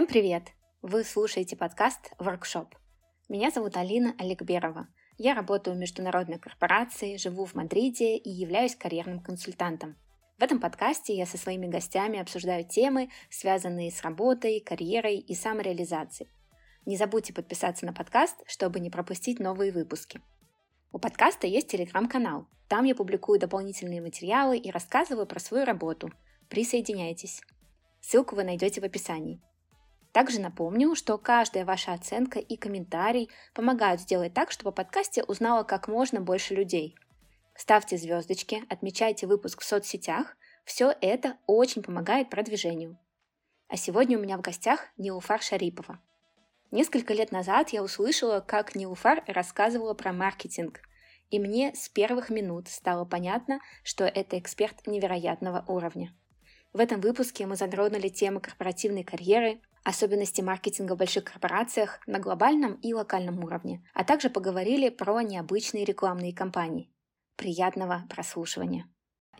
Всем 0.00 0.08
привет! 0.08 0.44
Вы 0.80 1.04
слушаете 1.04 1.56
подкаст 1.56 2.12
«Воркшоп». 2.18 2.74
Меня 3.28 3.50
зовут 3.50 3.76
Алина 3.76 4.14
Олегберова. 4.16 4.88
Я 5.18 5.34
работаю 5.34 5.76
в 5.76 5.78
международной 5.78 6.38
корпорации, 6.38 7.18
живу 7.18 7.44
в 7.44 7.54
Мадриде 7.54 8.16
и 8.16 8.30
являюсь 8.30 8.74
карьерным 8.74 9.20
консультантом. 9.20 9.98
В 10.38 10.42
этом 10.42 10.58
подкасте 10.58 11.14
я 11.14 11.26
со 11.26 11.36
своими 11.36 11.66
гостями 11.66 12.18
обсуждаю 12.18 12.64
темы, 12.64 13.10
связанные 13.28 13.90
с 13.90 14.00
работой, 14.00 14.60
карьерой 14.60 15.18
и 15.18 15.34
самореализацией. 15.34 16.30
Не 16.86 16.96
забудьте 16.96 17.34
подписаться 17.34 17.84
на 17.84 17.92
подкаст, 17.92 18.38
чтобы 18.46 18.80
не 18.80 18.88
пропустить 18.88 19.38
новые 19.38 19.70
выпуски. 19.70 20.22
У 20.92 20.98
подкаста 20.98 21.46
есть 21.46 21.68
телеграм-канал. 21.68 22.46
Там 22.68 22.86
я 22.86 22.94
публикую 22.94 23.38
дополнительные 23.38 24.00
материалы 24.00 24.56
и 24.56 24.70
рассказываю 24.70 25.26
про 25.26 25.40
свою 25.40 25.66
работу. 25.66 26.10
Присоединяйтесь. 26.48 27.42
Ссылку 28.00 28.34
вы 28.34 28.44
найдете 28.44 28.80
в 28.80 28.84
описании. 28.84 29.42
Также 30.12 30.40
напомню, 30.40 30.96
что 30.96 31.18
каждая 31.18 31.64
ваша 31.64 31.92
оценка 31.92 32.40
и 32.40 32.56
комментарий 32.56 33.30
помогают 33.54 34.00
сделать 34.00 34.34
так, 34.34 34.50
чтобы 34.50 34.72
подкасте 34.72 35.22
узнало 35.22 35.62
как 35.62 35.86
можно 35.86 36.20
больше 36.20 36.54
людей. 36.54 36.96
Ставьте 37.54 37.96
звездочки, 37.96 38.64
отмечайте 38.68 39.26
выпуск 39.26 39.60
в 39.60 39.64
соцсетях. 39.64 40.36
Все 40.64 40.94
это 41.00 41.36
очень 41.46 41.82
помогает 41.82 42.30
продвижению. 42.30 42.98
А 43.68 43.76
сегодня 43.76 44.18
у 44.18 44.20
меня 44.20 44.36
в 44.36 44.40
гостях 44.40 44.88
Нилуфар 44.96 45.42
Шарипова. 45.42 46.00
Несколько 46.72 47.14
лет 47.14 47.32
назад 47.32 47.70
я 47.70 47.82
услышала, 47.82 48.40
как 48.40 48.74
Нилуфар 48.74 49.22
рассказывала 49.26 49.94
про 49.94 50.12
маркетинг, 50.12 50.80
и 51.30 51.38
мне 51.38 51.72
с 51.74 51.88
первых 51.88 52.30
минут 52.30 52.68
стало 52.68 53.04
понятно, 53.04 53.60
что 53.84 54.04
это 54.04 54.38
эксперт 54.38 54.86
невероятного 54.86 55.64
уровня. 55.68 56.12
В 56.72 56.80
этом 56.80 57.00
выпуске 57.00 57.46
мы 57.46 57.56
затронули 57.56 58.08
темы 58.08 58.40
корпоративной 58.40 59.04
карьеры, 59.04 59.60
особенности 59.84 60.40
маркетинга 60.40 60.94
в 60.94 60.98
больших 60.98 61.24
корпорациях 61.24 62.00
на 62.06 62.18
глобальном 62.18 62.74
и 62.74 62.92
локальном 62.94 63.42
уровне, 63.44 63.84
а 63.94 64.04
также 64.04 64.30
поговорили 64.30 64.88
про 64.88 65.20
необычные 65.22 65.84
рекламные 65.84 66.34
кампании. 66.34 66.90
Приятного 67.36 68.04
прослушивания! 68.08 68.86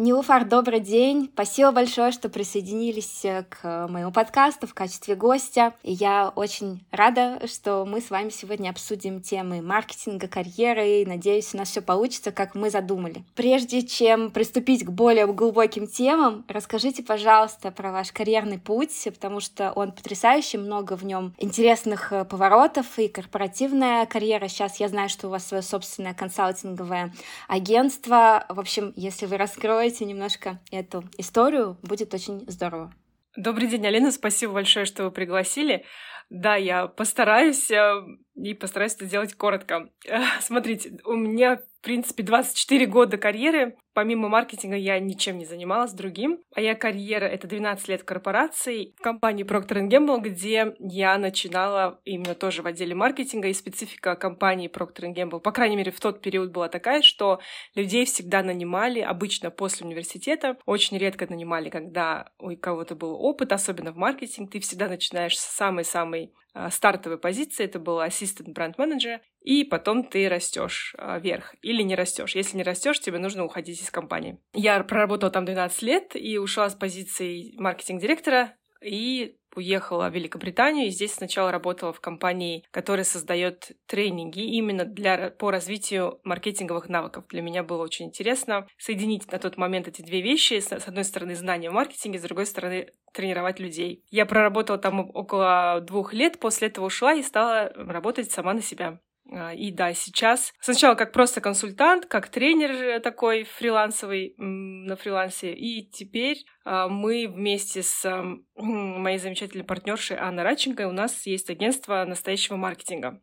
Нилуфар, 0.01 0.47
добрый 0.47 0.81
день. 0.81 1.29
Спасибо 1.35 1.73
большое, 1.73 2.11
что 2.11 2.31
присоединились 2.31 3.23
э, 3.23 3.45
к 3.47 3.87
моему 3.87 4.11
подкасту 4.11 4.67
в 4.67 4.73
качестве 4.73 5.15
гостя. 5.15 5.75
И 5.83 5.93
я 5.93 6.33
очень 6.35 6.83
рада, 6.91 7.47
что 7.47 7.85
мы 7.85 8.01
с 8.01 8.09
вами 8.09 8.31
сегодня 8.31 8.71
обсудим 8.71 9.21
темы 9.21 9.61
маркетинга, 9.61 10.27
карьеры. 10.27 11.03
И 11.03 11.05
надеюсь, 11.05 11.53
у 11.53 11.59
нас 11.59 11.69
все 11.69 11.83
получится, 11.83 12.33
как 12.33 12.55
мы 12.55 12.71
задумали. 12.71 13.25
Прежде 13.35 13.83
чем 13.83 14.31
приступить 14.31 14.87
к 14.87 14.89
более 14.89 15.27
глубоким 15.27 15.87
темам, 15.87 16.47
расскажите, 16.49 17.03
пожалуйста, 17.03 17.71
про 17.71 17.93
ваш 17.93 18.11
карьерный 18.11 18.59
путь, 18.59 18.97
потому 19.05 19.41
что 19.41 19.71
он 19.73 19.93
потрясающий, 19.93 20.57
много 20.57 20.97
в 20.97 21.05
нем 21.05 21.35
интересных 21.37 22.11
э, 22.15 22.25
поворотов 22.25 22.99
и 22.99 23.07
корпоративная 23.09 24.07
карьера. 24.07 24.49
Сейчас 24.49 24.81
я 24.81 24.89
знаю, 24.89 25.11
что 25.11 25.27
у 25.27 25.31
вас 25.31 25.47
свое 25.47 25.63
собственное 25.63 26.15
консалтинговое 26.15 27.13
агентство. 27.49 28.47
В 28.49 28.59
общем, 28.59 28.95
если 28.97 29.27
вы 29.27 29.37
раскроете 29.37 29.90
раскроете 29.91 30.05
немножко 30.05 30.61
эту 30.71 31.05
историю, 31.19 31.77
будет 31.83 32.15
очень 32.15 32.45
здорово. 32.49 32.93
Добрый 33.37 33.69
день, 33.69 33.87
Алина, 33.87 34.13
спасибо 34.13 34.55
большое, 34.55 34.87
что 34.87 35.05
вы 35.05 35.11
пригласили. 35.11 35.85
Да, 36.31 36.55
я 36.55 36.87
постараюсь 36.87 37.71
э, 37.71 38.03
и 38.43 38.55
постараюсь 38.55 38.95
это 38.95 39.07
сделать 39.07 39.35
коротко. 39.35 39.91
Смотрите, 40.41 40.99
у 41.05 41.15
меня 41.15 41.61
в 41.81 41.83
принципе, 41.83 42.23
24 42.23 42.87
года 42.87 43.17
карьеры. 43.17 43.75
Помимо 43.95 44.29
маркетинга 44.29 44.77
я 44.77 45.01
ничем 45.01 45.39
не 45.39 45.47
занималась 45.47 45.95
другим. 45.95 46.39
Моя 46.55 46.75
карьера— 46.75 47.25
это 47.27 47.49
12 47.49 47.89
лет 47.89 48.03
корпорации 48.03 48.95
в 48.99 49.03
компании 49.03 49.47
Procter 49.47 49.89
Gamble, 49.89 50.21
где 50.21 50.75
я 50.79 51.17
начинала 51.17 51.99
именно 52.05 52.35
тоже 52.35 52.61
в 52.61 52.67
отделе 52.67 52.95
маркетинга, 52.95 53.49
и 53.49 53.55
специфика 53.55 54.15
компании 54.15 54.71
Procter 54.71 55.11
Gamble, 55.15 55.41
по 55.41 55.53
крайней 55.53 55.77
мере, 55.77 55.91
в 55.91 56.01
тот 56.01 56.21
период 56.21 56.53
была 56.53 56.69
такая, 56.69 57.01
что 57.01 57.41
людей 57.75 58.05
всегда 58.05 58.43
нанимали, 58.43 59.01
обычно 59.01 59.51
после 59.51 59.87
университета, 59.87 60.59
очень 60.67 60.99
редко 60.99 61.27
нанимали, 61.31 61.71
когда 61.71 62.31
у 62.39 62.55
кого-то 62.57 62.95
был 62.95 63.15
опыт, 63.15 63.53
особенно 63.53 63.93
в 63.93 63.97
маркетинг, 63.97 64.51
ты 64.51 64.61
всегда 64.61 64.87
начинаешь 64.87 65.39
с 65.39 65.57
самой-самой 65.57 66.35
стартовой 66.71 67.19
позиции, 67.19 67.65
это 67.65 67.79
был 67.79 68.01
ассистент 68.01 68.51
бренд-менеджера, 68.51 69.21
и 69.41 69.65
потом 69.65 70.05
ты 70.05 70.29
растешь 70.29 70.95
а, 70.99 71.19
вверх 71.19 71.55
или 71.63 71.83
не 71.83 71.95
растешь. 71.95 72.35
Если 72.35 72.57
не 72.57 72.63
растешь, 72.63 73.01
тебе 73.01 73.19
нужно 73.19 73.45
уходить 73.45 73.81
из 73.81 73.91
компании. 73.91 74.39
Я 74.53 74.83
проработала 74.85 75.33
там 75.33 75.45
12 75.45 75.83
лет 75.83 76.15
и 76.15 76.39
ушла 76.39 76.69
с 76.69 76.75
позиции 76.75 77.55
маркетинг-директора 77.57 78.55
и 78.83 79.37
уехала 79.57 80.09
в 80.09 80.15
Великобританию 80.15 80.87
и 80.87 80.91
здесь 80.91 81.15
сначала 81.15 81.51
работала 81.51 81.93
в 81.93 82.01
компании, 82.01 82.65
которая 82.71 83.05
создает 83.05 83.73
тренинги 83.87 84.41
именно 84.41 84.85
для, 84.85 85.31
по 85.31 85.51
развитию 85.51 86.21
маркетинговых 86.25 86.89
навыков. 86.89 87.25
Для 87.29 87.43
меня 87.43 87.63
было 87.63 87.83
очень 87.83 88.07
интересно 88.07 88.67
соединить 88.79 89.31
на 89.33 89.39
тот 89.39 89.57
момент 89.57 89.89
эти 89.89 90.03
две 90.03 90.21
вещи. 90.21 90.61
С 90.61 90.73
одной 90.73 91.05
стороны, 91.05 91.35
знания 91.35 91.71
в 91.71 91.75
маркетинге, 91.75 92.19
с 92.19 92.23
другой 92.23 92.47
стороны, 92.47 92.93
тренировать 93.13 93.59
людей. 93.59 94.05
Я 94.11 94.27
проработала 94.27 94.79
там 94.79 95.11
около 95.15 95.81
двух 95.81 96.13
лет, 96.13 96.39
после 96.39 96.69
этого 96.69 96.87
ушла 96.87 97.15
и 97.15 97.23
стала 97.23 97.73
работать 97.75 98.31
сама 98.31 98.55
на 98.55 98.63
себя. 98.63 99.01
А, 99.33 99.55
и 99.55 99.71
да, 99.71 99.95
сейчас. 99.95 100.53
Сначала 100.61 100.95
как 100.95 101.13
просто 101.13 101.41
консультант, 101.41 102.07
как 102.07 102.29
тренер 102.29 103.01
такой 103.01 103.45
фрилансовый 103.45 104.35
на 104.37 104.97
фрилансе, 104.97 105.53
и 105.53 105.89
теперь 105.89 106.45
а, 106.65 106.89
мы 106.89 107.29
вместе 107.29 107.83
с 107.83 108.05
моей 108.57 109.19
замечательной 109.19 109.65
партнершей 109.65 110.17
Анной 110.17 110.43
Радченко. 110.43 110.89
У 110.89 110.93
нас 110.93 111.27
есть 111.27 111.51
агентство 111.51 112.05
настоящего 112.05 112.57
маркетинга. 112.57 113.21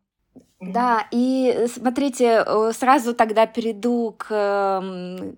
Да, 0.60 1.06
и 1.12 1.54
э, 1.56 1.68
смотрите, 1.68 2.42
э, 2.44 2.72
сразу 2.74 3.14
тогда 3.14 3.46
перейду 3.46 4.16
к 4.18 4.82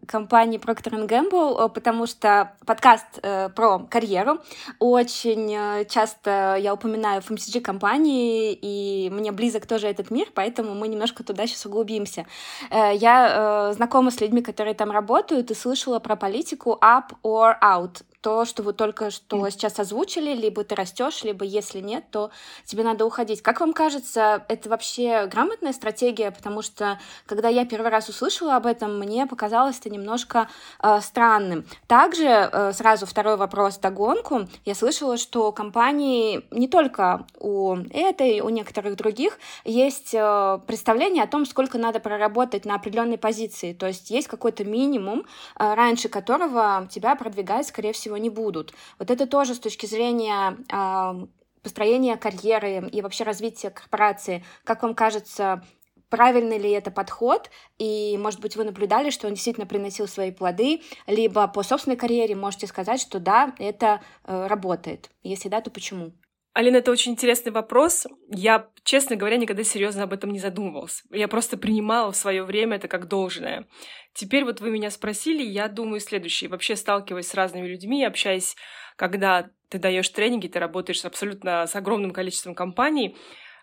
компании 0.07 0.59
Procter 0.59 1.07
Gamble, 1.07 1.67
э, 1.67 1.69
потому 1.69 2.07
что 2.07 2.55
подкаст 2.65 3.21
про 3.55 3.81
карьеру. 3.81 4.39
Очень 4.79 5.87
часто 5.89 6.57
я 6.59 6.73
упоминаю 6.73 7.21
FMCG-компании, 7.21 8.59
и 8.63 9.11
мне 9.11 9.31
близок 9.31 9.67
тоже 9.67 9.89
этот 9.89 10.11
мир, 10.11 10.29
поэтому 10.35 10.75
мы 10.75 10.89
немножко 10.89 11.23
туда 11.23 11.47
сейчас 11.47 11.67
углубимся. 11.67 12.25
Я 12.71 13.73
знакома 13.75 14.11
с 14.11 14.21
людьми, 14.21 14.41
которые 14.41 14.75
там 14.75 14.91
работают, 14.91 15.51
и 15.51 15.55
слышала 15.55 15.99
про 15.99 16.17
политику 16.17 16.79
up 16.81 17.13
or 17.23 17.57
out 17.63 18.03
то, 18.21 18.45
что 18.45 18.63
вы 18.63 18.73
только 18.73 19.11
что 19.11 19.49
сейчас 19.49 19.79
озвучили, 19.79 20.35
либо 20.35 20.63
ты 20.65 20.75
растешь, 20.75 21.25
либо 21.25 21.45
если 21.45 21.81
нет, 21.81 22.05
то 22.11 22.31
тебе 22.65 22.85
надо 22.85 23.07
уходить. 23.07 23.43
Как 23.43 23.61
вам 23.61 23.73
кажется, 23.73 24.45
это 24.49 24.69
вообще 24.69 25.27
грамотная 25.27 25.73
стратегия? 25.73 26.31
Потому 26.31 26.63
что, 26.63 26.99
когда 27.27 27.49
я 27.49 27.65
первый 27.65 27.91
раз 27.91 28.09
услышала 28.09 28.57
об 28.57 28.67
этом, 28.67 28.99
мне 28.99 29.27
показалось 29.27 29.79
это 29.79 29.91
немножко 29.91 30.49
э, 30.83 31.01
странным. 31.01 31.65
Также 31.87 32.27
э, 32.27 32.73
сразу 32.73 33.07
второй 33.07 33.37
вопрос 33.37 33.79
догонку. 33.79 34.49
Я 34.65 34.75
слышала, 34.75 35.17
что 35.17 35.53
компании 35.53 36.45
не 36.51 36.69
только 36.69 37.27
у 37.39 37.77
этой, 37.91 38.41
у 38.41 38.49
некоторых 38.51 38.97
других 38.97 39.39
есть 39.65 40.15
э, 40.15 40.59
представление 40.67 41.25
о 41.25 41.27
том, 41.27 41.47
сколько 41.47 41.79
надо 41.79 42.01
проработать 42.01 42.65
на 42.65 42.75
определенной 42.75 43.19
позиции. 43.19 43.73
То 43.73 43.87
есть 43.87 44.11
есть 44.11 44.29
какой-то 44.29 44.65
минимум, 44.65 45.21
э, 45.59 45.75
раньше 45.75 46.09
которого 46.09 46.87
тебя 46.91 47.17
продвигать, 47.17 47.67
скорее 47.67 47.93
всего, 47.93 48.10
всего, 48.11 48.17
не 48.17 48.31
будут. 48.31 48.75
Вот 48.99 49.11
это 49.11 49.27
тоже 49.27 49.55
с 49.55 49.61
точки 49.61 49.87
зрения 49.87 50.57
э, 50.73 51.27
построения 51.63 52.17
карьеры 52.17 52.89
и 52.89 53.03
вообще 53.03 53.25
развития 53.25 53.71
корпорации, 53.71 54.45
как 54.65 54.83
вам 54.83 54.95
кажется, 54.95 55.63
правильный 56.09 56.59
ли 56.59 56.71
это 56.71 56.91
подход, 56.91 57.51
и, 57.79 58.19
может 58.19 58.41
быть, 58.41 58.57
вы 58.57 58.65
наблюдали, 58.65 59.11
что 59.11 59.29
он 59.29 59.35
действительно 59.35 59.67
приносил 59.67 60.09
свои 60.09 60.33
плоды, 60.33 60.83
либо 61.07 61.47
по 61.47 61.63
собственной 61.63 61.97
карьере 61.97 62.35
можете 62.35 62.67
сказать, 62.67 63.01
что 63.01 63.21
да, 63.21 63.55
это 63.59 64.01
э, 64.25 64.47
работает. 64.49 65.11
Если 65.23 65.49
да, 65.49 65.61
то 65.61 65.71
почему? 65.71 66.13
Алина, 66.53 66.79
это 66.79 66.91
очень 66.91 67.13
интересный 67.13 67.53
вопрос. 67.53 68.09
Я, 68.29 68.71
честно 68.83 69.15
говоря, 69.15 69.37
никогда 69.37 69.63
серьезно 69.63 70.03
об 70.03 70.13
этом 70.13 70.31
не 70.31 70.41
задумывалась. 70.41 71.05
Я 71.11 71.29
просто 71.29 71.57
принимала 71.57 72.11
в 72.11 72.17
свое 72.17 72.43
время 72.43 72.77
это 72.77 72.89
как 72.89 73.07
должное. 73.07 73.69
Теперь 74.15 74.45
вот 74.45 74.61
вы 74.61 74.71
меня 74.71 74.91
спросили, 74.91 75.45
я 75.45 75.69
думаю 75.69 76.01
следующее. 76.01 76.51
Вообще 76.51 76.75
сталкиваясь 76.75 77.29
с 77.29 77.35
разными 77.35 77.69
людьми, 77.69 78.05
общаясь, 78.05 78.57
когда 78.97 79.51
ты 79.69 79.79
даешь 79.79 80.09
тренинги, 80.09 80.49
ты 80.49 80.59
работаешь 80.59 81.05
абсолютно 81.05 81.67
с 81.69 81.77
огромным 81.77 82.11
количеством 82.11 82.57
компаний, 82.57 83.17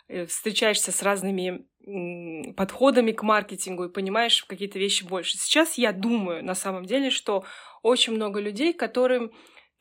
э, 0.07 0.25
встречаешься 0.25 0.93
с 0.93 1.03
разными 1.03 1.65
подходами 2.55 3.11
к 3.11 3.21
маркетингу 3.21 3.85
и 3.85 3.91
понимаешь 3.91 4.43
какие-то 4.43 4.79
вещи 4.79 5.03
больше. 5.03 5.37
Сейчас 5.37 5.77
я 5.77 5.91
думаю 5.91 6.43
на 6.43 6.55
самом 6.55 6.85
деле, 6.85 7.09
что 7.09 7.45
очень 7.81 8.13
много 8.13 8.39
людей, 8.39 8.73
которым 8.73 9.31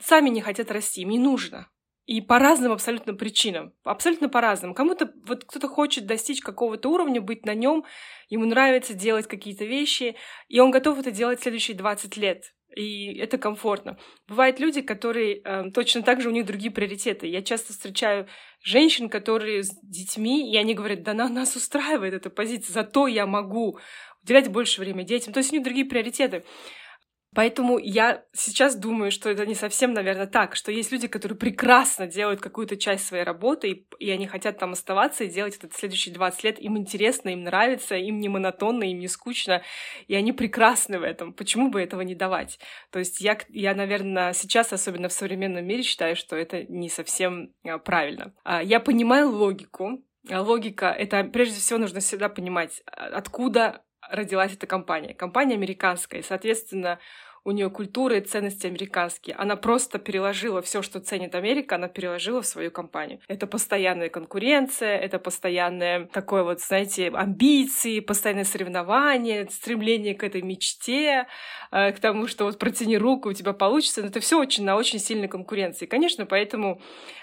сами 0.00 0.28
не 0.28 0.40
хотят 0.40 0.70
расти, 0.70 1.02
им 1.02 1.10
не 1.10 1.18
нужно. 1.18 1.68
И 2.06 2.20
по 2.20 2.38
разным 2.38 2.70
абсолютно 2.70 3.14
причинам. 3.14 3.72
Абсолютно 3.82 4.28
по 4.28 4.40
разным. 4.40 4.74
Кому-то, 4.74 5.12
вот 5.26 5.44
кто-то 5.44 5.68
хочет 5.68 6.06
достичь 6.06 6.40
какого-то 6.40 6.88
уровня, 6.88 7.20
быть 7.20 7.44
на 7.44 7.54
нем, 7.54 7.84
ему 8.28 8.44
нравится 8.44 8.94
делать 8.94 9.26
какие-то 9.26 9.64
вещи, 9.64 10.14
и 10.48 10.60
он 10.60 10.70
готов 10.70 11.00
это 11.00 11.10
делать 11.10 11.40
следующие 11.42 11.76
20 11.76 12.16
лет. 12.16 12.54
и 12.76 13.18
это 13.18 13.38
комфортно. 13.38 13.98
Бывают 14.28 14.60
люди, 14.60 14.82
которые 14.82 15.40
э, 15.42 15.70
точно 15.72 16.02
так 16.02 16.20
же 16.20 16.28
у 16.28 16.32
них 16.32 16.46
другие 16.46 16.70
приоритеты. 16.70 17.26
Я 17.26 17.42
часто 17.42 17.72
встречаю 17.72 18.28
женщин, 18.62 19.08
которые 19.08 19.62
с 19.64 19.70
детьми, 19.82 20.52
и 20.52 20.56
они 20.56 20.74
говорят, 20.74 21.02
да 21.02 21.14
на 21.14 21.28
нас 21.28 21.56
устраивает 21.56 22.14
эта 22.14 22.30
позиция, 22.30 22.72
зато 22.72 23.06
я 23.06 23.26
могу 23.26 23.78
уделять 24.22 24.48
больше 24.48 24.80
времени 24.80 25.06
детям. 25.06 25.32
То 25.32 25.38
есть 25.38 25.52
у 25.52 25.56
них 25.56 25.64
другие 25.64 25.86
приоритеты. 25.86 26.44
Поэтому 27.36 27.76
я 27.76 28.24
сейчас 28.32 28.74
думаю, 28.76 29.10
что 29.10 29.28
это 29.28 29.44
не 29.44 29.54
совсем, 29.54 29.92
наверное, 29.92 30.26
так, 30.26 30.56
что 30.56 30.72
есть 30.72 30.90
люди, 30.90 31.06
которые 31.06 31.36
прекрасно 31.36 32.06
делают 32.06 32.40
какую-то 32.40 32.78
часть 32.78 33.06
своей 33.06 33.24
работы, 33.24 33.68
и, 33.68 33.86
и 33.98 34.10
они 34.10 34.26
хотят 34.26 34.56
там 34.58 34.72
оставаться 34.72 35.22
и 35.22 35.28
делать 35.28 35.54
это 35.56 35.68
следующие 35.70 36.14
20 36.14 36.44
лет. 36.44 36.58
Им 36.58 36.78
интересно, 36.78 37.28
им 37.28 37.42
нравится, 37.44 37.94
им 37.94 38.20
не 38.20 38.30
монотонно, 38.30 38.84
им 38.84 39.00
не 39.00 39.08
скучно, 39.08 39.62
и 40.08 40.14
они 40.14 40.32
прекрасны 40.32 40.98
в 40.98 41.02
этом. 41.02 41.34
Почему 41.34 41.68
бы 41.68 41.82
этого 41.82 42.00
не 42.00 42.14
давать? 42.14 42.58
То 42.90 43.00
есть 43.00 43.20
я, 43.20 43.36
я 43.50 43.74
наверное, 43.74 44.32
сейчас, 44.32 44.72
особенно 44.72 45.10
в 45.10 45.12
современном 45.12 45.66
мире, 45.66 45.82
считаю, 45.82 46.16
что 46.16 46.36
это 46.36 46.64
не 46.64 46.88
совсем 46.88 47.52
а, 47.66 47.76
правильно. 47.76 48.32
А, 48.44 48.62
я 48.62 48.80
понимаю 48.80 49.28
логику, 49.28 50.02
Логика— 50.28 50.86
это, 50.98 51.22
прежде 51.22 51.60
всего, 51.60 51.78
нужно 51.78 52.00
всегда 52.00 52.28
понимать, 52.28 52.82
а, 52.86 53.06
откуда 53.06 53.84
родилась 54.10 54.52
эта 54.52 54.66
компания. 54.66 55.14
Компания 55.14 55.54
американская, 55.54 56.20
и, 56.20 56.24
соответственно, 56.24 56.98
у 57.46 57.52
нее 57.52 57.70
культура 57.70 58.16
и 58.16 58.20
ценности 58.20 58.66
американские. 58.66 59.36
Она 59.36 59.54
просто 59.54 60.00
переложила 60.00 60.62
все, 60.62 60.82
что 60.82 60.98
ценит 60.98 61.36
Америка, 61.36 61.76
она 61.76 61.86
переложила 61.86 62.42
в 62.42 62.46
свою 62.46 62.72
компанию. 62.72 63.20
Это 63.28 63.46
постоянная 63.46 64.08
конкуренция, 64.08 64.98
это 64.98 65.20
постоянное 65.20 66.06
такое 66.06 66.42
вот, 66.42 66.60
знаете, 66.60 67.08
амбиции, 67.08 68.00
постоянное 68.00 68.42
соревнование, 68.42 69.48
стремление 69.48 70.16
к 70.16 70.24
этой 70.24 70.42
мечте, 70.42 71.28
э, 71.70 71.92
к 71.92 72.00
тому, 72.00 72.26
что 72.26 72.46
вот 72.46 72.58
протяни 72.58 72.98
руку, 72.98 73.28
у 73.28 73.32
тебя 73.32 73.52
получится. 73.52 74.02
Но 74.02 74.08
это 74.08 74.18
все 74.18 74.40
очень 74.40 74.64
на 74.64 74.74
очень 74.74 74.98
сильной 74.98 75.28
конкуренции. 75.28 75.86
Конечно, 75.86 76.26
поэтому 76.26 76.82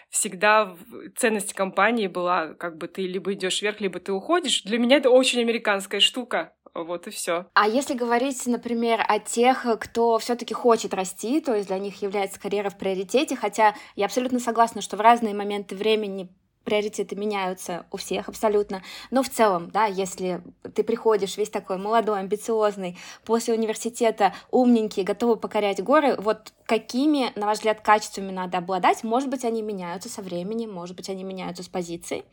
всегда 0.10 0.74
ценность 1.18 1.54
компании 1.54 2.08
была, 2.08 2.54
как 2.54 2.78
бы 2.78 2.88
ты 2.88 3.02
либо 3.08 3.34
идешь 3.34 3.62
вверх, 3.62 3.82
либо 3.82 4.00
ты 4.00 4.14
уходишь. 4.14 4.64
Для 4.64 4.80
меня 4.80 4.98
это 4.98 5.10
очень 5.10 5.42
американская 5.42 6.00
штука 6.00 6.54
вот 6.74 7.08
и 7.08 7.12
все. 7.12 7.46
А 7.54 7.68
если 7.68 7.94
говорить, 7.94 8.46
например, 8.48 9.04
о 9.08 9.20
тех, 9.20 9.66
кто 9.80 10.18
все-таки 10.18 10.54
хочет 10.54 10.94
расти, 10.94 11.40
то 11.40 11.54
есть 11.54 11.68
для 11.68 11.78
них 11.78 12.02
является 12.02 12.40
карьера 12.40 12.70
в 12.70 12.78
приоритете, 12.78 13.36
хотя 13.36 13.76
я 13.96 14.06
абсолютно 14.06 14.40
согласна, 14.40 14.82
что 14.82 14.98
в 14.98 15.02
разные 15.02 15.36
моменты 15.36 15.76
времени 15.76 16.30
приоритеты 16.64 17.16
меняются 17.16 17.86
у 17.92 17.98
всех 17.98 18.30
абсолютно. 18.30 18.82
Но 19.12 19.24
в 19.24 19.30
целом, 19.30 19.70
да, 19.72 19.86
если 19.86 20.42
ты 20.76 20.84
приходишь 20.84 21.38
весь 21.38 21.50
такой 21.50 21.78
молодой, 21.78 22.20
амбициозный, 22.20 22.98
после 23.26 23.54
университета 23.54 24.34
умненький, 24.52 25.04
готовый 25.04 25.38
покорять 25.38 25.84
горы, 25.84 26.16
вот 26.18 26.54
какими, 26.66 27.32
на 27.38 27.46
ваш 27.46 27.58
взгляд, 27.58 27.82
качествами 27.82 28.32
надо 28.32 28.58
обладать? 28.58 29.04
Может 29.04 29.30
быть, 29.30 29.44
они 29.46 29.62
меняются 29.62 30.10
со 30.10 30.22
временем, 30.22 30.72
может 30.72 30.96
быть, 30.96 31.10
они 31.10 31.24
меняются 31.24 31.64
с 31.64 31.68
позицией, 31.68 32.24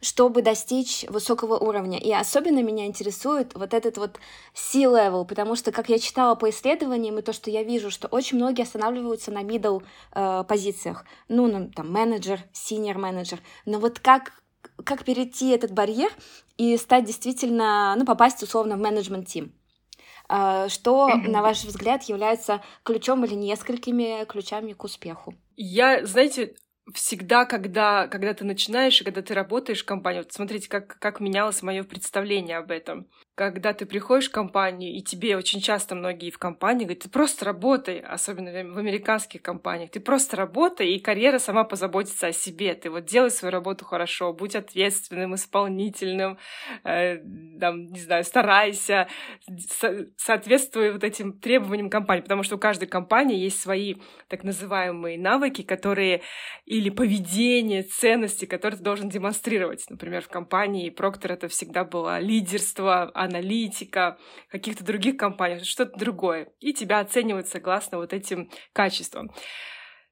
чтобы 0.00 0.42
достичь 0.42 1.04
высокого 1.08 1.58
уровня. 1.58 1.98
И 1.98 2.12
особенно 2.12 2.62
меня 2.62 2.86
интересует 2.86 3.54
вот 3.54 3.74
этот 3.74 3.98
вот 3.98 4.18
C-level, 4.54 5.26
потому 5.26 5.56
что, 5.56 5.72
как 5.72 5.88
я 5.88 5.98
читала 5.98 6.34
по 6.34 6.50
исследованиям, 6.50 7.18
и 7.18 7.22
то, 7.22 7.32
что 7.32 7.50
я 7.50 7.62
вижу, 7.62 7.90
что 7.90 8.08
очень 8.08 8.38
многие 8.38 8.62
останавливаются 8.62 9.30
на 9.30 9.42
middle 9.42 9.82
э, 10.12 10.44
позициях. 10.48 11.04
Ну, 11.28 11.46
ну, 11.46 11.70
там, 11.70 11.92
менеджер, 11.92 12.40
senior 12.52 12.98
менеджер. 12.98 13.40
Но 13.74 13.80
вот 13.80 13.98
как 13.98 14.30
как 14.84 15.04
перейти 15.04 15.50
этот 15.50 15.72
барьер 15.72 16.10
и 16.56 16.76
стать 16.76 17.04
действительно, 17.04 17.94
ну, 17.98 18.04
попасть 18.04 18.40
условно 18.42 18.76
в 18.76 18.80
менеджмент-тим? 18.80 19.52
А, 20.28 20.68
что, 20.68 21.08
на 21.08 21.42
ваш 21.42 21.64
взгляд, 21.64 22.04
является 22.04 22.62
ключом 22.84 23.24
или 23.24 23.34
несколькими 23.34 24.24
ключами 24.26 24.72
к 24.72 24.84
успеху? 24.84 25.34
Я, 25.56 26.06
знаете, 26.06 26.54
всегда, 26.92 27.46
когда, 27.46 28.06
когда 28.06 28.32
ты 28.32 28.44
начинаешь 28.44 29.00
и 29.00 29.04
когда 29.04 29.22
ты 29.22 29.34
работаешь 29.34 29.82
в 29.82 29.86
компании, 29.86 30.20
вот 30.20 30.32
смотрите, 30.32 30.68
как, 30.68 30.98
как 31.00 31.18
менялось 31.18 31.62
мое 31.62 31.82
представление 31.82 32.58
об 32.58 32.70
этом 32.70 33.08
когда 33.34 33.72
ты 33.72 33.84
приходишь 33.84 34.28
в 34.28 34.32
компанию, 34.32 34.94
и 34.94 35.02
тебе 35.02 35.36
очень 35.36 35.60
часто 35.60 35.96
многие 35.96 36.30
в 36.30 36.38
компании 36.38 36.84
говорят, 36.84 37.02
ты 37.02 37.08
просто 37.08 37.44
работай, 37.44 37.98
особенно 37.98 38.50
в 38.52 38.78
американских 38.78 39.42
компаниях, 39.42 39.90
ты 39.90 39.98
просто 39.98 40.36
работай, 40.36 40.92
и 40.92 41.00
карьера 41.00 41.38
сама 41.38 41.64
позаботится 41.64 42.28
о 42.28 42.32
себе. 42.32 42.74
Ты 42.74 42.90
вот 42.90 43.06
делай 43.06 43.30
свою 43.30 43.50
работу 43.50 43.84
хорошо, 43.84 44.32
будь 44.32 44.54
ответственным, 44.54 45.34
исполнительным, 45.34 46.38
э, 46.84 47.18
там, 47.58 47.86
не 47.86 48.00
знаю, 48.00 48.22
старайся, 48.22 49.08
со- 49.68 50.06
соответствуй 50.16 50.92
вот 50.92 51.02
этим 51.02 51.32
требованиям 51.32 51.90
компании, 51.90 52.22
потому 52.22 52.44
что 52.44 52.54
у 52.54 52.58
каждой 52.58 52.86
компании 52.86 53.36
есть 53.36 53.60
свои 53.60 53.96
так 54.28 54.44
называемые 54.44 55.18
навыки, 55.18 55.62
которые 55.62 56.22
или 56.66 56.88
поведение, 56.88 57.82
ценности, 57.82 58.44
которые 58.44 58.78
ты 58.78 58.84
должен 58.84 59.08
демонстрировать. 59.08 59.84
Например, 59.90 60.22
в 60.22 60.28
компании 60.28 60.94
Procter 60.94 61.32
это 61.32 61.48
всегда 61.48 61.84
было 61.84 62.20
лидерство, 62.20 63.10
аналитика, 63.24 64.18
каких-то 64.48 64.84
других 64.84 65.16
компаний, 65.16 65.64
что-то 65.64 65.98
другое. 65.98 66.52
И 66.60 66.72
тебя 66.72 67.00
оценивают 67.00 67.48
согласно 67.48 67.98
вот 67.98 68.12
этим 68.12 68.50
качествам. 68.72 69.30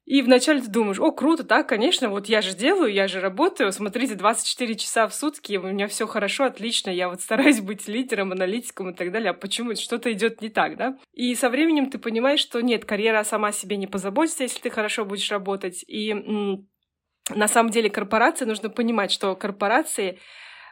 И 0.05 0.21
вначале 0.21 0.61
ты 0.61 0.69
думаешь, 0.69 0.99
о, 0.99 1.13
круто, 1.13 1.45
да, 1.45 1.63
конечно, 1.63 2.09
вот 2.09 2.27
я 2.27 2.43
же 2.43 2.57
делаю, 2.57 2.93
я 2.93 3.07
же 3.07 3.21
работаю, 3.21 3.71
смотрите, 3.71 4.17
24 4.17 4.75
часа 4.75 5.07
в 5.07 5.15
сутки, 5.15 5.57
у 5.57 5.63
меня 5.63 5.87
все 5.87 6.09
хорошо, 6.09 6.45
отлично, 6.45 6.91
я 6.91 7.09
вот 7.09 7.21
стараюсь 7.21 7.61
быть 7.61 7.87
лидером, 7.87 8.33
аналитиком 8.33 8.91
и 8.91 8.95
так 8.95 9.13
далее, 9.13 9.31
а 9.31 9.35
почему 9.35 9.77
что-то 9.77 10.13
идет 10.13 10.43
не 10.43 10.49
так, 10.49 10.77
да? 10.77 10.99
И 11.13 11.33
со 11.37 11.49
временем 11.49 11.89
ты 11.89 11.99
понимаешь, 11.99 12.41
что 12.41 12.61
нет, 12.61 12.85
карьера 12.85 13.23
сама 13.23 13.53
себе 13.53 13.77
не 13.77 13.87
позаботится, 13.87 14.43
если 14.43 14.61
ты 14.61 14.71
хорошо 14.71 15.05
будешь 15.05 15.31
работать. 15.31 15.85
И 15.87 16.13
на 17.31 17.49
самом 17.49 17.71
деле 17.71 17.89
корпорации 17.89 18.45
нужно 18.45 18.71
понимать, 18.71 19.13
что 19.13 19.37
корпорации 19.37 20.19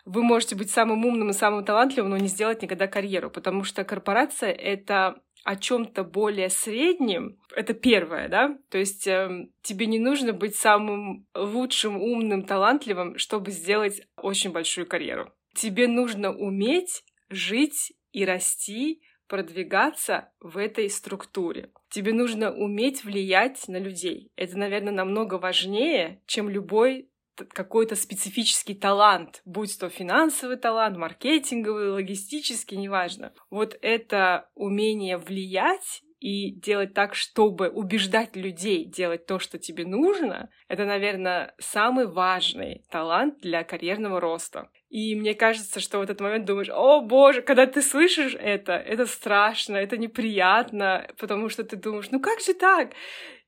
вы 0.05 0.23
можете 0.23 0.57
быть 0.57 0.71
самым 0.71 1.05
умным 1.05 1.31
и 1.31 1.35
самым 1.35 1.65
талантливым, 1.65 2.11
но 2.11 2.17
не 2.17 2.29
сделать 2.29 2.63
никогда 2.63 2.87
карьеру, 2.87 3.31
потому 3.31 3.65
что 3.65 3.85
корпорация— 3.85 4.51
это 4.53 5.21
о 5.45 5.57
чем-то 5.57 6.05
более 6.05 6.51
среднем, 6.51 7.39
это 7.55 7.73
первое, 7.73 8.29
да, 8.29 8.59
то 8.69 8.79
есть 8.79 9.07
э, 9.07 9.49
тебе 9.63 9.87
не 9.87 9.99
нужно 9.99 10.33
быть 10.33 10.55
самым 10.55 11.27
лучшим, 11.35 11.97
умным, 11.97 12.43
талантливым, 12.43 13.17
чтобы 13.17 13.51
сделать 13.51 14.03
очень 14.17 14.53
большую 14.53 14.87
карьеру. 14.87 15.33
Тебе 15.55 15.89
нужно 15.89 16.33
уметь 16.33 17.05
жить 17.31 17.93
и 18.13 18.25
расти, 18.25 19.03
продвигаться 19.31 20.29
в 20.41 20.59
этой 20.59 20.91
структуре. 20.91 21.71
Тебе 21.89 22.13
нужно 22.13 22.53
уметь 22.53 23.05
влиять 23.05 23.69
на 23.69 23.79
людей. 23.79 24.33
Это, 24.35 24.59
наверное, 24.59 24.93
намного 24.93 25.35
важнее, 25.35 26.21
чем 26.27 26.49
любой 26.49 27.10
какой-то 27.35 27.97
специфический 27.97 28.75
талант, 28.75 29.43
будь 29.45 29.79
то 29.79 29.89
финансовый 29.89 30.57
талант, 30.57 30.97
маркетинговый, 30.97 31.91
логистический, 31.91 32.77
неважно. 32.77 33.33
Вот 33.51 33.77
это 33.81 34.49
умение 34.55 35.17
влиять 35.17 36.03
и 36.21 36.53
делать 36.53 36.93
так, 36.93 37.15
чтобы 37.15 37.71
убеждать 37.71 38.37
людей 38.37 38.85
делать 38.85 39.27
то, 39.27 39.39
что 39.39 39.59
тебе 39.59 39.87
нужно, 39.87 40.51
это, 40.69 40.85
наверное, 40.85 41.55
самый 41.59 42.07
важный 42.07 42.85
талант 42.91 43.39
для 43.41 43.65
карьерного 43.65 44.21
роста. 44.21 44.69
И 44.91 45.15
мне 45.15 45.35
кажется, 45.35 45.81
что 45.81 45.99
в 45.99 46.03
этот 46.03 46.21
момент 46.21 46.45
думаешь, 46.45 46.69
о 46.69 47.01
боже, 47.01 47.43
когда 47.43 47.67
ты 47.67 47.81
слышишь 47.81 48.37
это, 48.39 48.73
это 48.73 49.07
страшно, 49.07 49.77
это 49.77 49.97
неприятно, 49.97 51.09
потому 51.19 51.49
что 51.49 51.65
ты 51.65 51.77
думаешь, 51.77 52.11
ну 52.11 52.21
как 52.21 52.41
же 52.41 52.53
так? 52.53 52.91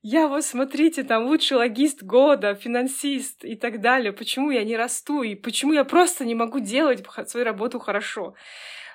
Я 0.05 0.27
вот, 0.27 0.43
смотрите, 0.43 1.03
там 1.03 1.27
лучший 1.27 1.55
логист 1.55 2.03
года, 2.03 2.55
финансист 2.55 3.45
и 3.45 3.55
так 3.55 3.79
далее. 3.79 4.11
Почему 4.11 4.51
я 4.51 4.65
не 4.65 4.75
расту? 4.75 5.23
И 5.23 5.33
почему 5.33 5.71
я 5.71 5.85
просто 5.85 6.25
не 6.25 6.35
могу 6.35 6.59
делать 6.59 7.05
свою 7.29 7.45
работу 7.45 7.79
хорошо? 7.79 8.35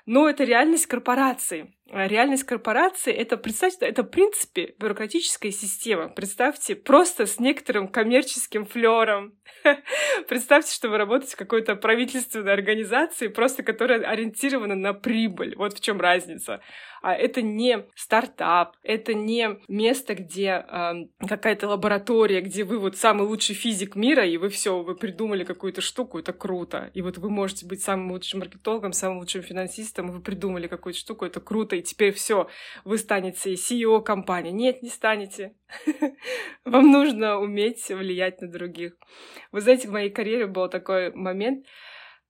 Но 0.05 0.29
это 0.29 0.45
реальность 0.45 0.87
корпорации. 0.87 1.75
А 1.91 2.07
реальность 2.07 2.45
корпорации— 2.45 3.13
это, 3.15 3.39
представьте, 3.39 3.87
это, 3.87 4.03
в 4.03 4.09
принципе, 4.09 4.75
бюрократическая 4.79 5.51
система. 5.51 6.09
Представьте, 6.09 6.77
просто 6.77 7.25
с 7.25 7.41
некоторым 7.41 7.89
коммерческим 7.89 8.67
флером. 8.67 9.35
Представьте, 10.29 10.75
что 10.75 10.91
вы 10.91 10.99
работаете 10.99 11.35
в 11.35 11.39
какой-то 11.39 11.77
правительственной 11.77 12.53
организации, 12.53 13.29
просто 13.29 13.63
которая 13.63 14.03
ориентирована 14.03 14.75
на 14.75 14.93
прибыль. 14.93 15.57
Вот 15.57 15.73
в 15.73 15.81
чем 15.81 16.01
разница. 16.01 16.61
А 17.01 17.15
это 17.15 17.43
не 17.43 17.87
стартап, 17.95 18.77
это 18.83 19.15
не 19.15 19.61
место, 19.69 20.15
где 20.15 20.65
э, 20.69 20.93
какая-то 21.27 21.69
лаборатория, 21.69 22.41
где 22.41 22.65
вы 22.65 22.79
вот 22.79 22.97
самый 22.97 23.27
лучший 23.27 23.55
физик 23.55 23.95
мира, 23.95 24.27
и 24.27 24.37
вы 24.37 24.49
все, 24.49 24.83
вы 24.83 24.97
придумали 24.97 25.45
какую-то 25.45 25.81
штуку, 25.81 26.19
это 26.19 26.33
круто. 26.33 26.91
И 26.95 27.03
вот 27.03 27.19
вы 27.19 27.31
можете 27.31 27.67
быть 27.67 27.83
самым 27.83 28.11
лучшим 28.13 28.41
маркетологом, 28.41 28.93
самым 28.93 29.19
лучшим 29.19 29.43
финансистом, 29.43 30.09
и 30.09 30.13
вы 30.13 30.21
придумали 30.21 30.67
какую-то 30.67 30.99
штуку, 30.99 31.25
это 31.25 31.41
круто, 31.41 31.78
и 31.79 31.83
теперь 31.83 32.13
все, 32.13 32.49
вы 32.85 32.99
станете 32.99 33.55
CEO 33.55 34.03
компании. 34.03 34.51
Нет, 34.51 34.83
не 34.83 34.89
станете. 34.89 35.55
Вам 36.65 36.91
нужно 36.91 37.39
уметь 37.39 37.89
влиять 37.89 38.41
на 38.41 38.49
других. 38.49 38.97
Вы 39.53 39.61
знаете, 39.61 39.89
в 39.89 39.93
моей 39.93 40.11
карьере 40.11 40.47
был 40.47 40.69
такой 40.69 41.13
момент, 41.13 41.67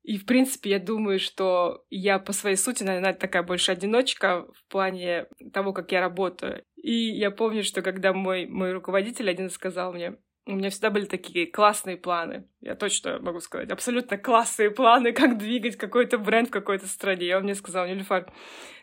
И, 0.02 0.17
в 0.17 0.25
принципе, 0.25 0.71
я 0.71 0.78
думаю, 0.78 1.19
что 1.19 1.85
я 1.90 2.19
по 2.19 2.33
своей 2.33 2.57
сути, 2.57 2.83
наверное, 2.85 3.12
такая 3.12 3.43
больше 3.43 3.73
одиночка 3.73 4.47
в 4.55 4.64
плане 4.69 5.26
того, 5.52 5.73
как 5.73 5.93
я 5.93 6.00
работаю. 6.00 6.64
И 6.76 6.93
я 6.93 7.31
помню, 7.31 7.62
что 7.62 7.83
когда 7.83 8.12
мой, 8.12 8.47
мой 8.47 8.73
руководитель 8.73 9.28
один 9.28 9.50
сказал 9.50 9.93
мне, 9.93 10.17
у 10.49 10.57
меня 10.57 10.71
всегда 10.71 10.90
были 10.90 11.05
такие 11.05 11.47
классные 11.47 11.97
планы. 11.97 12.49
Я 12.61 12.75
точно 12.75 13.19
могу 13.21 13.40
сказать, 13.40 13.71
абсолютно 13.71 14.19
классные 14.19 14.71
планы, 14.71 15.12
как 15.12 15.38
двигать 15.38 15.76
какой-то 15.76 16.19
бренд 16.19 16.49
в 16.49 16.52
какой-то 16.52 16.87
стране. 16.87 17.26
И 17.26 17.35
он 17.35 17.45
мне 17.45 17.55
сказал, 17.55 17.87
Нюльфар, 17.87 18.33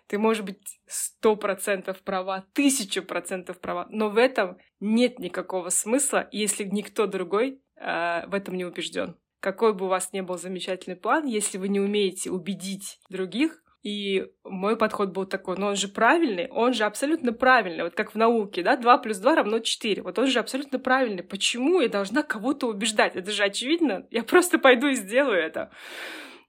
ты 0.08 0.18
можешь 0.18 0.44
быть 0.44 0.80
сто 0.88 1.36
процентов 1.36 2.02
права, 2.02 2.46
тысячу 2.54 3.02
процентов 3.02 3.60
права, 3.60 3.88
но 3.90 4.10
в 4.10 4.18
этом 4.18 4.58
нет 4.80 5.20
никакого 5.20 5.70
смысла, 5.70 6.28
если 6.32 6.64
никто 6.64 7.08
другой 7.08 7.62
э, 7.76 8.28
в 8.28 8.34
этом 8.34 8.56
не 8.56 8.66
убежден 8.66 9.18
какой 9.46 9.76
бы 9.76 9.86
у 9.86 9.90
вас 9.90 10.12
ни 10.12 10.22
был 10.22 10.40
замечательный 10.40 10.96
план, 10.96 11.28
если 11.28 11.60
вы 11.60 11.68
не 11.68 11.80
умеете 11.80 12.32
убедить 12.32 13.00
других, 13.12 13.64
и 13.86 14.25
мой 14.44 14.77
подход 14.77 15.12
был 15.12 15.25
такой, 15.27 15.58
но 15.58 15.68
он 15.68 15.75
же 15.75 15.88
правильный, 15.88 16.48
он 16.50 16.74
же 16.74 16.86
абсолютно 16.86 17.32
правильный, 17.34 17.84
вот 17.84 17.94
как 17.94 18.15
в 18.15 18.18
науке, 18.18 18.63
да, 18.63 18.77
2 18.77 18.98
плюс 18.98 19.20
2 19.20 19.36
равно 19.36 19.60
4, 19.60 20.01
вот 20.01 20.18
он 20.18 20.25
же 20.25 20.39
абсолютно 20.39 20.80
правильный. 20.80 21.22
Почему 21.22 21.80
я 21.82 21.88
должна 21.88 22.24
кого-то 22.24 22.68
убеждать? 22.68 23.15
Это 23.15 23.32
же 23.32 23.44
очевидно, 23.44 24.08
я 24.10 24.24
просто 24.24 24.58
пойду 24.58 24.88
и 24.88 24.96
сделаю 24.96 25.39
это. 25.39 25.70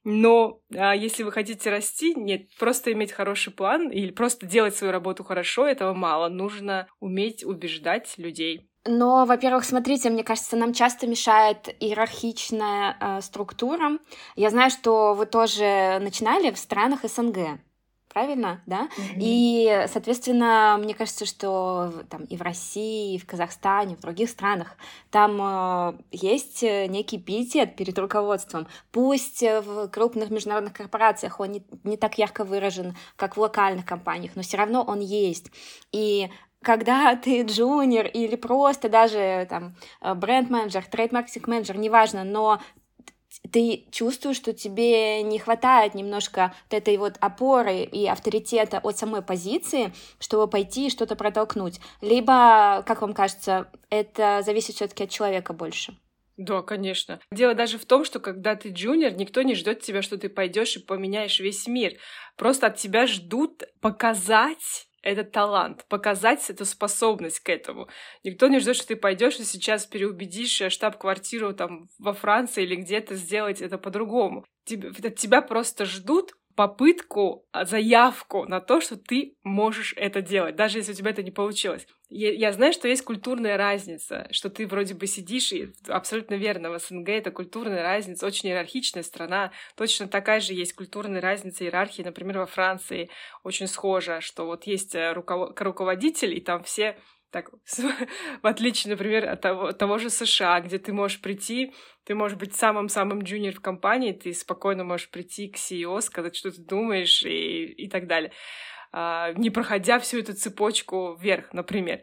Но 0.03 0.63
а 0.75 0.97
если 0.97 1.25
вы 1.25 1.33
хотите 1.33 1.69
расти, 1.69 2.15
нет, 2.15 2.49
просто 2.59 2.91
иметь 2.93 3.13
хороший 3.13 3.53
план 3.53 3.91
или 3.91 4.13
просто 4.13 4.47
делать 4.47 4.75
свою 4.75 4.91
работу 4.91 5.23
хорошо, 5.23 5.67
этого 5.67 5.93
мало. 5.93 6.31
Нужно 6.31 6.87
уметь 7.01 7.45
убеждать 7.45 8.15
людей. 8.17 8.71
Но, 8.87 9.25
во-первых, 9.25 9.65
смотрите, 9.65 10.11
мне 10.11 10.25
кажется, 10.25 10.57
нам 10.57 10.73
часто 10.73 11.07
мешает 11.07 11.75
иерархичная 11.81 12.97
э, 13.01 13.21
структура. 13.21 13.99
Я 14.35 14.51
знаю, 14.51 14.71
что 14.71 15.15
вы 15.15 15.27
тоже 15.27 15.99
начинали 16.01 16.51
в 16.51 16.59
странах 16.59 17.01
СНГ 17.05 17.59
правильно, 18.17 18.63
да? 18.65 18.89
Mm-hmm. 18.97 19.19
И, 19.19 19.85
соответственно, 19.93 20.79
мне 20.81 20.95
кажется, 20.95 21.27
что 21.27 21.93
там 22.09 22.25
и 22.25 22.39
в 22.39 22.41
России, 22.41 23.15
и 23.15 23.19
в 23.19 23.27
Казахстане, 23.27 23.93
и 23.93 23.97
в 23.97 24.01
других 24.01 24.31
странах 24.31 24.79
там 25.11 25.39
э, 25.39 25.99
есть 26.13 26.63
некий 26.63 27.19
пиетет 27.19 27.77
перед 27.77 27.99
руководством. 27.99 28.69
Пусть 28.91 29.43
в 29.43 29.89
крупных 29.89 30.31
международных 30.31 30.73
корпорациях 30.73 31.41
он 31.41 31.53
не, 31.53 31.63
не 31.85 31.99
так 31.99 32.17
ярко 32.17 32.45
выражен, 32.45 32.97
как 33.17 33.37
в 33.37 33.41
локальных 33.41 33.85
компаниях, 33.85 34.33
но 34.35 34.41
все 34.41 34.57
равно 34.57 34.83
он 34.83 35.01
есть. 35.01 35.51
И 35.93 36.31
когда 36.63 37.15
ты 37.17 37.43
джуниор 37.43 38.07
или 38.07 38.37
просто 38.37 38.89
даже 38.89 39.47
там 39.49 39.77
э, 40.01 40.15
бренд-менеджер, 40.15 40.85
трейд-маркетинг-менеджер, 40.85 41.77
неважно, 41.77 42.25
но 42.25 42.61
ты 43.53 43.87
чувствуешь, 43.91 44.37
что 44.37 44.53
тебе 44.53 45.23
не 45.23 45.39
хватает 45.39 45.95
немножко 45.95 46.55
вот 46.65 46.79
этой 46.79 46.97
вот 46.97 47.17
опоры 47.21 47.83
и 47.83 48.07
авторитета 48.07 48.79
от 48.79 48.99
самой 48.99 49.23
позиции, 49.23 49.93
чтобы 50.19 50.49
пойти 50.49 50.87
и 50.87 50.91
что-то 50.91 51.17
протолкнуть. 51.17 51.81
Либо, 52.01 52.83
как 52.87 53.03
вам 53.03 53.15
кажется, 53.15 53.71
это 53.91 54.43
зависит 54.45 54.77
все-таки 54.77 55.05
от 55.05 55.11
человека 55.11 55.53
больше. 55.53 55.97
Да, 56.37 56.61
конечно. 56.61 57.19
Дело 57.31 57.55
даже 57.55 57.79
в 57.79 57.87
том, 57.87 58.05
что 58.05 58.21
когда 58.21 58.57
ты 58.57 58.69
джуниор, 58.71 59.13
никто 59.13 59.41
не 59.43 59.55
ждет 59.55 59.81
тебя, 59.81 60.03
что 60.03 60.19
ты 60.19 60.29
пойдешь 60.29 60.77
и 60.77 60.81
поменяешь 60.81 61.41
весь 61.41 61.67
мир. 61.67 61.95
Просто 62.37 62.67
от 62.67 62.77
тебя 62.77 63.07
ждут 63.07 63.63
показать 63.81 64.87
этот 65.07 65.31
талант, 65.31 65.85
показать 65.89 66.51
эту 66.51 66.65
способность 66.65 67.41
к 67.41 67.49
этому. 67.49 67.89
Никто 68.25 68.49
не 68.49 68.59
ждет, 68.59 68.77
что 68.77 68.89
ты 68.89 68.97
пойдешь 68.97 69.39
и 69.39 69.45
сейчас 69.45 69.87
переубедишь 69.87 70.61
э, 70.61 70.69
штаб-квартиру 70.69 71.55
там 71.55 71.89
во 71.99 72.13
Франции 72.13 72.65
или 72.65 72.75
где-то 72.75 73.15
сделать 73.15 73.63
это 73.63 73.79
по-другому. 73.79 74.45
Тебя, 74.65 74.91
тебя 75.11 75.43
просто 75.43 75.85
ждут 75.85 76.33
попытку, 76.57 77.47
а, 77.53 77.67
заявку 77.67 78.47
на 78.47 78.61
то, 78.61 78.81
что 78.81 78.97
ты 78.97 79.37
можешь 79.45 79.93
это 79.97 80.23
делать, 80.23 80.57
даже 80.57 80.79
если 80.79 80.93
у 80.93 80.95
тебя 80.95 81.11
это 81.11 81.23
не 81.23 81.31
получилось. 81.31 81.87
Я, 82.09 82.33
я 82.33 82.53
знаю, 82.53 82.73
что 82.73 82.89
есть 82.89 83.03
культурная 83.03 83.57
разница, 83.57 84.27
что 84.31 84.49
ты 84.49 84.67
вроде 84.67 84.95
бы 84.95 85.07
сидишь, 85.07 85.53
и 85.53 85.73
абсолютно 85.87 86.35
верно, 86.35 86.71
в 86.71 86.79
СНГ 86.79 87.11
это 87.11 87.31
культурная 87.31 87.83
разница, 87.83 88.27
очень 88.27 88.49
иерархичная 88.49 89.03
страна. 89.03 89.53
Точно 89.77 90.09
такая 90.09 90.41
же 90.41 90.55
есть 90.55 90.73
культурная 90.73 91.21
разница 91.21 91.65
иерархии, 91.65 92.03
например, 92.03 92.39
во 92.39 92.47
Франции 92.47 93.11
очень 93.45 93.67
схожа, 93.67 94.21
что 94.21 94.47
вот 94.47 94.65
есть 94.65 94.95
э, 94.95 95.13
руководитель, 95.13 96.35
и 96.35 96.41
там 96.41 96.63
все 96.63 96.97
так, 97.31 97.51
в 98.43 98.47
отличие, 98.47 98.93
например, 98.93 99.29
от 99.29 99.41
того, 99.41 99.73
того 99.73 99.99
же 99.99 100.11
США, 100.11 100.61
где 100.61 100.79
ты 100.79 100.93
можешь 100.93 101.21
прийти, 101.21 101.75
ты 102.05 102.15
можешь 102.15 102.39
быть 102.39 102.55
самым-самым 102.55 103.23
джуниор 103.23 103.55
в 103.55 103.61
компании, 103.61 104.13
ты 104.13 104.33
спокойно 104.33 104.85
можешь 104.85 105.11
прийти 105.11 105.49
к 105.49 105.57
CEO, 105.57 106.01
сказать, 106.01 106.37
что 106.37 106.51
ты 106.51 106.63
думаешь 106.63 107.23
и, 107.25 107.65
и 107.65 107.89
так 107.89 108.07
далее, 108.07 108.33
а, 108.93 109.33
не 109.33 109.51
проходя 109.51 109.99
всю 109.99 110.19
эту 110.19 110.35
цепочку 110.35 111.17
вверх, 111.17 111.53
например. 111.53 112.03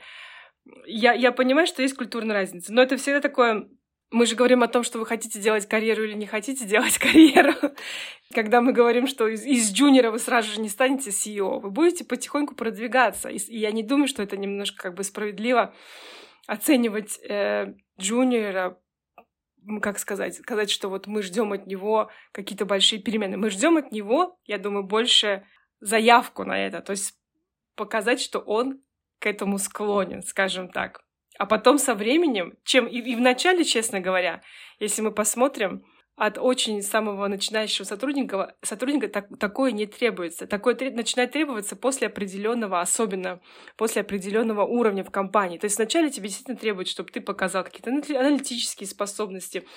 Я, 0.85 1.13
я 1.13 1.31
понимаю, 1.31 1.67
что 1.67 1.81
есть 1.81 1.95
культурная 1.95 2.35
разница, 2.35 2.73
но 2.73 2.81
это 2.81 2.97
всегда 2.97 3.19
такое 3.19 3.67
мы 4.13 4.27
же 4.27 4.36
говорим 4.36 4.62
о 4.62 4.67
том, 4.67 4.84
что 4.84 5.00
вы 5.00 5.05
хотите 5.05 5.39
делать 5.39 5.67
карьеру 5.67 6.03
или 6.03 6.13
не 6.13 6.27
хотите 6.27 6.65
делать 6.65 6.98
карьеру. 7.00 7.53
Когда 8.34 8.62
мы 8.62 8.72
говорим, 8.72 9.08
что 9.08 9.27
из, 9.27 9.43
из 9.43 9.74
джуниора 9.74 10.12
вы 10.12 10.20
сразу 10.20 10.51
же 10.51 10.62
не 10.62 10.70
станете 10.70 11.10
CEO, 11.10 11.60
вы 11.60 11.72
будете 11.72 12.05
потихоньку 12.05 12.55
продвигаться. 12.55 13.29
И, 13.29 13.38
и 13.38 13.58
я 13.58 13.72
не 13.72 13.82
думаю, 13.84 14.08
что 14.08 14.22
это 14.22 14.38
немножко 14.38 14.84
как 14.84 14.93
бы 14.93 15.03
справедливо 15.03 15.74
оценивать 16.46 17.20
э, 17.27 17.74
джуниора 18.00 18.79
как 19.82 19.98
сказать, 19.98 20.36
сказать, 20.36 20.70
что 20.70 20.89
вот 20.89 21.08
мы 21.08 21.24
ждем 21.24 21.53
от 21.53 21.67
него 21.67 22.12
какие-то 22.34 22.65
большие 22.65 23.01
перемены. 23.01 23.38
Мы 23.38 23.50
ждем 23.50 23.77
от 23.77 23.93
него, 23.93 24.38
я 24.46 24.58
думаю, 24.58 24.84
больше 24.84 25.46
заявку 25.79 26.43
на 26.43 26.60
это, 26.60 26.82
то 26.82 26.91
есть 26.91 27.17
показать, 27.75 28.20
что 28.20 28.39
он 28.39 28.82
к 29.20 29.25
этому 29.25 29.58
склонен, 29.58 30.22
скажем 30.22 30.70
так. 30.70 31.05
А 31.43 31.45
потом 31.45 31.77
со 31.77 31.93
временем, 31.93 32.53
чем 32.63 32.88
и, 32.88 33.00
и 33.00 33.17
в 33.17 33.19
начале, 33.19 33.65
честно 33.65 34.00
говоря, 34.00 34.41
если 34.79 35.01
мы 35.01 35.12
посмотрим, 35.12 35.83
от 36.15 36.38
очень 36.38 36.81
самого 36.81 37.27
начинающего 37.27 37.83
сотрудника, 37.83 38.55
сотрудника 38.62 39.09
так, 39.09 39.27
такое 39.39 39.73
не 39.73 39.85
требуется. 39.85 40.47
Такое 40.47 40.73
треб, 40.73 40.95
начинает 40.95 41.33
требоваться 41.33 41.75
после 41.75 42.07
определенного, 42.07 42.79
особенно 42.79 43.41
после 43.75 44.03
определенного 44.03 44.63
уровня 44.63 45.03
в 45.03 45.12
компании. 45.12 45.57
То 45.57 45.65
есть 45.65 45.75
вначале 45.75 46.09
тебе 46.09 46.29
действительно 46.29 46.55
требуют, 46.57 46.88
чтобы 46.88 47.12
ты 47.12 47.19
показал 47.19 47.65
какие-то 47.65 47.89
аналитические 47.89 48.88
способности, 48.88 49.67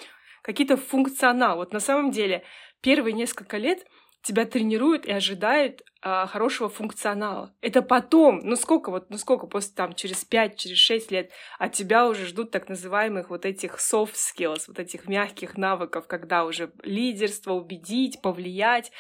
какие-то 0.43 0.77
функционал. 0.77 1.57
Вот 1.57 1.73
на 1.73 1.81
самом 1.81 2.13
деле 2.13 2.45
первые 2.81 3.13
несколько 3.13 3.57
лет 3.57 3.85
тебя 4.27 4.45
тренируют 4.45 5.07
и 5.07 5.13
ожидают 5.13 5.83
а, 6.03 6.27
хорошего 6.27 6.69
функционала. 6.69 7.55
Это 7.61 7.81
потом, 7.81 8.41
ну 8.43 8.57
сколько 8.57 8.91
вот, 8.91 9.09
ну 9.09 9.19
сколько 9.19 9.47
после 9.47 9.73
там 9.75 9.95
через 9.95 10.25
5, 10.25 10.57
через 10.57 10.79
6 10.79 11.11
лет 11.13 11.31
от 11.59 11.73
тебя 11.73 12.09
уже 12.09 12.27
ждут 12.27 12.51
так 12.51 12.69
называемых 12.69 13.31
вот 13.31 13.47
этих 13.47 13.77
soft 13.77 14.15
skills, 14.15 14.65
вот 14.67 14.79
этих 14.81 15.07
мягких 15.07 15.57
навыков, 15.57 16.07
когда 16.09 16.45
уже 16.45 16.73
лидерство, 16.83 17.53
убедить, 17.53 18.21
повлиять. 18.21 18.91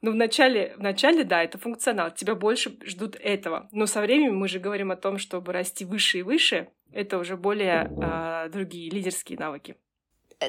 Ну, 0.00 0.12
вначале, 0.12 0.74
вначале, 0.78 1.24
да, 1.24 1.42
это 1.42 1.58
функционал, 1.58 2.12
тебя 2.12 2.36
больше 2.36 2.78
ждут 2.84 3.16
этого. 3.16 3.68
Но 3.72 3.86
со 3.86 4.00
временем 4.00 4.36
мы 4.36 4.46
же 4.46 4.60
говорим 4.60 4.92
о 4.92 4.96
том, 4.96 5.18
чтобы 5.18 5.52
расти 5.52 5.84
выше 5.84 6.18
и 6.18 6.22
выше, 6.22 6.68
это 6.92 7.18
уже 7.18 7.36
более 7.36 7.90
а, 8.00 8.48
другие 8.48 8.90
лидерские 8.90 9.38
навыки. 9.38 9.76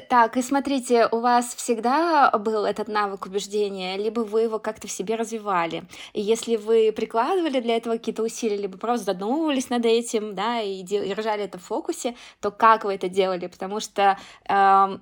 Так, 0.08 0.36
и 0.36 0.42
смотрите, 0.42 1.08
у 1.10 1.18
вас 1.18 1.52
всегда 1.56 2.30
был 2.30 2.64
этот 2.64 2.86
навык 2.86 3.26
убеждения, 3.26 3.96
либо 3.96 4.20
вы 4.20 4.42
его 4.42 4.60
как-то 4.60 4.86
в 4.86 4.90
себе 4.92 5.16
развивали. 5.16 5.82
И 6.12 6.20
если 6.20 6.54
вы 6.54 6.92
прикладывали 6.92 7.58
для 7.58 7.76
этого 7.76 7.96
какие-то 7.96 8.22
усилия, 8.22 8.56
либо 8.56 8.78
просто 8.78 9.06
задумывались 9.06 9.68
над 9.68 9.84
этим, 9.84 10.36
да, 10.36 10.60
и 10.60 10.82
держали 10.82 11.42
это 11.42 11.58
в 11.58 11.64
фокусе, 11.64 12.14
то 12.40 12.52
как 12.52 12.84
вы 12.84 12.94
это 12.94 13.08
делали? 13.08 13.48
Потому 13.48 13.80
что 13.80 14.16
э, 14.48 14.98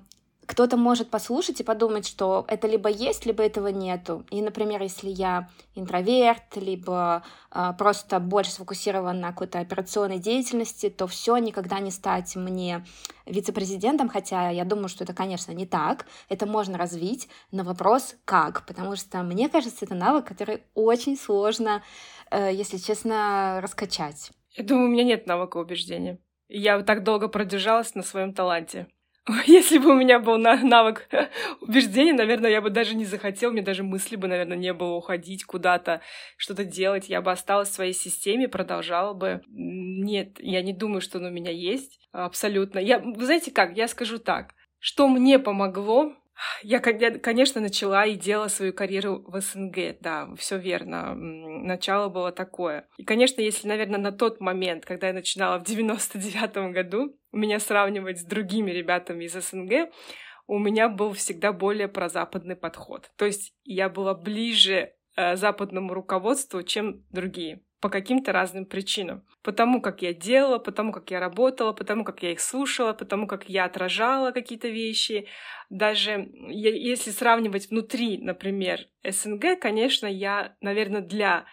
кто-то 0.49 0.77
может 0.77 1.11
послушать 1.11 1.59
и 1.59 1.63
подумать, 1.63 2.07
что 2.07 2.43
это 2.47 2.67
либо 2.67 2.89
есть, 2.89 3.27
либо 3.27 3.43
этого 3.43 3.67
нету. 3.67 4.25
И, 4.31 4.41
например, 4.41 4.81
если 4.81 5.07
я 5.07 5.47
интроверт, 5.75 6.55
либо 6.55 7.23
э, 7.51 7.73
просто 7.77 8.19
больше 8.19 8.53
сфокусирован 8.53 9.19
на 9.19 9.27
какой-то 9.27 9.59
операционной 9.59 10.17
деятельности, 10.17 10.89
то 10.89 11.05
все 11.05 11.37
никогда 11.37 11.79
не 11.79 11.91
стать 11.91 12.35
мне 12.35 12.83
вице-президентом, 13.27 14.09
хотя 14.09 14.49
я 14.49 14.65
думаю, 14.65 14.89
что 14.89 15.03
это, 15.03 15.13
конечно, 15.13 15.51
не 15.51 15.67
так. 15.67 16.07
Это 16.29 16.47
можно 16.47 16.79
развить, 16.79 17.29
но 17.51 17.63
вопрос 17.63 18.15
как, 18.25 18.65
потому 18.65 18.95
что 18.95 19.21
мне 19.21 19.49
кажется, 19.49 19.85
это 19.85 19.93
навык, 19.93 20.25
который 20.25 20.63
очень 20.73 21.15
сложно, 21.15 21.83
э, 22.31 22.49
если 22.51 22.77
честно, 22.77 23.59
раскачать. 23.61 24.31
Я 24.53 24.63
думаю, 24.63 24.87
у 24.87 24.91
меня 24.91 25.03
нет 25.03 25.27
навыка 25.27 25.57
убеждения. 25.57 26.17
Я 26.47 26.81
так 26.81 27.03
долго 27.03 27.27
продержалась 27.27 27.93
на 27.93 28.01
своем 28.01 28.33
таланте. 28.33 28.87
Если 29.45 29.77
бы 29.77 29.91
у 29.91 29.95
меня 29.95 30.19
был 30.19 30.37
навык 30.37 31.07
убеждения, 31.61 32.13
наверное, 32.13 32.49
я 32.49 32.61
бы 32.61 32.69
даже 32.69 32.95
не 32.95 33.05
захотел, 33.05 33.51
мне 33.51 33.61
даже 33.61 33.83
мысли 33.83 34.15
бы, 34.15 34.27
наверное, 34.27 34.57
не 34.57 34.73
было 34.73 34.95
уходить 34.95 35.43
куда-то, 35.43 36.01
что-то 36.37 36.63
делать. 36.63 37.09
Я 37.09 37.21
бы 37.21 37.31
осталась 37.31 37.69
в 37.69 37.73
своей 37.73 37.93
системе, 37.93 38.47
продолжала 38.47 39.13
бы. 39.13 39.41
Нет, 39.47 40.37
я 40.39 40.61
не 40.61 40.73
думаю, 40.73 41.01
что 41.01 41.19
он 41.19 41.25
у 41.25 41.31
меня 41.31 41.51
есть. 41.51 41.99
Абсолютно. 42.11 42.79
Я, 42.79 42.99
вы 42.99 43.25
знаете 43.25 43.51
как, 43.51 43.75
я 43.77 43.87
скажу 43.87 44.17
так. 44.17 44.53
Что 44.79 45.07
мне 45.07 45.39
помогло 45.39 46.13
Я, 46.63 46.79
конечно, 46.79 47.61
начала 47.61 48.05
и 48.05 48.15
делала 48.15 48.47
свою 48.47 48.73
карьеру 48.73 49.23
в 49.27 49.39
СНГ, 49.39 49.97
да, 49.99 50.29
все 50.37 50.57
верно. 50.57 51.13
Начало 51.15 52.09
было 52.09 52.31
такое. 52.31 52.87
И, 52.97 53.03
конечно, 53.03 53.41
если, 53.41 53.67
наверное, 53.67 53.99
на 53.99 54.11
тот 54.11 54.39
момент, 54.39 54.85
когда 54.85 55.07
я 55.07 55.13
начинала 55.13 55.59
в 55.59 55.63
99-м 55.63 56.71
году, 56.71 57.15
меня 57.31 57.59
сравнивать 57.59 58.19
с 58.19 58.23
другими 58.23 58.71
ребятами 58.71 59.25
из 59.25 59.33
СНГ, 59.33 59.91
у 60.47 60.57
меня 60.57 60.89
был 60.89 61.13
всегда 61.13 61.53
более 61.53 61.87
прозападный 61.87 62.55
подход. 62.55 63.11
То 63.17 63.25
есть 63.25 63.53
я 63.63 63.87
была 63.87 64.15
ближе 64.15 64.93
э, 65.15 65.35
западному 65.35 65.93
руководству, 65.93 66.63
чем 66.63 67.05
другие 67.11 67.61
по 67.79 67.89
каким-то 67.89 68.31
разным 68.31 68.65
причинам. 68.65 69.23
Потому 69.41 69.81
как 69.81 70.01
я 70.01 70.13
делала, 70.13 70.59
потому 70.59 70.91
как 70.91 71.11
я 71.11 71.19
работала, 71.19 71.71
потому 71.71 72.03
как 72.03 72.21
я 72.23 72.31
их 72.31 72.41
слушала, 72.41 72.93
потому 72.93 73.27
как 73.27 73.47
я 73.49 73.65
отражала 73.65 74.31
какие-то 74.31 74.67
вещи. 74.67 75.27
Даже 75.69 76.29
если 76.49 77.11
сравнивать 77.11 77.69
внутри, 77.69 78.17
например, 78.17 78.87
СНГ, 79.07 79.59
конечно, 79.59 80.07
я, 80.07 80.55
наверное, 80.61 81.01
для 81.01 81.45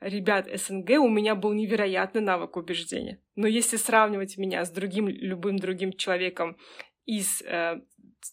ребят 0.00 0.48
СНГ 0.54 0.90
у 1.00 1.08
меня 1.08 1.34
был 1.34 1.52
невероятный 1.52 2.22
навык 2.22 2.56
убеждения. 2.56 3.20
Но 3.36 3.46
если 3.46 3.76
сравнивать 3.76 4.38
меня 4.38 4.64
с 4.64 4.70
другим, 4.70 5.08
любым 5.08 5.58
другим 5.58 5.92
человеком 5.92 6.56
из 7.04 7.42
э, 7.42 7.80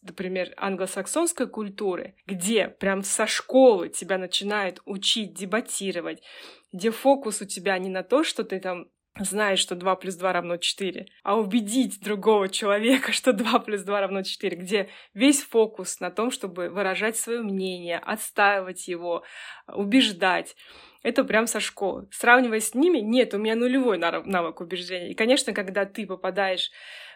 например, 0.01 0.53
англосаксонской 0.57 1.47
культуры, 1.47 2.15
где 2.25 2.67
прям 2.67 3.03
со 3.03 3.27
школы 3.27 3.89
тебя 3.89 4.17
начинают 4.17 4.81
учить 4.85 5.33
дебатировать, 5.33 6.21
где 6.71 6.91
фокус 6.91 7.41
у 7.41 7.45
тебя 7.45 7.77
не 7.77 7.89
на 7.89 8.03
то, 8.03 8.23
что 8.23 8.43
ты 8.43 8.59
там 8.59 8.87
знаешь, 9.19 9.59
что 9.59 9.75
2 9.75 9.95
плюс 9.97 10.15
2 10.15 10.31
равно 10.31 10.57
4, 10.57 11.05
а 11.23 11.37
убедить 11.37 11.99
другого 12.01 12.47
человека, 12.47 13.11
что 13.13 13.33
2 13.33 13.59
плюс 13.59 13.81
2 13.81 14.01
равно 14.01 14.23
4, 14.23 14.57
где 14.57 14.89
весь 15.13 15.41
фокус 15.41 15.99
на 15.99 16.11
том, 16.11 16.31
чтобы 16.31 16.69
выражать 16.69 17.17
свое 17.17 17.41
мнение, 17.41 17.97
отстаивать 17.99 18.87
его, 18.87 19.23
убеждать. 19.67 20.55
Это 21.03 21.23
прям 21.23 21.47
со 21.47 21.59
школы. 21.59 22.07
Сравнивая 22.11 22.59
с 22.59 22.75
ними, 22.75 22.99
нет, 22.99 23.33
у 23.33 23.39
меня 23.39 23.55
нулевой 23.55 23.97
навык 23.97 24.61
убеждения. 24.61 25.11
И, 25.11 25.15
конечно, 25.15 25.51
когда 25.51 25.85
ты 25.85 26.05
попадаешь 26.05 26.69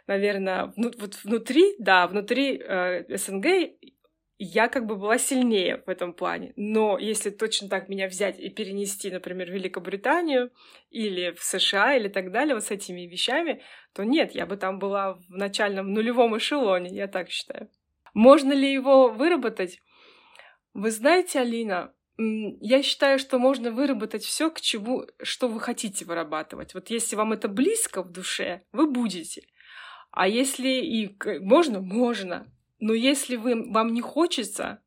наверное, 0.08 0.72
вну, 0.76 0.92
вот 0.98 1.16
внутри, 1.24 1.76
да, 1.80 2.08
внутри 2.08 2.58
э, 2.58 3.18
СНГ 3.18 3.46
я 4.38 4.68
как 4.68 4.86
бы 4.86 4.96
была 4.96 5.18
сильнее 5.18 5.82
в 5.86 5.90
этом 5.90 6.14
плане. 6.14 6.54
Но 6.56 6.98
если 6.98 7.30
точно 7.30 7.70
так 7.70 7.88
меня 7.88 8.08
взять 8.08 8.40
и 8.40 8.50
перенести, 8.50 9.10
например, 9.10 9.50
в 9.50 9.54
Великобританию 9.54 10.52
или 10.90 11.32
в 11.32 11.44
США 11.44 11.96
или 11.96 12.10
так 12.10 12.32
далее, 12.32 12.56
вот 12.56 12.66
с 12.66 12.72
этими 12.72 13.02
вещами, 13.02 13.62
то 13.94 14.04
нет, 14.04 14.36
я 14.36 14.46
бы 14.46 14.58
там 14.58 14.80
была 14.80 15.14
в 15.14 15.30
начальном 15.30 15.94
нулевом 15.94 16.38
эшелоне, 16.38 16.96
я 16.96 17.08
так 17.08 17.30
считаю. 17.30 17.70
Можно 18.14 18.54
ли 18.54 18.72
его 18.72 19.10
выработать? 19.10 19.80
Вы 20.74 20.92
знаете, 20.92 21.40
Алина, 21.40 21.94
я 22.18 22.82
считаю, 22.82 23.20
что 23.20 23.40
можно 23.40 23.72
выработать 23.72 24.24
все, 24.24 24.50
к 24.50 24.60
чему, 24.60 25.06
что 25.22 25.48
вы 25.48 25.60
хотите 25.60 26.06
вырабатывать. 26.06 26.74
Вот 26.74 26.90
если 26.90 27.16
вам 27.16 27.34
это 27.34 27.48
близко 27.48 28.02
в 28.04 28.12
душе, 28.12 28.62
вы 28.72 28.90
будете. 28.90 29.44
А 30.12 30.28
если 30.28 30.70
и 30.70 31.18
можно, 31.42 31.82
можно. 31.82 32.48
Но 32.86 32.94
если 32.94 33.36
вы, 33.36 33.72
вам 33.72 33.96
не 33.96 34.02
хочется, 34.02 34.80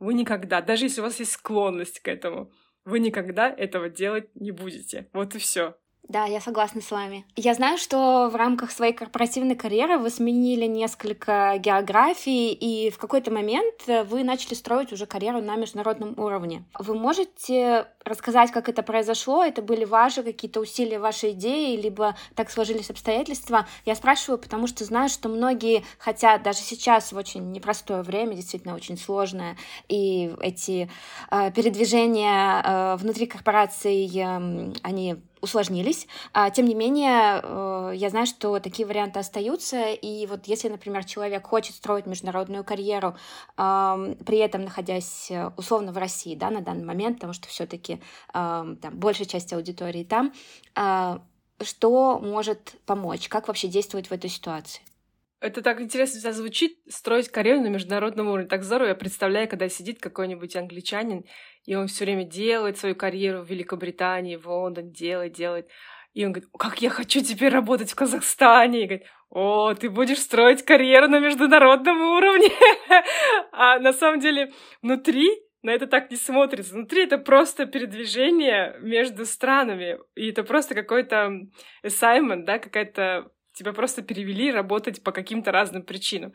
вы 0.00 0.14
никогда, 0.14 0.60
даже 0.60 0.86
если 0.86 1.00
у 1.00 1.04
вас 1.04 1.20
есть 1.20 1.30
склонность 1.30 2.00
к 2.00 2.08
этому, 2.08 2.50
вы 2.84 2.98
никогда 2.98 3.48
этого 3.48 3.88
делать 3.88 4.28
не 4.34 4.50
будете. 4.50 5.08
Вот 5.12 5.36
и 5.36 5.38
все. 5.38 5.78
Да, 6.06 6.26
я 6.26 6.40
согласна 6.40 6.82
с 6.82 6.90
вами. 6.90 7.24
Я 7.34 7.54
знаю, 7.54 7.78
что 7.78 8.28
в 8.30 8.36
рамках 8.36 8.70
своей 8.70 8.92
корпоративной 8.92 9.56
карьеры 9.56 9.96
вы 9.98 10.10
сменили 10.10 10.66
несколько 10.66 11.56
географий, 11.58 12.52
и 12.52 12.90
в 12.90 12.98
какой-то 12.98 13.30
момент 13.30 13.74
вы 13.86 14.22
начали 14.22 14.52
строить 14.52 14.92
уже 14.92 15.06
карьеру 15.06 15.40
на 15.40 15.56
международном 15.56 16.14
уровне. 16.18 16.64
Вы 16.78 16.94
можете 16.94 17.86
рассказать, 18.04 18.52
как 18.52 18.68
это 18.68 18.82
произошло? 18.82 19.42
Это 19.42 19.62
были 19.62 19.84
ваши 19.86 20.22
какие-то 20.22 20.60
усилия, 20.60 20.98
ваши 20.98 21.30
идеи, 21.30 21.76
либо 21.76 22.16
так 22.34 22.50
сложились 22.50 22.90
обстоятельства? 22.90 23.66
Я 23.86 23.94
спрашиваю, 23.94 24.38
потому 24.38 24.66
что 24.66 24.84
знаю, 24.84 25.08
что 25.08 25.30
многие 25.30 25.84
хотят 25.98 26.42
даже 26.42 26.58
сейчас 26.58 27.12
в 27.12 27.16
очень 27.16 27.50
непростое 27.50 28.02
время, 28.02 28.34
действительно 28.34 28.74
очень 28.74 28.98
сложное, 28.98 29.56
и 29.88 30.34
эти 30.42 30.90
э, 31.30 31.50
передвижения 31.52 32.62
э, 32.62 32.96
внутри 32.96 33.26
корпораций, 33.26 34.06
э, 34.14 34.72
они 34.82 35.16
усложнились. 35.44 36.08
А, 36.32 36.50
тем 36.50 36.66
не 36.66 36.74
менее, 36.74 37.40
э, 37.42 37.92
я 37.94 38.10
знаю, 38.10 38.26
что 38.26 38.58
такие 38.58 38.86
варианты 38.86 39.20
остаются, 39.20 39.92
и 39.92 40.26
вот 40.26 40.46
если, 40.46 40.68
например, 40.68 41.04
человек 41.04 41.46
хочет 41.46 41.76
строить 41.76 42.06
международную 42.06 42.64
карьеру, 42.64 43.16
при 43.56 44.38
этом 44.38 44.64
находясь 44.64 45.30
э, 45.30 45.50
условно 45.56 45.92
в 45.92 45.98
России, 45.98 46.34
да, 46.34 46.50
на 46.50 46.60
данный 46.60 46.84
момент, 46.84 47.16
потому 47.16 47.32
что 47.32 47.48
все-таки 47.48 48.00
там 48.32 48.78
большая 48.92 49.26
часть 49.26 49.52
аудитории 49.52 50.04
там, 50.04 50.32
а, 50.74 51.22
что 51.62 52.18
может 52.18 52.74
помочь, 52.86 53.28
как 53.28 53.48
вообще 53.48 53.68
действовать 53.68 54.08
в 54.08 54.12
этой 54.12 54.30
ситуации? 54.30 54.82
Это 55.40 55.60
так 55.60 55.80
интересно 55.80 56.20
сейчас 56.20 56.36
звучит, 56.36 56.78
строить 56.88 57.28
карьеру 57.28 57.60
на 57.60 57.66
международном 57.66 58.28
уровне. 58.28 58.48
Так 58.48 58.64
здорово, 58.64 58.88
я 58.88 58.94
представляю, 58.94 59.46
когда 59.46 59.68
сидит 59.68 60.00
какой-нибудь 60.00 60.56
англичанин, 60.56 61.26
и 61.66 61.74
он 61.74 61.86
все 61.86 62.04
время 62.04 62.24
делает 62.24 62.78
свою 62.78 62.94
карьеру 62.94 63.42
в 63.42 63.50
Великобритании, 63.50 64.36
в 64.36 64.46
Лондон, 64.46 64.92
делает, 64.92 65.32
делает. 65.32 65.68
И 66.12 66.24
он 66.24 66.32
говорит, 66.32 66.50
как 66.58 66.80
я 66.80 66.90
хочу 66.90 67.20
теперь 67.20 67.52
работать 67.52 67.90
в 67.90 67.94
Казахстане. 67.94 68.82
И 68.82 68.86
говорит, 68.86 69.06
о, 69.30 69.74
ты 69.74 69.90
будешь 69.90 70.20
строить 70.20 70.64
карьеру 70.64 71.08
на 71.08 71.18
международном 71.18 72.00
уровне. 72.00 72.50
А 73.52 73.78
на 73.78 73.92
самом 73.92 74.20
деле 74.20 74.52
внутри 74.82 75.28
на 75.62 75.70
это 75.70 75.86
так 75.86 76.10
не 76.10 76.16
смотрится. 76.16 76.74
Внутри 76.74 77.04
это 77.04 77.18
просто 77.18 77.66
передвижение 77.66 78.76
между 78.80 79.24
странами. 79.24 79.98
И 80.14 80.30
это 80.30 80.44
просто 80.44 80.74
какой-то 80.74 81.32
assignment, 81.82 82.44
да, 82.44 82.58
какая-то 82.58 83.30
тебя 83.54 83.72
просто 83.72 84.02
перевели 84.02 84.52
работать 84.52 85.02
по 85.02 85.12
каким-то 85.12 85.52
разным 85.52 85.82
причинам. 85.82 86.34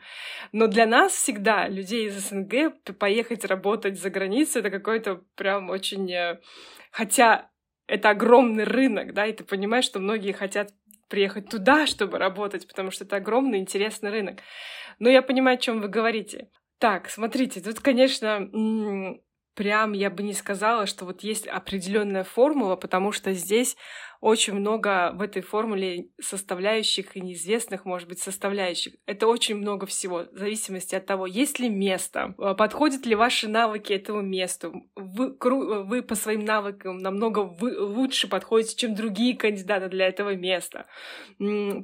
Но 0.52 0.66
для 0.66 0.86
нас 0.86 1.12
всегда, 1.12 1.68
людей 1.68 2.06
из 2.06 2.18
СНГ, 2.28 2.96
поехать 2.98 3.44
работать 3.44 4.00
за 4.00 4.10
границу, 4.10 4.58
это 4.58 4.70
какой-то 4.70 5.22
прям 5.36 5.70
очень... 5.70 6.10
Э, 6.10 6.40
хотя 6.90 7.50
это 7.86 8.10
огромный 8.10 8.64
рынок, 8.64 9.14
да, 9.14 9.26
и 9.26 9.32
ты 9.32 9.44
понимаешь, 9.44 9.84
что 9.84 10.00
многие 10.00 10.32
хотят 10.32 10.70
приехать 11.08 11.50
туда, 11.50 11.86
чтобы 11.86 12.18
работать, 12.18 12.66
потому 12.66 12.90
что 12.90 13.04
это 13.04 13.16
огромный 13.16 13.58
интересный 13.58 14.10
рынок. 14.10 14.38
Но 14.98 15.08
я 15.08 15.22
понимаю, 15.22 15.56
о 15.56 15.60
чем 15.60 15.80
вы 15.80 15.88
говорите. 15.88 16.48
Так, 16.78 17.10
смотрите, 17.10 17.60
тут, 17.60 17.80
конечно, 17.80 18.48
прям 19.54 19.92
я 19.92 20.08
бы 20.08 20.22
не 20.22 20.32
сказала, 20.32 20.86
что 20.86 21.04
вот 21.04 21.22
есть 21.22 21.46
определенная 21.46 22.24
формула, 22.24 22.76
потому 22.76 23.12
что 23.12 23.32
здесь 23.32 23.76
очень 24.20 24.54
много 24.54 25.12
в 25.14 25.22
этой 25.22 25.40
формуле 25.42 26.08
составляющих 26.20 27.16
и 27.16 27.20
неизвестных, 27.20 27.84
может 27.84 28.08
быть, 28.08 28.20
составляющих. 28.20 28.94
Это 29.06 29.26
очень 29.26 29.56
много 29.56 29.86
всего, 29.86 30.26
в 30.30 30.38
зависимости 30.38 30.94
от 30.94 31.06
того, 31.06 31.26
есть 31.26 31.58
ли 31.58 31.68
место, 31.68 32.34
а, 32.38 32.54
подходят 32.54 33.06
ли 33.06 33.14
ваши 33.14 33.48
навыки 33.48 33.92
этому 33.92 34.20
месту. 34.20 34.88
Вы, 34.94 35.36
вы 35.40 36.02
по 36.02 36.14
своим 36.14 36.44
навыкам 36.44 36.98
намного 36.98 37.40
вы, 37.40 37.80
лучше 37.80 38.28
подходите, 38.28 38.76
чем 38.76 38.94
другие 38.94 39.36
кандидаты 39.36 39.88
для 39.88 40.06
этого 40.06 40.34
места. 40.34 40.86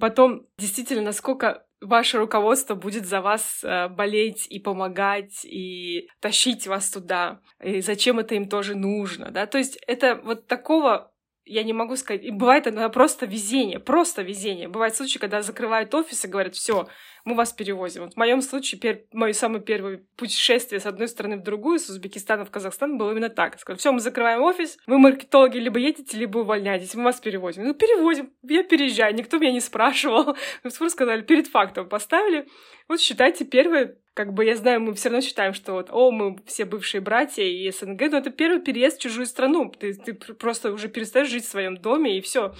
Потом, 0.01 0.47
действительно, 0.59 1.03
насколько 1.03 1.67
ваше 1.81 2.19
руководство 2.19 2.75
будет 2.75 3.07
за 3.07 3.21
вас 3.21 3.61
э, 3.63 3.89
болеть 3.89 4.47
и 4.49 4.59
помогать, 4.59 5.45
и 5.45 6.09
тащить 6.21 6.67
вас 6.67 6.91
туда, 6.91 7.41
и 7.63 7.81
зачем 7.81 8.19
это 8.19 8.35
им 8.35 8.49
тоже 8.49 8.75
нужно, 8.75 9.31
да, 9.31 9.47
то 9.47 9.59
есть 9.59 9.79
это 9.87 10.17
вот 10.25 10.47
такого 10.47 11.13
я 11.47 11.63
не 11.63 11.73
могу 11.73 11.97
сказать. 11.97 12.25
И 12.25 12.31
бывает 12.31 12.67
это 12.67 12.89
просто 12.89 13.25
везение, 13.25 13.79
просто 13.79 14.23
везение. 14.23 14.69
Бывают 14.69 14.97
случаи, 14.97 15.19
когда 15.19 15.43
закрывают 15.43 15.95
офис 15.95 16.25
и 16.25 16.29
говорят, 16.29 16.57
все, 16.57 16.89
мы 17.25 17.35
вас 17.35 17.53
перевозим. 17.53 18.03
Вот 18.03 18.15
в 18.15 18.17
моем 18.17 18.43
случае, 18.43 18.81
пер... 18.81 19.03
мое 19.13 19.33
самое 19.33 19.63
первое 19.63 20.03
путешествие 20.17 20.81
с 20.81 20.87
одной 20.87 21.07
стороны 21.07 21.37
в 21.37 21.43
другую, 21.43 21.79
с 21.79 21.89
Узбекистана 21.89 22.45
в 22.45 22.51
Казахстан, 22.51 22.99
было 22.99 23.13
именно 23.13 23.31
так. 23.31 23.59
Сказали, 23.61 23.79
все, 23.79 23.93
мы 23.93 24.01
закрываем 24.01 24.43
офис, 24.43 24.77
вы 24.87 24.99
маркетологи 24.99 25.59
либо 25.59 25.79
едете, 25.79 26.19
либо 26.19 26.39
увольняетесь, 26.39 26.95
мы 26.95 27.05
вас 27.05 27.21
перевозим. 27.21 27.65
Ну, 27.65 27.75
перевозим, 27.75 28.33
я 28.43 28.65
переезжаю, 28.65 29.15
никто 29.15 29.39
меня 29.39 29.53
не 29.53 29.61
спрашивал. 29.61 30.37
Мы 30.65 30.91
сказали, 30.91 31.23
перед 31.23 31.47
фактом 31.47 31.89
поставили. 31.89 32.49
Вот 32.89 33.01
считайте 33.01 33.45
первое 33.45 33.97
как 34.17 34.33
бы 34.33 34.47
я 34.47 34.57
знаю, 34.57 34.81
мы 34.81 34.95
все 34.95 35.11
равно 35.11 35.21
считаем, 35.21 35.53
что 35.53 35.75
вот, 35.75 35.91
о, 35.93 36.11
мы 36.11 36.39
все 36.47 36.65
бывшие 36.65 37.03
братья 37.03 37.43
и 37.43 37.71
СНГ, 37.71 38.01
но 38.11 38.17
это 38.17 38.31
первый 38.31 38.63
переезд 38.63 38.99
в 38.99 39.03
чужую 39.03 39.27
страну. 39.27 39.71
Ты, 39.79 39.93
ты 39.93 40.15
просто 40.15 40.73
уже 40.73 40.89
перестаешь 40.89 41.29
жить 41.29 41.45
в 41.45 41.51
своем 41.51 41.77
доме, 41.77 42.17
и 42.17 42.23
все 42.23 42.55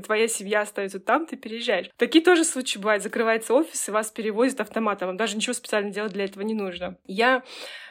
твоя 0.00 0.28
семья 0.28 0.62
остается 0.62 1.00
там, 1.00 1.26
ты 1.26 1.36
переезжаешь. 1.36 1.90
Такие 1.98 2.24
тоже 2.24 2.42
случаи 2.42 2.78
бывают. 2.78 3.02
Закрывается 3.02 3.52
офис, 3.52 3.86
и 3.86 3.92
вас 3.92 4.10
перевозят 4.10 4.60
автоматом. 4.60 5.08
Вам 5.08 5.16
даже 5.18 5.36
ничего 5.36 5.52
специально 5.52 5.90
делать 5.90 6.14
для 6.14 6.24
этого 6.24 6.42
не 6.42 6.54
нужно. 6.54 6.96
Я 7.04 7.42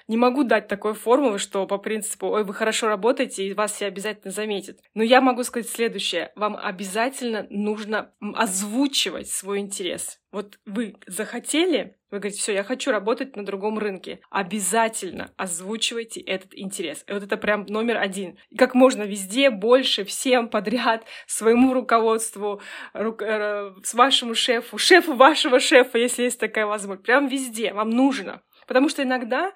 не 0.08 0.18
могу 0.18 0.44
дать 0.44 0.68
такой 0.68 0.94
формулы, 0.94 1.40
что 1.40 1.66
по 1.66 1.78
принципу, 1.78 2.28
ой, 2.28 2.44
вы 2.44 2.54
хорошо 2.54 2.88
работаете, 2.88 3.48
и 3.48 3.54
вас 3.54 3.74
все 3.74 3.86
обязательно 3.86 4.32
заметят. 4.32 4.80
Но 4.94 5.04
я 5.04 5.22
могу 5.22 5.44
сказать 5.44 5.70
следующее. 5.70 6.32
Вам 6.36 6.58
обязательно 6.58 7.48
нужно 7.50 8.12
озвучивать 8.20 9.30
свой 9.30 9.60
интерес. 9.60 10.20
Вот 10.32 10.60
вы 10.66 10.96
захотели, 11.08 11.96
Вы 12.14 12.20
говорите, 12.20 12.42
все, 12.42 12.54
я 12.54 12.64
хочу 12.64 12.92
работать 12.92 13.36
на 13.36 13.44
другом 13.44 13.80
рынке. 13.80 14.20
Обязательно 14.30 15.34
озвучивайте 15.36 16.22
этот 16.22 16.54
интерес. 16.54 17.04
И 17.08 17.12
вот 17.12 17.24
это 17.24 17.38
прям 17.38 17.66
номер 17.66 17.98
один. 17.98 18.38
И 18.52 18.56
как 18.56 18.76
можно 18.76 19.02
везде, 19.02 19.50
больше, 19.50 20.04
всем 20.04 20.48
подряд, 20.48 21.08
своему 21.26 21.74
руководству, 21.74 22.62
ру... 22.94 23.18
э, 23.20 23.74
с 23.82 23.96
вашему 23.96 24.36
шефу, 24.36 24.78
шефу 24.78 25.16
вашего 25.16 25.60
шефа, 25.60 25.98
если 25.98 26.22
есть 26.22 26.40
такая 26.40 26.68
возможность. 26.68 27.04
Прям 27.04 27.26
везде. 27.26 27.74
Вам 27.74 27.90
нужно. 27.90 28.44
Потому 28.68 28.90
что 28.90 29.02
иногда 29.02 29.52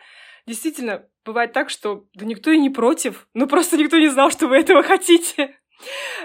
действительно 0.48 1.06
бывает 1.24 1.54
так, 1.54 1.70
что 1.70 2.06
да 2.16 2.26
никто 2.26 2.50
и 2.50 2.58
не 2.58 2.72
против, 2.72 3.28
ну 3.36 3.46
просто 3.46 3.78
никто 3.78 4.00
не 4.00 4.08
знал, 4.08 4.32
что 4.32 4.48
вы 4.48 4.58
этого 4.58 4.82
хотите. 4.82 5.56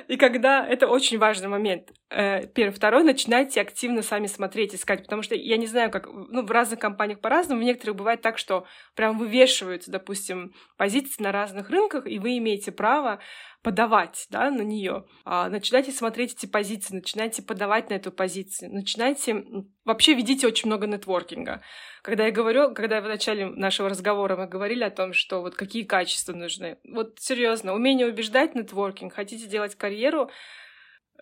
И 0.08 0.16
когда 0.16 0.66
это 0.66 0.88
очень 0.88 1.18
важный 1.18 1.48
момент. 1.48 1.92
Э, 2.14 2.46
первый, 2.46 2.74
второй, 2.74 3.04
начинайте 3.04 3.60
активно 3.62 4.02
сами 4.02 4.26
смотреть, 4.26 4.74
искать, 4.74 5.02
потому 5.04 5.22
что 5.22 5.34
я 5.34 5.56
не 5.56 5.66
знаю, 5.66 5.90
как, 5.90 6.06
ну, 6.06 6.44
в 6.44 6.50
разных 6.50 6.78
компаниях 6.78 7.20
по-разному, 7.20 7.62
в 7.62 7.64
некоторых 7.64 7.96
бывает 7.96 8.20
так, 8.20 8.36
что 8.36 8.66
прям 8.94 9.16
вывешиваются, 9.16 9.90
допустим, 9.90 10.52
позиции 10.76 11.22
на 11.22 11.32
разных 11.32 11.70
рынках, 11.70 12.06
и 12.06 12.18
вы 12.18 12.36
имеете 12.36 12.70
право 12.70 13.18
подавать, 13.62 14.26
да, 14.28 14.50
на 14.50 14.60
нее. 14.60 15.06
А, 15.24 15.48
начинайте 15.48 15.90
смотреть 15.90 16.34
эти 16.34 16.44
позиции, 16.44 16.96
начинайте 16.96 17.42
подавать 17.42 17.88
на 17.88 17.94
эту 17.94 18.12
позицию, 18.12 18.74
начинайте... 18.74 19.44
Вообще 19.84 20.14
ведите 20.14 20.46
очень 20.46 20.68
много 20.68 20.86
нетворкинга. 20.86 21.62
Когда 22.02 22.26
я 22.26 22.30
говорю, 22.30 22.74
когда 22.74 23.00
в 23.00 23.08
начале 23.08 23.46
нашего 23.46 23.88
разговора 23.88 24.36
мы 24.36 24.46
говорили 24.46 24.84
о 24.84 24.90
том, 24.90 25.12
что 25.12 25.40
вот 25.40 25.54
какие 25.54 25.84
качества 25.84 26.34
нужны. 26.34 26.78
Вот 26.84 27.18
серьезно, 27.18 27.74
умение 27.74 28.06
убеждать, 28.06 28.54
нетворкинг, 28.54 29.12
хотите 29.12 29.46
делать 29.46 29.76
карьеру, 29.76 30.30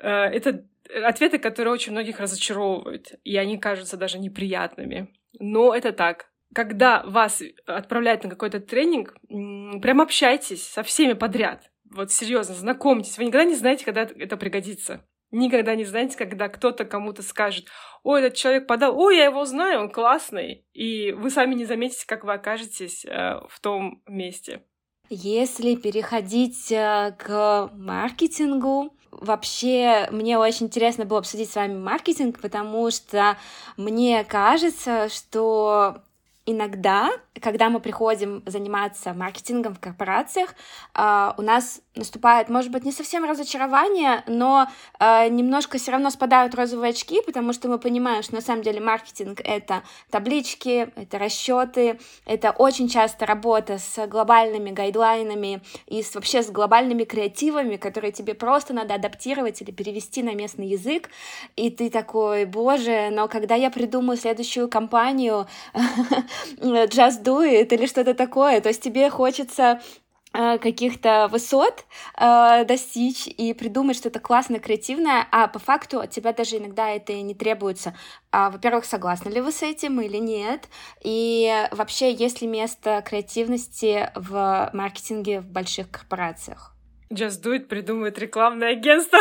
это 0.02 0.64
ответы, 1.04 1.38
которые 1.38 1.72
очень 1.72 1.92
многих 1.92 2.20
разочаровывают, 2.20 3.14
и 3.24 3.36
они 3.36 3.58
кажутся 3.58 3.96
даже 3.96 4.18
неприятными. 4.18 5.14
Но 5.38 5.74
это 5.74 5.92
так. 5.92 6.30
Когда 6.54 7.02
вас 7.04 7.42
отправляют 7.66 8.24
на 8.24 8.30
какой-то 8.30 8.60
тренинг, 8.60 9.14
прям 9.28 10.00
общайтесь 10.00 10.66
со 10.66 10.82
всеми 10.82 11.12
подряд. 11.12 11.70
Вот 11.84 12.10
серьезно, 12.10 12.54
знакомьтесь. 12.54 13.18
Вы 13.18 13.24
никогда 13.24 13.44
не 13.44 13.54
знаете, 13.54 13.84
когда 13.84 14.02
это 14.02 14.36
пригодится. 14.36 15.04
Никогда 15.32 15.76
не 15.76 15.84
знаете, 15.84 16.18
когда 16.18 16.48
кто-то 16.48 16.84
кому-то 16.84 17.22
скажет, 17.22 17.68
ой, 18.02 18.20
этот 18.20 18.34
человек 18.36 18.66
подал, 18.66 18.98
ой, 18.98 19.16
я 19.16 19.26
его 19.26 19.44
знаю, 19.44 19.80
он 19.80 19.90
классный. 19.90 20.66
И 20.72 21.12
вы 21.12 21.30
сами 21.30 21.54
не 21.54 21.66
заметите, 21.66 22.04
как 22.06 22.24
вы 22.24 22.32
окажетесь 22.32 23.04
э, 23.04 23.40
в 23.48 23.60
том 23.60 24.02
месте. 24.08 24.64
Если 25.08 25.76
переходить 25.76 26.72
э, 26.72 27.14
к 27.16 27.70
маркетингу, 27.74 28.96
вообще 29.10 30.08
мне 30.10 30.38
очень 30.38 30.66
интересно 30.66 31.04
было 31.04 31.18
обсудить 31.18 31.50
с 31.50 31.56
вами 31.56 31.76
маркетинг, 31.78 32.40
потому 32.40 32.90
что 32.90 33.36
мне 33.76 34.24
кажется, 34.24 35.08
что 35.08 36.02
иногда, 36.46 37.10
когда 37.40 37.70
мы 37.70 37.80
приходим 37.80 38.42
заниматься 38.46 39.14
маркетингом 39.14 39.74
в 39.74 39.80
корпорациях, 39.80 40.54
а, 40.94 41.34
у 41.38 41.42
нас 41.42 41.80
наступает, 41.96 42.48
может 42.48 42.70
быть, 42.70 42.84
не 42.84 42.92
совсем 42.92 43.24
разочарование, 43.24 44.22
но 44.28 44.68
а, 44.98 45.28
немножко 45.28 45.78
все 45.78 45.90
равно 45.90 46.10
спадают 46.10 46.54
розовые 46.54 46.90
очки, 46.90 47.20
потому 47.20 47.52
что 47.52 47.68
мы 47.68 47.78
понимаем, 47.78 48.22
что 48.22 48.36
на 48.36 48.40
самом 48.40 48.62
деле 48.62 48.80
маркетинг— 48.80 49.40
это 49.44 49.82
таблички, 50.08 50.88
это 50.94 51.18
расчеты, 51.18 51.98
это 52.26 52.52
очень 52.52 52.88
часто 52.88 53.26
работа 53.26 53.78
с 53.78 54.06
глобальными 54.06 54.70
гайдлайнами 54.70 55.62
и 55.86 56.02
с, 56.02 56.14
вообще 56.14 56.42
с 56.42 56.50
глобальными 56.50 57.02
креативами, 57.02 57.76
которые 57.76 58.12
тебе 58.12 58.34
просто 58.34 58.72
надо 58.72 58.94
адаптировать 58.94 59.60
или 59.60 59.72
перевести 59.72 60.22
на 60.22 60.34
местный 60.34 60.68
язык, 60.68 61.10
и 61.56 61.70
ты 61.70 61.90
такой, 61.90 62.44
боже, 62.44 63.08
но 63.10 63.26
когда 63.26 63.56
я 63.56 63.68
придумаю 63.68 64.16
следующую 64.16 64.68
кампанию, 64.68 65.48
just 66.58 67.22
do 67.24 67.42
it 67.42 67.74
или 67.74 67.86
что-то 67.86 68.14
такое. 68.14 68.60
То 68.60 68.68
есть 68.68 68.82
тебе 68.82 69.10
хочется 69.10 69.80
э, 69.82 70.09
каких-то 70.32 71.28
высот 71.30 71.84
э, 72.16 72.64
достичь 72.64 73.26
и 73.26 73.52
придумать 73.52 73.96
что-то 73.96 74.20
классное, 74.20 74.60
креативное, 74.60 75.26
а 75.32 75.48
по 75.48 75.58
факту 75.58 76.00
от 76.00 76.10
тебя 76.10 76.32
даже 76.32 76.58
иногда 76.58 76.88
это 76.90 77.12
и 77.12 77.22
не 77.22 77.34
требуется. 77.34 77.96
А, 78.30 78.50
во-первых, 78.50 78.84
согласны 78.84 79.28
ли 79.30 79.40
вы 79.40 79.50
с 79.50 79.62
этим 79.62 80.00
или 80.00 80.18
нет? 80.18 80.68
И 81.02 81.66
вообще, 81.72 82.12
есть 82.12 82.42
ли 82.42 82.46
место 82.46 83.02
креативности 83.04 84.10
в 84.14 84.70
маркетинге 84.72 85.40
в 85.40 85.46
больших 85.46 85.90
корпорациях? 85.90 86.76
Just 87.12 87.42
Do 87.42 87.56
It 87.56 87.66
придумывает 87.66 88.18
рекламное 88.20 88.70
агентство, 88.70 89.18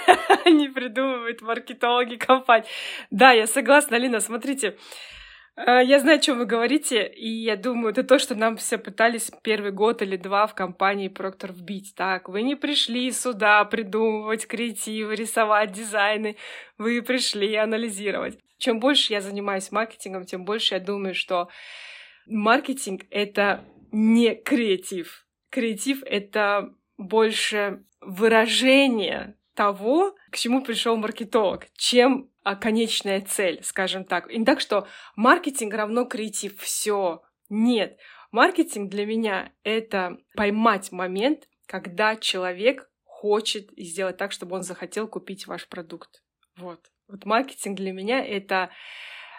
не 0.46 0.68
придумывает 0.68 1.42
маркетологи 1.42 2.14
компании. 2.14 2.68
Да, 3.10 3.32
я 3.32 3.48
согласна, 3.48 3.96
Алина, 3.96 4.20
смотрите, 4.20 4.76
Э, 4.76 5.21
я 5.56 6.00
знаю, 6.00 6.18
о 6.18 6.20
чем 6.20 6.38
вы 6.38 6.46
говорите, 6.46 7.06
и 7.06 7.28
я 7.28 7.56
думаю, 7.56 7.90
это 7.90 8.04
то, 8.04 8.18
что 8.18 8.34
нам 8.34 8.56
все 8.56 8.78
пытались 8.78 9.30
первый 9.42 9.70
год 9.70 10.00
или 10.00 10.16
два 10.16 10.46
в 10.46 10.54
компании 10.54 11.08
Проктор 11.08 11.52
вбить. 11.52 11.94
Так, 11.94 12.28
вы 12.28 12.42
не 12.42 12.54
пришли 12.54 13.10
сюда 13.10 13.64
придумывать 13.64 14.46
креативы, 14.46 15.14
рисовать 15.14 15.72
дизайны, 15.72 16.36
вы 16.78 17.02
пришли 17.02 17.54
анализировать. 17.56 18.38
Чем 18.58 18.80
больше 18.80 19.12
я 19.12 19.20
занимаюсь 19.20 19.72
маркетингом, 19.72 20.24
тем 20.24 20.44
больше 20.44 20.74
я 20.74 20.80
думаю, 20.80 21.14
что 21.14 21.48
маркетинг— 22.26 23.02
это 23.10 23.64
не 23.90 24.34
креатив. 24.34 25.26
Креатив— 25.50 26.02
это 26.06 26.72
больше 26.96 27.84
выражение 28.00 29.36
того, 29.54 30.14
к 30.30 30.36
чему 30.36 30.62
пришел 30.62 30.96
маркетолог, 30.96 31.66
чем 31.76 32.30
конечная 32.60 33.20
цель, 33.20 33.62
скажем 33.62 34.04
так. 34.04 34.30
И 34.30 34.38
не 34.38 34.44
так, 34.44 34.60
что 34.60 34.86
маркетинг 35.16 35.74
равно 35.74 36.04
креатив. 36.04 36.58
Все. 36.60 37.22
Нет. 37.48 37.98
Маркетинг 38.30 38.90
для 38.90 39.04
меня— 39.04 39.52
это 39.62 40.18
поймать 40.34 40.90
момент, 40.90 41.48
когда 41.66 42.16
человек 42.16 42.90
хочет 43.04 43.70
сделать 43.76 44.16
так, 44.16 44.32
чтобы 44.32 44.56
он 44.56 44.62
захотел 44.62 45.06
купить 45.06 45.46
ваш 45.46 45.68
продукт. 45.68 46.22
Вот. 46.56 46.80
Вот 47.08 47.24
маркетинг 47.26 47.76
для 47.76 47.92
меня— 47.92 48.24
это 48.26 48.70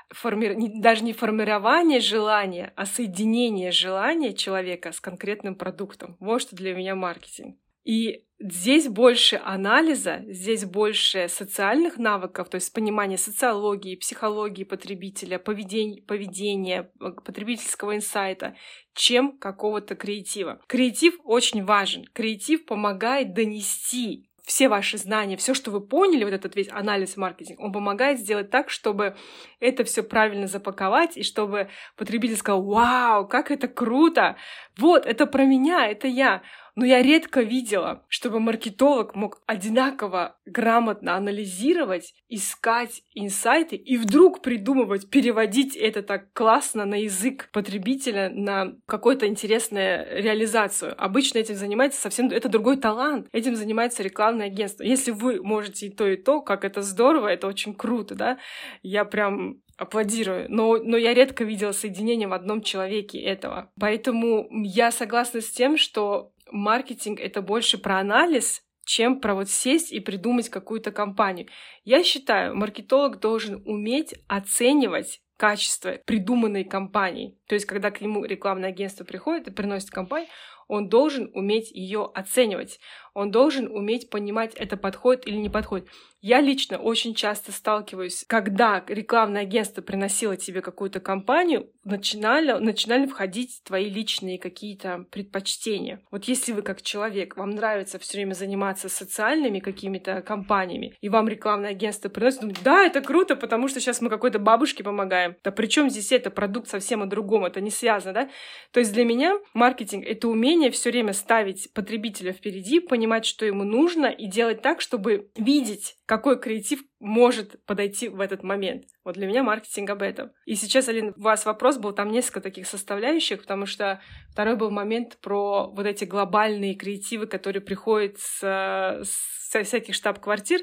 форми... 0.09 0.79
даже 0.79 1.03
не 1.03 1.11
формирование 1.11 1.99
желания, 1.99 2.71
а 2.75 2.85
соединение 2.85 3.71
желания 3.71 4.33
человека 4.33 4.91
с 4.91 4.99
конкретным 4.99 5.55
продуктом. 5.55 6.15
Вот 6.19 6.41
что 6.43 6.55
для 6.55 6.75
меня 6.75 6.95
маркетинг. 6.95 7.57
И 7.83 8.25
здесь 8.39 8.87
больше 8.87 9.41
анализа, 9.43 10.23
здесь 10.27 10.65
больше 10.65 11.27
социальных 11.29 11.97
навыков, 11.97 12.49
то 12.49 12.55
есть 12.55 12.73
понимания 12.73 13.17
социологии, 13.17 13.95
психологии 13.95 14.63
потребителя, 14.63 15.39
поведения, 15.39 16.01
поведения 16.01 16.91
потребительского 16.99 17.95
инсайта, 17.95 18.55
чем 18.93 19.37
какого-то 19.37 19.95
креатива. 19.95 20.61
Креатив 20.67 21.15
очень 21.23 21.63
важен. 21.63 22.05
Креатив 22.13 22.65
помогает 22.65 23.33
донести 23.33 24.29
все 24.43 24.67
ваши 24.67 24.97
знания, 24.97 25.37
все, 25.37 25.53
что 25.53 25.71
вы 25.71 25.79
поняли, 25.79 26.25
вот 26.25 26.33
этот 26.33 26.55
весь 26.55 26.69
анализ 26.69 27.15
маркетинг, 27.15 27.59
он 27.61 27.71
помогает 27.71 28.19
сделать 28.19 28.49
так, 28.49 28.69
чтобы 28.69 29.15
это 29.59 29.85
все 29.85 30.03
правильно 30.03 30.47
запаковать, 30.47 31.17
и 31.17 31.23
чтобы 31.23 31.69
потребитель 31.95 32.35
сказал, 32.35 32.61
вау, 32.63 33.25
как 33.27 33.51
это 33.51 33.69
круто, 33.69 34.35
вот, 34.77 35.05
это 35.05 35.25
про 35.27 35.45
меня, 35.45 35.87
это 35.87 36.07
я. 36.07 36.41
Но 36.75 36.85
я 36.85 37.01
редко 37.01 37.41
видела, 37.41 38.03
чтобы 38.07 38.39
маркетолог 38.39 39.15
мог 39.15 39.41
одинаково 39.45 40.37
грамотно 40.45 41.15
анализировать, 41.15 42.13
искать 42.29 43.03
инсайты 43.13 43.75
и 43.75 43.97
вдруг 43.97 44.41
придумывать, 44.41 45.09
переводить 45.09 45.75
это 45.75 46.01
так 46.01 46.33
классно 46.33 46.85
на 46.85 46.95
язык 46.95 47.49
потребителя, 47.51 48.29
на 48.29 48.73
какую-то 48.87 49.27
интересную 49.27 50.07
реализацию. 50.21 50.95
Обычно 50.97 51.37
этим 51.37 51.55
занимается 51.55 52.01
совсем... 52.01 52.29
Это 52.29 52.49
другой 52.49 52.77
талант. 52.77 53.27
Этим 53.31 53.55
занимается 53.55 54.01
рекламное 54.01 54.47
агентство. 54.47 54.83
Если 54.83 55.11
вы 55.11 55.43
можете 55.43 55.87
и 55.87 55.89
то, 55.91 56.07
и 56.07 56.15
то, 56.15 56.41
как 56.41 56.65
это 56.65 56.81
здорово, 56.81 57.27
это 57.27 57.47
очень 57.47 57.75
круто, 57.75 58.15
да? 58.15 58.39
Я 58.81 59.05
прям 59.05 59.61
аплодирую. 59.77 60.45
Но, 60.49 60.77
но 60.77 60.97
я 60.97 61.13
редко 61.13 61.43
видела 61.43 61.71
соединение 61.71 62.27
в 62.27 62.33
одном 62.33 62.61
человеке 62.61 63.19
этого. 63.19 63.71
Поэтому 63.79 64.47
я 64.63 64.91
согласна 64.91 65.41
с 65.41 65.49
тем, 65.49 65.77
что 65.77 66.32
маркетинг— 66.53 67.19
это 67.21 67.41
больше 67.41 67.77
про 67.77 67.99
анализ, 67.99 68.63
чем 68.85 69.19
про 69.19 69.35
вот 69.35 69.49
сесть 69.49 69.91
и 69.91 69.99
придумать 69.99 70.49
какую-то 70.49 70.91
компанию. 70.91 71.47
Я 71.83 72.03
считаю, 72.03 72.55
маркетолог 72.55 73.19
должен 73.19 73.61
уметь 73.65 74.13
оценивать 74.27 75.21
качество 75.37 75.97
придуманной 76.05 76.63
компании. 76.63 77.37
То 77.47 77.55
есть, 77.55 77.65
когда 77.65 77.91
к 77.91 78.01
нему 78.01 78.23
рекламное 78.23 78.69
агентство 78.69 79.03
приходит 79.03 79.47
и 79.47 79.51
приносит 79.51 79.89
компанию, 79.89 80.29
он 80.67 80.89
должен 80.89 81.29
уметь 81.33 81.71
ее 81.71 82.09
оценивать. 82.13 82.79
Он 83.13 83.31
должен 83.31 83.69
уметь 83.71 84.09
понимать, 84.09 84.53
это 84.55 84.77
подходит 84.77 85.27
или 85.27 85.35
не 85.35 85.49
подходит. 85.49 85.87
Я 86.23 86.39
лично 86.39 86.77
очень 86.77 87.13
часто 87.15 87.51
сталкиваюсь, 87.51 88.23
когда 88.27 88.81
рекламное 88.87 89.41
агентство 89.41 89.81
приносило 89.81 90.37
тебе 90.37 90.61
какую-то 90.61 91.01
компанию, 91.01 91.69
начинали, 91.83 92.53
начинали 92.53 93.07
входить 93.07 93.59
твои 93.65 93.89
личные 93.89 94.39
какие-то 94.39 95.05
предпочтения. 95.11 95.99
Вот 96.11 96.23
если 96.23 96.53
вы 96.53 96.61
как 96.61 96.81
человек, 96.81 97.35
вам 97.35 97.49
нравится 97.49 97.99
все 97.99 98.19
время 98.19 98.35
заниматься 98.35 98.87
социальными 98.87 99.59
какими-то 99.59 100.21
компаниями, 100.21 100.95
и 101.01 101.09
вам 101.09 101.27
рекламное 101.27 101.71
агентство 101.71 102.07
приносит, 102.07 102.39
думаете, 102.39 102.61
да, 102.63 102.85
это 102.85 103.01
круто, 103.01 103.35
потому 103.35 103.67
что 103.67 103.81
сейчас 103.81 103.99
мы 103.99 104.09
какой-то 104.09 104.39
бабушке 104.39 104.81
помогаем. 104.81 105.35
Да 105.43 105.51
при 105.51 105.67
чем 105.67 105.89
здесь 105.89 106.13
это? 106.13 106.31
Продукт 106.31 106.69
совсем 106.69 107.03
о 107.03 107.05
другом, 107.05 107.43
это 107.43 107.59
не 107.59 107.69
связано, 107.69 108.13
да? 108.13 108.29
То 108.71 108.79
есть 108.79 108.93
для 108.93 109.03
меня 109.03 109.37
маркетинг— 109.53 110.05
это 110.07 110.29
умение 110.29 110.71
все 110.71 110.89
время 110.89 111.11
ставить 111.11 111.69
потребителя 111.73 112.31
впереди, 112.31 112.79
понимать, 112.79 113.02
что 113.25 113.45
ему 113.45 113.63
нужно, 113.63 114.07
и 114.07 114.27
делать 114.27 114.61
так, 114.61 114.81
чтобы 114.81 115.29
видеть 115.35 115.95
какой 116.05 116.39
креатив 116.39 116.81
может 116.99 117.63
подойти 117.65 118.09
в 118.09 118.19
этот 118.19 118.43
момент. 118.43 118.85
Вот 119.03 119.15
для 119.15 119.27
меня 119.27 119.43
маркетинг 119.43 119.89
об 119.89 120.01
этом. 120.01 120.31
И 120.45 120.55
сейчас, 120.55 120.87
Алина, 120.87 121.13
у 121.15 121.21
вас 121.21 121.45
вопрос 121.45 121.77
был, 121.77 121.93
там 121.93 122.11
несколько 122.11 122.41
таких 122.41 122.67
составляющих, 122.67 123.41
потому 123.41 123.65
что 123.65 124.01
второй 124.31 124.55
был 124.55 124.71
момент 124.71 125.17
про 125.21 125.67
вот 125.67 125.85
эти 125.85 126.05
глобальные 126.05 126.75
креативы, 126.75 127.27
которые 127.27 127.61
приходят 127.61 128.17
с, 128.19 129.03
со 129.03 129.63
всяких 129.63 129.95
штаб-квартир. 129.95 130.61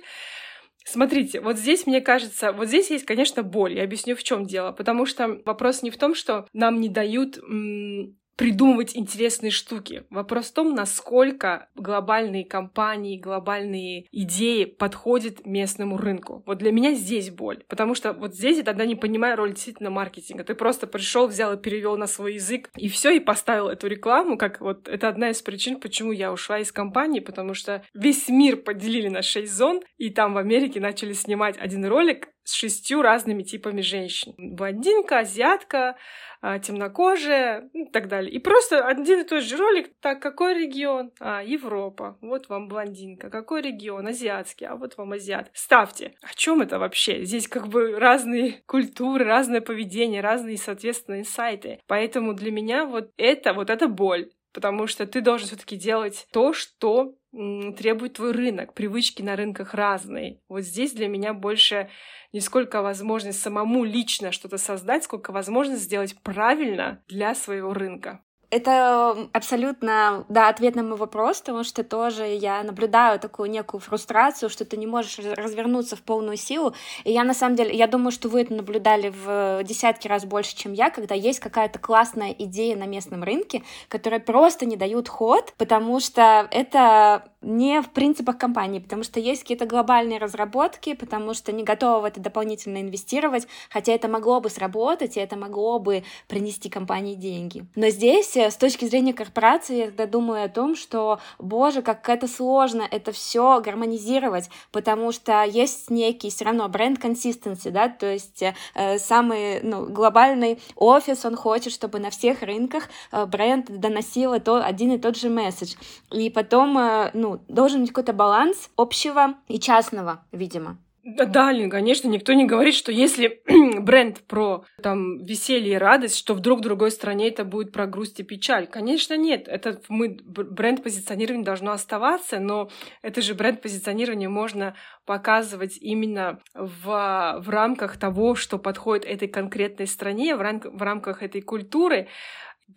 Смотрите, 0.85 1.41
вот 1.41 1.57
здесь, 1.57 1.87
мне 1.87 2.01
кажется, 2.01 2.53
вот 2.53 2.69
здесь 2.69 2.91
есть, 2.91 3.05
конечно, 3.05 3.43
боль. 3.43 3.75
Я 3.75 3.85
объясню, 3.85 4.17
в 4.17 4.23
чем 4.23 4.47
дело. 4.47 4.73
Потому 4.73 5.07
что 5.07 5.41
вопрос 5.45 5.83
не 5.83 5.91
в 5.91 5.99
том, 5.99 6.15
что 6.15 6.47
нам 6.53 6.81
не 6.81 6.89
дают 6.89 7.39
м- 7.39 8.19
придумывать 8.41 8.97
интересные 8.97 9.51
штуки. 9.51 10.05
Вопрос 10.09 10.47
в 10.47 10.55
том, 10.55 10.75
насколько 10.75 11.69
глобальные 11.75 12.47
компании, 12.47 13.21
глобальные 13.21 14.07
идеи 14.13 14.65
подходят 14.65 15.45
местному 15.45 15.99
рынку. 15.99 16.43
Вот 16.47 16.57
для 16.57 16.73
меня 16.73 16.95
здесь 16.95 17.29
боль, 17.29 17.63
потому 17.69 17.95
что 17.95 18.15
вот 18.15 18.35
здесь 18.35 18.57
я 18.57 18.63
тогда 18.63 18.87
не 18.87 18.95
понимаю 18.95 19.37
роль 19.37 19.53
действительно 19.53 19.91
маркетинга. 19.91 20.43
Ты 20.43 20.55
просто 20.55 20.87
пришел, 20.87 21.27
взял 21.27 21.53
и 21.53 21.61
перевел 21.61 21.99
на 21.99 22.07
свой 22.07 22.37
язык, 22.37 22.71
и 22.79 22.89
все, 22.89 23.11
и 23.11 23.21
поставил 23.21 23.69
эту 23.69 23.89
рекламу, 23.89 24.39
как 24.39 24.63
вот 24.63 24.89
это 24.89 25.09
одна 25.09 25.29
из 25.29 25.43
причин, 25.43 25.79
почему 25.79 26.11
я 26.11 26.33
ушла 26.33 26.61
из 26.61 26.73
компании, 26.73 27.21
потому 27.21 27.53
что 27.53 27.85
весь 27.93 28.31
мир 28.31 28.57
поделили 28.57 29.09
на 29.09 29.21
шесть 29.21 29.53
зон, 29.53 29.83
и 29.99 30.09
там 30.09 30.33
в 30.33 30.39
Америке 30.39 30.81
начали 30.81 31.13
снимать 31.13 31.59
один 31.59 31.85
ролик 31.85 32.31
с 32.45 32.53
шестью 32.53 33.03
разными 33.03 33.43
типами 33.43 33.81
женщин. 33.81 34.35
Блондинка, 34.37 35.21
азиатка, 35.21 35.97
а, 36.43 36.59
темнокожие 36.59 37.69
и 37.73 37.85
так 37.87 38.09
далее. 38.09 38.33
И 38.33 38.39
просто 38.39 38.87
один 38.87 39.21
и 39.21 39.25
тот 39.25 39.43
же 39.43 39.57
ролик. 39.57 39.91
Так, 40.01 40.23
какой 40.23 40.55
регион? 40.55 41.13
А, 41.21 41.43
Европа. 41.43 42.17
Вот 42.23 42.49
вам 42.49 42.69
блондинка. 42.69 43.31
Какой 43.31 43.61
регион? 43.61 44.07
Азиатский. 44.07 44.67
А 44.67 44.77
вот 44.77 44.97
вам 44.97 45.13
азиат. 45.13 45.51
Ставьте. 45.53 46.15
О 46.23 46.35
чем 46.35 46.63
это 46.63 46.79
вообще? 46.79 47.25
Здесь 47.25 47.47
как 47.47 47.69
бы 47.69 47.99
разные 47.99 48.63
культуры, 48.67 49.25
разное 49.25 49.61
поведение, 49.61 50.23
разные, 50.23 50.57
соответственно, 50.57 51.21
инсайты. 51.21 51.81
Поэтому 51.87 52.33
для 52.33 52.51
меня 52.51 52.87
вот 52.87 53.11
это, 53.17 53.53
вот 53.53 53.69
это 53.69 53.87
боль. 53.87 54.31
Потому 54.53 54.87
что 54.87 55.07
ты 55.07 55.21
должен 55.21 55.47
все-таки 55.47 55.77
делать 55.77 56.27
то, 56.33 56.53
что 56.53 57.15
требует 57.33 58.15
твой 58.15 58.33
рынок. 58.33 58.75
Привычки 58.75 59.23
на 59.23 59.37
рынках 59.37 59.75
разные. 59.75 60.41
Вот 60.49 60.63
здесь 60.63 60.93
для 60.93 61.09
меня 61.09 61.33
больше 61.35 61.89
не 62.33 62.41
сколько 62.41 62.83
возможность 62.83 63.41
самому 63.41 63.85
лично 63.85 64.33
что-то 64.33 64.59
создать, 64.59 65.05
сколько 65.05 65.33
возможность 65.33 65.83
сделать 65.83 66.17
правильно 66.23 67.03
для 67.09 67.35
своего 67.35 67.73
рынка. 67.73 68.23
Это 68.51 69.29
абсолютно, 69.33 70.25
да, 70.29 70.49
ответ 70.49 70.75
на 70.75 70.83
мой 70.83 70.97
вопрос, 70.97 71.39
потому 71.41 71.63
что 71.63 71.85
тоже 71.85 72.27
я 72.27 72.65
наблюдаю 72.65 73.21
такую 73.21 73.49
некую 73.49 73.81
фрустрацию, 73.81 74.51
что 74.51 74.65
ты 74.65 74.77
не 74.77 74.89
можешь 74.89 75.19
развернуться 75.19 75.95
в 75.95 76.03
полную 76.03 76.37
силу. 76.37 76.75
И 77.05 77.13
я 77.13 77.23
на 77.23 77.33
самом 77.33 77.55
деле, 77.55 77.77
я 77.77 77.87
думаю, 77.87 78.11
что 78.11 78.29
вы 78.29 78.43
это 78.43 78.55
наблюдали 78.55 79.09
в 79.11 79.63
десятки 79.63 80.09
раз 80.09 80.25
больше, 80.25 80.57
чем 80.57 80.73
я, 80.73 80.91
когда 80.91 81.15
есть 81.15 81.39
какая-то 81.39 81.79
классная 81.79 82.33
идея 82.33 82.77
на 82.77 82.87
местном 82.87 83.23
рынке, 83.23 83.63
которая 83.89 84.19
просто 84.19 84.67
не 84.67 84.77
дают 84.77 85.09
ход, 85.09 85.55
потому 85.57 86.01
что 86.01 86.49
это 86.51 87.30
не 87.43 87.81
в 87.81 87.91
принципах 87.91 88.39
компании, 88.39 88.81
потому 88.81 89.03
что 89.03 89.19
есть 89.19 89.43
какие-то 89.43 89.67
глобальные 89.67 90.19
разработки, 90.19 90.95
потому 90.95 91.35
что 91.35 91.53
не 91.53 91.63
готовы 91.63 92.03
в 92.03 92.05
это 92.05 92.21
дополнительно 92.21 92.81
инвестировать, 92.81 93.47
хотя 93.71 93.93
это 93.93 94.09
могло 94.09 94.41
бы 94.41 94.51
сработать, 94.51 95.17
и 95.17 95.21
это 95.21 95.37
могло 95.37 95.79
бы 95.79 96.05
принести 96.29 96.69
компании 96.69 97.15
деньги. 97.15 97.65
Но 97.75 97.89
здесь, 97.89 98.37
э, 98.37 98.51
с 98.51 98.57
точки 98.57 98.85
зрения 98.85 99.15
корпорации, 99.15 99.77
я 99.77 99.87
тогда 99.87 100.07
думаю 100.07 100.45
о 100.45 100.49
том, 100.49 100.77
что, 100.77 101.21
боже, 101.39 101.83
как 101.83 102.09
это 102.09 102.29
сложно 102.29 102.87
это 102.91 103.13
все 103.13 103.61
гармонизировать, 103.61 104.51
потому 104.71 105.13
что 105.13 105.43
есть 105.45 105.91
некий 105.91 106.31
все 106.31 106.45
равно 106.45 106.69
бренд 106.69 106.99
консистенции, 106.99 107.71
да, 107.71 107.89
то 107.89 108.07
есть 108.07 108.43
э, 108.43 108.99
самый 108.99 109.61
ну, 109.63 109.87
глобальный 109.87 110.61
офис, 110.77 111.25
он 111.25 111.37
хочет, 111.37 111.73
чтобы 111.73 111.99
на 111.99 112.11
всех 112.11 112.43
рынках 112.43 112.89
э, 113.13 113.25
бренд 113.27 113.67
доносил 113.81 114.39
то, 114.41 114.65
один 114.65 114.93
и 114.93 114.99
тот 114.99 115.17
же 115.17 115.31
месседж. 115.31 115.75
И 116.11 116.31
потом, 116.31 116.77
э, 116.79 117.11
ну, 117.15 117.30
должен 117.49 117.81
быть 117.81 117.91
какой-то 117.91 118.13
баланс 118.13 118.71
общего 118.77 119.35
и 119.49 119.59
частного, 119.59 120.25
видимо. 120.33 120.79
Да, 121.03 121.25
да, 121.25 121.69
конечно, 121.71 122.09
никто 122.09 122.35
не 122.35 122.45
говорит, 122.45 122.75
что 122.75 122.93
если 122.93 123.41
бренд 123.81 124.21
про 124.27 124.65
там 124.83 125.25
веселье 125.25 125.75
и 125.75 125.79
радость, 125.79 126.19
что 126.19 126.35
вдруг 126.35 126.59
в 126.59 126.63
другой 126.63 126.91
стране 126.91 127.29
это 127.29 127.45
будет 127.45 127.73
про 127.73 127.87
грусть 127.87 128.21
и 128.21 128.23
печаль. 128.23 128.67
Конечно, 128.67 129.17
нет. 129.17 129.49
Это 129.49 129.81
мы 129.89 130.19
бренд 130.21 130.83
позиционирования 130.83 131.45
должно 131.45 131.73
оставаться, 131.73 132.39
но 132.39 132.69
это 133.01 133.23
же 133.23 133.35
бренд 133.35 133.63
позиционирования 133.63 134.29
можно 134.29 134.75
показывать 135.07 135.79
именно 135.81 136.41
в, 136.55 137.41
в 137.43 137.49
рамках 137.49 137.97
того, 137.97 138.35
что 138.35 138.59
подходит 138.59 139.07
этой 139.07 139.29
конкретной 139.29 139.87
стране, 139.87 140.37
в, 140.37 140.43
рам, 140.43 140.61
в 140.61 140.83
рамках 140.83 141.23
этой 141.23 141.41
культуры 141.41 142.09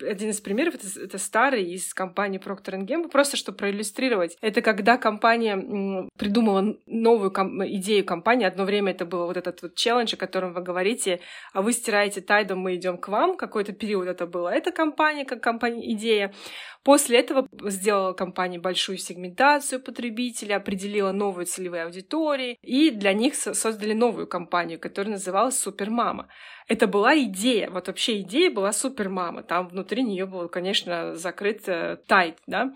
один 0.01 0.29
из 0.29 0.41
примеров 0.41 0.75
это, 0.75 0.87
это 0.99 1.17
старый 1.17 1.63
из 1.71 1.93
компании 1.93 2.39
Procter 2.39 2.79
Gamble, 2.85 3.09
просто 3.09 3.37
чтобы 3.37 3.57
проиллюстрировать. 3.57 4.37
Это 4.41 4.61
когда 4.61 4.97
компания 4.97 6.09
придумала 6.17 6.77
новую 6.85 7.31
ком- 7.31 7.65
идею 7.65 8.05
компании. 8.05 8.45
Одно 8.45 8.65
время 8.65 8.91
это 8.91 9.05
было 9.05 9.25
вот 9.25 9.37
этот 9.37 9.61
вот 9.61 9.75
челлендж, 9.75 10.13
о 10.13 10.17
котором 10.17 10.53
вы 10.53 10.61
говорите, 10.61 11.19
а 11.53 11.61
вы 11.61 11.73
стираете 11.73 12.21
тайдом, 12.21 12.59
мы 12.59 12.75
идем 12.75 12.97
к 12.97 13.07
вам. 13.07 13.37
Какой-то 13.37 13.73
период 13.73 14.07
это 14.07 14.25
было. 14.25 14.49
Это 14.49 14.71
компания, 14.71 15.25
как 15.25 15.41
компания 15.41 15.93
идея. 15.93 16.33
После 16.83 17.19
этого 17.19 17.47
сделала 17.69 18.11
компания 18.13 18.59
большую 18.59 18.97
сегментацию 18.97 19.81
потребителей, 19.81 20.55
определила 20.55 21.13
новую 21.13 21.45
целевую 21.45 21.85
аудиторию, 21.85 22.57
и 22.61 22.91
для 22.91 23.13
них 23.13 23.35
создали 23.35 23.93
новую 23.93 24.27
компанию, 24.27 24.79
которая 24.79 25.13
называлась 25.13 25.57
Супермама. 25.57 26.27
Это 26.67 26.87
была 26.87 27.17
идея, 27.17 27.69
вот 27.69 27.87
вообще 27.87 28.19
идея 28.21 28.51
была 28.51 28.73
Супермама. 28.73 29.43
Там 29.43 29.69
внутри 29.69 30.03
нее 30.03 30.25
был, 30.25 30.49
конечно, 30.49 31.15
закрыт 31.15 31.63
э, 31.67 31.97
тайт, 32.07 32.37
да. 32.47 32.73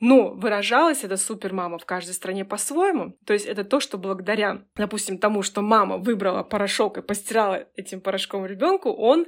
Но 0.00 0.28
выражалась 0.28 1.02
эта 1.02 1.16
супермама 1.16 1.78
в 1.78 1.84
каждой 1.84 2.12
стране 2.12 2.44
по-своему. 2.44 3.16
То 3.26 3.32
есть 3.32 3.46
это 3.46 3.64
то, 3.64 3.80
что 3.80 3.98
благодаря, 3.98 4.62
допустим, 4.76 5.18
тому, 5.18 5.42
что 5.42 5.60
мама 5.60 5.96
выбрала 5.98 6.44
порошок 6.44 6.98
и 6.98 7.02
постирала 7.02 7.66
этим 7.74 8.00
порошком 8.00 8.46
ребенку, 8.46 8.92
он 8.92 9.26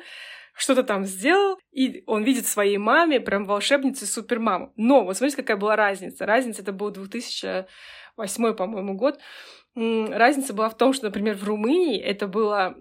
что-то 0.55 0.83
там 0.83 1.05
сделал, 1.05 1.59
и 1.73 2.03
он 2.07 2.23
видит 2.23 2.47
своей 2.47 2.79
маме 2.79 3.21
прям 3.21 3.45
волшебницу 3.45 4.07
супермаму. 4.07 4.73
Но 4.77 5.05
вот 5.05 5.17
смотрите, 5.17 5.43
какая 5.43 5.57
была 5.57 5.77
разница. 5.77 6.27
Разница 6.27 6.63
это 6.63 6.73
был 6.73 6.91
2008, 6.91 8.55
по-моему, 8.55 8.95
год. 8.95 9.19
Разница 9.77 10.53
была 10.53 10.69
в 10.69 10.77
том, 10.77 10.93
что, 10.93 11.07
например, 11.07 11.37
в 11.37 11.45
Румынии 11.45 11.97
это 11.97 12.27
был 12.27 12.53
а, 12.53 12.75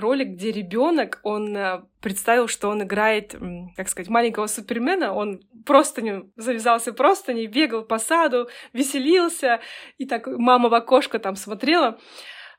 ролик, 0.00 0.28
где 0.28 0.52
ребенок, 0.52 1.20
он 1.22 1.54
а, 1.54 1.86
представил, 2.00 2.48
что 2.48 2.70
он 2.70 2.82
играет, 2.82 3.36
как 3.76 3.90
сказать, 3.90 4.08
маленького 4.08 4.46
супермена, 4.46 5.12
он 5.12 5.42
просто 5.66 6.00
не 6.00 6.24
завязался 6.36 6.94
просто 6.94 7.34
не 7.34 7.46
бегал 7.46 7.82
по 7.84 7.98
саду, 7.98 8.48
веселился, 8.72 9.60
и 9.98 10.06
так 10.06 10.26
мама 10.26 10.70
в 10.70 10.74
окошко 10.74 11.18
там 11.18 11.36
смотрела. 11.36 11.98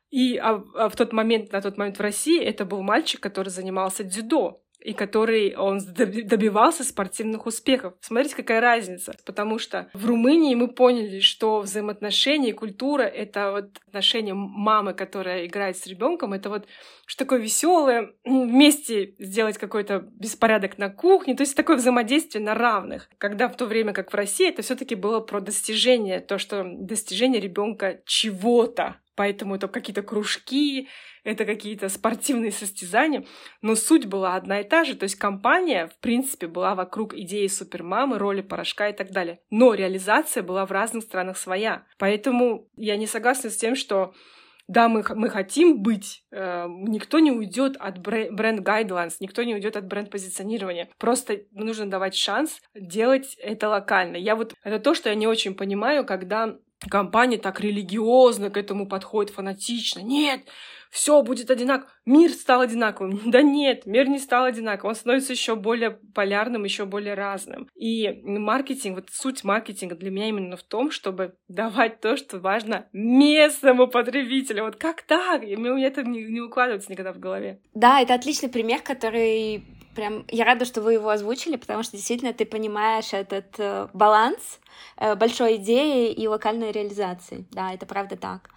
И 0.10 0.38
а, 0.38 0.63
а 0.76 0.89
в 0.89 0.96
тот 0.96 1.13
момент, 1.13 1.52
на 1.52 1.62
тот 1.62 1.78
момент 1.78 1.98
в 1.98 2.02
России 2.02 2.41
это 2.41 2.65
был 2.65 2.82
мальчик, 2.82 3.20
который 3.22 3.50
занимался 3.50 4.04
дзюдо 4.04 4.64
и 4.86 4.93
который 4.93 5.56
он 5.56 5.80
добивался 5.80 6.84
спортивных 6.84 7.48
успехов. 7.48 7.95
Смотрите, 8.02 8.36
какая 8.36 8.62
разница. 8.62 9.15
Потому 9.26 9.58
что 9.58 9.89
в 9.93 10.06
Румынии 10.06 10.54
мы 10.54 10.67
поняли, 10.67 11.21
что 11.21 11.62
взаимоотношения 11.62 12.50
и 12.50 12.54
культура— 12.54 13.02
это 13.04 13.52
вот 13.52 13.78
отношение 13.88 14.36
мамы, 14.36 14.93
которая 14.93 15.48
играет 15.48 15.78
с 15.78 15.88
ребенком, 15.88 16.34
это 16.34 16.50
вот 16.50 16.67
что 17.08 17.24
такое 17.26 17.39
веселое, 17.39 18.13
вместе 18.24 19.15
сделать 19.17 19.58
какой-то 19.58 20.08
беспорядок 20.19 20.78
на 20.78 20.89
кухне, 20.89 21.36
то 21.36 21.41
есть 21.41 21.56
такое 21.56 21.78
взаимодействие 21.78 22.43
на 22.43 22.54
равных. 22.54 23.10
Когда 23.17 23.48
в 23.48 23.58
то 23.58 23.65
время, 23.65 23.91
как 23.91 24.12
в 24.12 24.15
России, 24.15 24.50
это 24.50 24.62
все 24.62 24.76
таки 24.76 24.93
было 24.93 25.19
про 25.19 25.41
достижение, 25.41 26.19
то, 26.19 26.38
что 26.38 26.63
достижение 26.63 27.41
ребенка 27.41 28.02
чего-то, 28.06 28.98
поэтому 29.15 29.56
это 29.56 29.67
какие-то 29.67 30.04
кружки, 30.04 30.89
это 31.25 31.43
какие-то 31.43 31.89
спортивные 31.89 32.51
состязания, 32.51 33.25
но 33.61 33.75
суть 33.75 34.05
была 34.05 34.35
одна 34.35 34.61
и 34.61 34.63
та 34.63 34.85
же, 34.85 34.95
то 34.95 35.03
есть 35.03 35.15
компания, 35.15 35.88
в 35.88 35.99
принципе, 35.99 36.47
была 36.47 36.75
вокруг 36.75 37.13
идеи 37.13 37.47
супермамы, 37.47 38.17
роли 38.17 38.41
порошка 38.41 38.88
и 38.89 38.93
так 38.93 39.11
далее, 39.11 39.39
но 39.49 39.73
реализация 39.73 40.43
была 40.43 40.65
в 40.65 40.71
разных 40.71 41.03
странах 41.03 41.38
своя, 41.38 41.85
поэтому 41.97 42.69
я 42.77 42.95
не 42.95 43.07
согласна 43.07 43.49
с 43.49 43.57
тем, 43.57 43.75
что 43.75 44.13
да, 44.67 44.89
мы, 44.89 45.03
мы 45.13 45.29
хотим 45.29 45.83
быть, 45.83 46.23
э, 46.31 46.65
никто 46.67 47.19
не 47.19 47.31
уйдет 47.31 47.77
от 47.77 47.99
бренд 47.99 48.67
guidelines, 48.67 49.17
никто 49.19 49.43
не 49.43 49.53
уйдет 49.53 49.77
от 49.77 49.85
бренд 49.85 50.09
позиционирования. 50.09 50.89
Просто 50.97 51.41
нужно 51.51 51.88
давать 51.88 52.15
шанс 52.15 52.59
делать 52.73 53.35
это 53.35 53.69
локально. 53.69 54.17
Я 54.17 54.35
вот 54.35 54.55
это 54.63 54.79
то, 54.79 54.95
что 54.95 55.09
я 55.09 55.15
не 55.15 55.27
очень 55.27 55.53
понимаю, 55.53 56.03
когда 56.03 56.57
компания 56.89 57.38
так 57.38 57.59
религиозно 57.59 58.49
к 58.49 58.57
этому 58.57 58.88
подходит, 58.88 59.33
фанатично. 59.33 59.99
Нет, 59.99 60.41
все 60.95 61.21
будет 61.23 61.51
одинаково. 61.51 61.89
Мир 62.05 62.31
стал 62.31 62.61
одинаковым. 62.61 63.19
Да 63.35 63.41
нет, 63.41 63.85
мир 63.85 64.07
не 64.07 64.19
стал 64.19 64.45
одинаковым. 64.45 64.89
Он 64.91 64.95
становится 64.95 65.33
еще 65.33 65.55
более 65.55 65.91
полярным, 65.91 66.63
еще 66.63 66.85
более 66.85 67.15
разным. 67.15 67.67
И 67.75 68.21
маркетинг, 68.23 68.95
вот 68.95 69.09
суть 69.11 69.43
маркетинга 69.43 69.95
для 69.95 70.09
меня 70.09 70.29
именно 70.29 70.55
в 70.55 70.63
том, 70.63 70.91
чтобы 70.91 71.35
давать 71.49 71.99
то, 71.99 72.15
что 72.15 72.39
важно 72.39 72.88
местному 72.93 73.88
потребителю. 73.88 74.63
Вот 74.63 74.77
как 74.77 75.01
так? 75.01 75.43
И 75.43 75.55
меня 75.55 75.88
это 75.88 76.03
не, 76.03 76.23
не 76.23 76.39
укладывается 76.39 76.91
никогда 76.91 77.11
в 77.11 77.19
голове. 77.19 77.59
Да, 77.73 77.99
это 77.99 78.13
отличный 78.13 78.49
пример, 78.49 78.81
который 78.81 79.65
прям... 79.95 80.25
Я 80.29 80.45
рада, 80.45 80.65
что 80.65 80.81
вы 80.81 80.93
его 80.93 81.09
озвучили, 81.09 81.55
потому 81.55 81.83
что 81.83 81.97
действительно 81.97 82.33
ты 82.33 82.45
понимаешь 82.45 83.13
этот 83.13 83.55
э, 83.57 83.88
баланс 83.93 84.59
большой 85.17 85.57
идеи 85.57 86.11
и 86.11 86.27
локальной 86.27 86.71
реализации. 86.71 87.45
Да, 87.51 87.73
это 87.73 87.85
правда 87.85 88.15
так. 88.15 88.49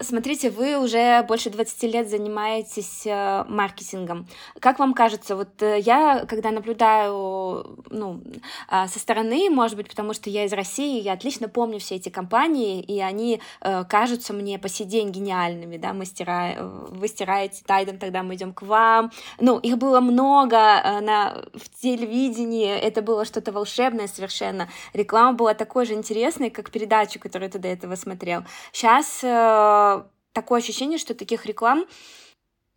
Смотрите, 0.00 0.50
вы 0.50 0.78
уже 0.78 1.22
больше 1.22 1.50
20 1.50 1.82
лет 1.84 2.08
занимаетесь 2.08 3.06
э, 3.06 3.44
маркетингом. 3.48 4.26
Как 4.60 4.78
вам 4.78 4.94
кажется, 4.94 5.36
вот 5.36 5.62
э, 5.62 5.80
я, 5.80 6.24
когда 6.26 6.50
наблюдаю 6.50 7.84
ну, 7.90 8.22
а, 8.68 8.88
со 8.88 8.98
стороны, 8.98 9.50
может 9.50 9.76
быть, 9.76 9.88
потому 9.88 10.14
что 10.14 10.30
я 10.30 10.44
из 10.44 10.52
России, 10.52 11.00
я 11.00 11.12
отлично 11.12 11.48
помню 11.48 11.78
все 11.78 11.96
эти 11.96 12.08
компании, 12.08 12.80
и 12.80 13.00
они 13.00 13.40
кажутся 13.88 14.32
мне 14.32 14.58
по 14.58 14.68
сей 14.68 14.84
день 14.84 15.10
гениальными, 15.10 15.76
да, 15.76 15.92
мы 15.92 16.04
стираем, 16.04 16.86
вы 16.90 17.08
стираете 17.08 17.62
Тайден, 17.64 17.98
тогда 17.98 18.22
мы 18.22 18.34
идем 18.34 18.52
к 18.52 18.62
вам. 18.62 19.10
Ну, 19.40 19.58
их 19.58 19.78
было 19.78 20.00
много 20.00 20.56
на, 21.00 21.42
в 21.54 21.68
телевидении, 21.80 22.68
это 22.68 23.02
было 23.02 23.24
что-то 23.24 23.52
волшебное 23.52 24.08
совершенно 24.08 24.68
реклама 25.06 25.32
была 25.32 25.54
такой 25.54 25.86
же 25.86 25.94
интересной, 25.94 26.50
как 26.50 26.70
передачу, 26.70 27.20
которую 27.20 27.48
ты 27.50 27.58
до 27.58 27.68
этого 27.68 27.94
смотрел. 27.94 28.42
Сейчас 28.72 29.20
э, 29.22 30.02
такое 30.32 30.60
ощущение, 30.60 30.98
что 30.98 31.14
таких 31.14 31.46
реклам 31.46 31.86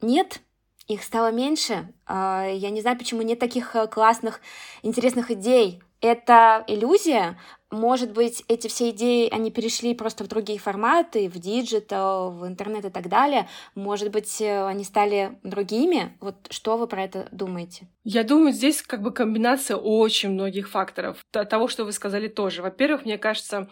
нет, 0.02 0.42
их 0.88 1.04
стало 1.04 1.32
меньше. 1.32 1.92
Э, 2.08 2.52
я 2.54 2.70
не 2.70 2.82
знаю, 2.82 2.98
почему 2.98 3.24
нет 3.24 3.40
таких 3.40 3.76
э, 3.76 3.88
классных, 3.88 4.42
интересных 4.84 5.32
идей. 5.32 5.82
Это 6.02 6.64
иллюзия, 6.68 7.38
может 7.72 8.14
быть, 8.14 8.44
эти 8.48 8.68
все 8.68 8.90
идеи, 8.90 9.30
они 9.32 9.52
перешли 9.52 9.94
просто 9.94 10.24
в 10.24 10.28
другие 10.28 10.58
форматы, 10.58 11.30
в 11.30 11.38
digital, 11.38 12.32
в 12.32 12.48
интернет 12.48 12.86
и 12.86 12.90
так 12.90 13.10
далее. 13.10 13.48
Может 13.76 14.12
быть, 14.12 14.42
э, 14.42 14.66
они 14.66 14.84
стали 14.84 15.38
другими? 15.44 16.18
Вот 16.20 16.36
что 16.50 16.78
вы 16.78 16.88
про 16.88 17.04
это 17.04 17.28
думаете? 17.32 17.88
Я 18.04 18.24
думаю, 18.24 18.54
здесь 18.54 18.82
как 18.82 19.04
бы 19.04 19.12
комбинация 19.12 19.78
очень 19.78 20.30
многих 20.30 20.70
факторов. 20.70 21.24
Того, 21.32 21.68
что 21.68 21.86
вы 21.86 21.92
сказали 21.92 22.28
тоже. 22.28 22.64
Во-первых, 22.64 23.06
мне 23.06 23.20
кажется, 23.20 23.70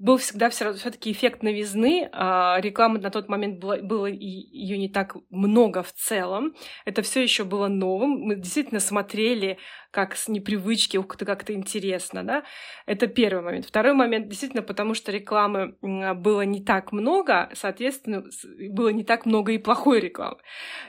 был 0.00 0.16
всегда 0.16 0.48
все-таки 0.48 1.12
эффект 1.12 1.42
новизны. 1.42 2.08
А, 2.12 2.58
рекламы 2.60 2.98
на 2.98 3.10
тот 3.10 3.28
момент 3.28 3.58
было, 3.58 3.76
было 3.76 4.06
ее 4.06 4.78
не 4.78 4.88
так 4.88 5.14
много 5.28 5.82
в 5.82 5.92
целом. 5.92 6.54
Это 6.86 7.02
все 7.02 7.22
еще 7.22 7.44
было 7.44 7.68
новым. 7.68 8.18
Мы 8.20 8.36
действительно 8.36 8.80
смотрели 8.80 9.58
как 9.90 10.16
с 10.16 10.28
непривычки, 10.28 10.96
ух 10.96 11.16
ты, 11.16 11.24
как-то 11.24 11.52
интересно, 11.52 12.22
да. 12.22 12.44
Это 12.86 13.06
первый 13.06 13.42
момент. 13.42 13.66
Второй 13.66 13.94
момент, 13.94 14.28
действительно, 14.28 14.62
потому 14.62 14.94
что 14.94 15.12
рекламы 15.12 15.76
было 15.80 16.42
не 16.42 16.62
так 16.62 16.92
много, 16.92 17.50
соответственно, 17.54 18.24
было 18.70 18.90
не 18.90 19.04
так 19.04 19.26
много 19.26 19.52
и 19.52 19.58
плохой 19.58 20.00
рекламы. 20.00 20.38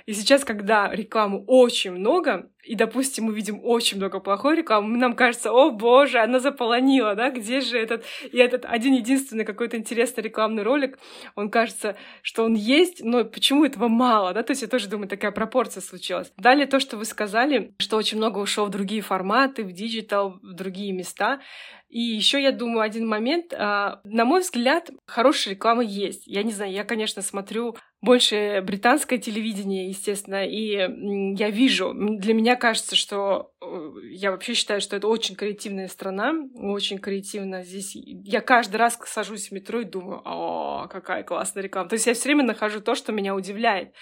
И 0.05 0.13
сейчас, 0.13 0.43
когда 0.43 0.93
рекламы 0.93 1.43
очень 1.47 1.91
много, 1.91 2.49
и, 2.63 2.75
допустим, 2.75 3.25
мы 3.25 3.33
видим 3.33 3.59
очень 3.63 3.97
много 3.97 4.19
плохой 4.19 4.55
рекламы, 4.57 4.97
нам 4.97 5.15
кажется, 5.15 5.51
о 5.51 5.71
боже, 5.71 6.19
она 6.19 6.39
заполонила, 6.39 7.15
да, 7.15 7.31
где 7.31 7.61
же 7.61 7.79
этот... 7.79 8.05
И 8.31 8.37
этот 8.37 8.65
один 8.65 8.93
единственный 8.93 9.45
какой-то 9.45 9.77
интересный 9.77 10.21
рекламный 10.23 10.61
ролик, 10.61 10.99
он 11.35 11.49
кажется, 11.49 11.95
что 12.21 12.43
он 12.43 12.53
есть, 12.53 13.03
но 13.03 13.25
почему 13.25 13.65
этого 13.65 13.87
мало, 13.87 14.33
да, 14.33 14.43
то 14.43 14.51
есть 14.51 14.61
я 14.61 14.67
тоже 14.67 14.89
думаю, 14.89 15.07
такая 15.07 15.31
пропорция 15.31 15.81
случилась. 15.81 16.31
Далее 16.37 16.67
то, 16.67 16.79
что 16.79 16.97
вы 16.97 17.05
сказали, 17.05 17.73
что 17.79 17.97
очень 17.97 18.17
много 18.17 18.37
ушло 18.37 18.65
в 18.65 18.69
другие 18.69 18.90
форматы, 18.99 19.63
в 19.63 19.71
digital, 19.71 20.39
в 20.41 20.53
другие 20.53 20.91
места, 20.91 21.39
и 21.87 21.99
еще 21.99 22.41
я 22.41 22.51
думаю, 22.51 22.81
один 22.81 23.07
момент. 23.07 23.53
А, 23.53 24.01
на 24.03 24.25
мой 24.25 24.41
взгляд, 24.41 24.89
хорошая 25.05 25.53
реклама 25.53 25.83
есть. 25.83 26.27
Я 26.27 26.43
не 26.43 26.51
знаю, 26.51 26.71
я, 26.71 26.83
конечно, 26.83 27.21
смотрю 27.21 27.77
больше 28.01 28.63
британское 28.65 29.19
телевидение, 29.19 29.87
естественно, 29.87 30.43
и 30.43 31.35
я 31.37 31.49
вижу, 31.51 31.93
для 31.93 32.33
меня 32.33 32.55
кажется, 32.55 32.95
что 32.95 33.53
э, 33.61 33.91
я 34.09 34.31
вообще 34.31 34.55
считаю, 34.55 34.81
что 34.81 34.95
это 34.95 35.07
очень 35.07 35.35
креативная 35.35 35.87
страна, 35.87 36.33
очень 36.55 36.97
креативно 36.97 37.61
здесь. 37.61 37.91
Я 37.95 38.41
каждый 38.41 38.77
раз 38.77 38.97
сажусь 39.05 39.49
в 39.49 39.51
метро 39.51 39.81
и 39.81 39.85
думаю, 39.85 40.19
о, 40.25 40.87
какая 40.87 41.21
классная 41.21 41.61
реклама. 41.61 41.89
То 41.89 41.93
есть 41.93 42.07
я 42.07 42.15
все 42.15 42.23
время 42.23 42.43
нахожу 42.43 42.81
то, 42.81 42.95
что 42.95 43.11
меня 43.11 43.35
удивляет. 43.35 43.93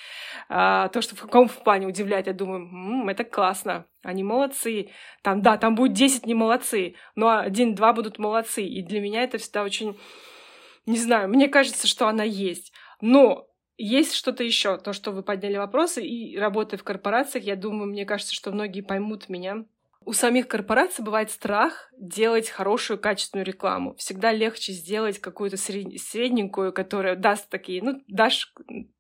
А, 0.48 0.88
то, 0.88 1.02
что 1.02 1.18
в 1.18 1.22
каком 1.22 1.50
плане 1.50 1.86
удивляет, 1.86 2.28
я 2.28 2.34
думаю, 2.34 2.62
м-м, 2.62 3.10
это 3.10 3.26
классно, 3.26 3.86
они 4.02 4.24
молодцы. 4.24 4.92
Там, 5.24 5.42
да, 5.42 5.58
там 5.58 5.76
будет 5.76 5.92
10 5.92 6.26
не 6.26 6.36
молодцы, 6.36 6.96
но 7.16 7.38
один-два 7.38 7.92
будут 7.92 8.18
молодцы. 8.18 8.64
И 8.64 8.82
для 8.82 9.02
меня 9.02 9.24
это 9.24 9.40
всегда 9.40 9.64
очень, 9.64 10.00
не 10.86 10.98
знаю, 10.98 11.28
мне 11.28 11.50
кажется, 11.50 11.86
что 11.86 12.08
она 12.08 12.24
есть. 12.24 12.72
Но 13.02 13.49
есть 13.80 14.14
что-то 14.14 14.44
еще, 14.44 14.78
то, 14.78 14.92
что 14.92 15.12
вы 15.12 15.24
подняли 15.24 15.58
вопросы, 15.58 16.06
и 16.06 16.38
работая 16.38 16.78
в 16.78 16.84
корпорациях, 16.84 17.46
я 17.46 17.56
думаю, 17.56 17.90
мне 17.90 18.06
кажется, 18.06 18.34
что 18.34 18.52
многие 18.52 18.82
поймут 18.82 19.30
меня. 19.30 19.64
У 20.04 20.12
самих 20.12 20.48
корпораций 20.48 21.04
бывает 21.04 21.32
страх 21.32 21.90
делать 21.98 22.50
хорошую, 22.50 23.00
качественную 23.00 23.46
рекламу. 23.46 23.96
Всегда 23.96 24.34
легче 24.34 24.74
сделать 24.74 25.20
какую-то 25.20 25.56
сред... 25.56 26.00
средненькую, 26.02 26.74
которая 26.74 27.16
даст 27.16 27.50
такие, 27.50 27.82
ну, 27.82 28.02
дашь 28.08 28.54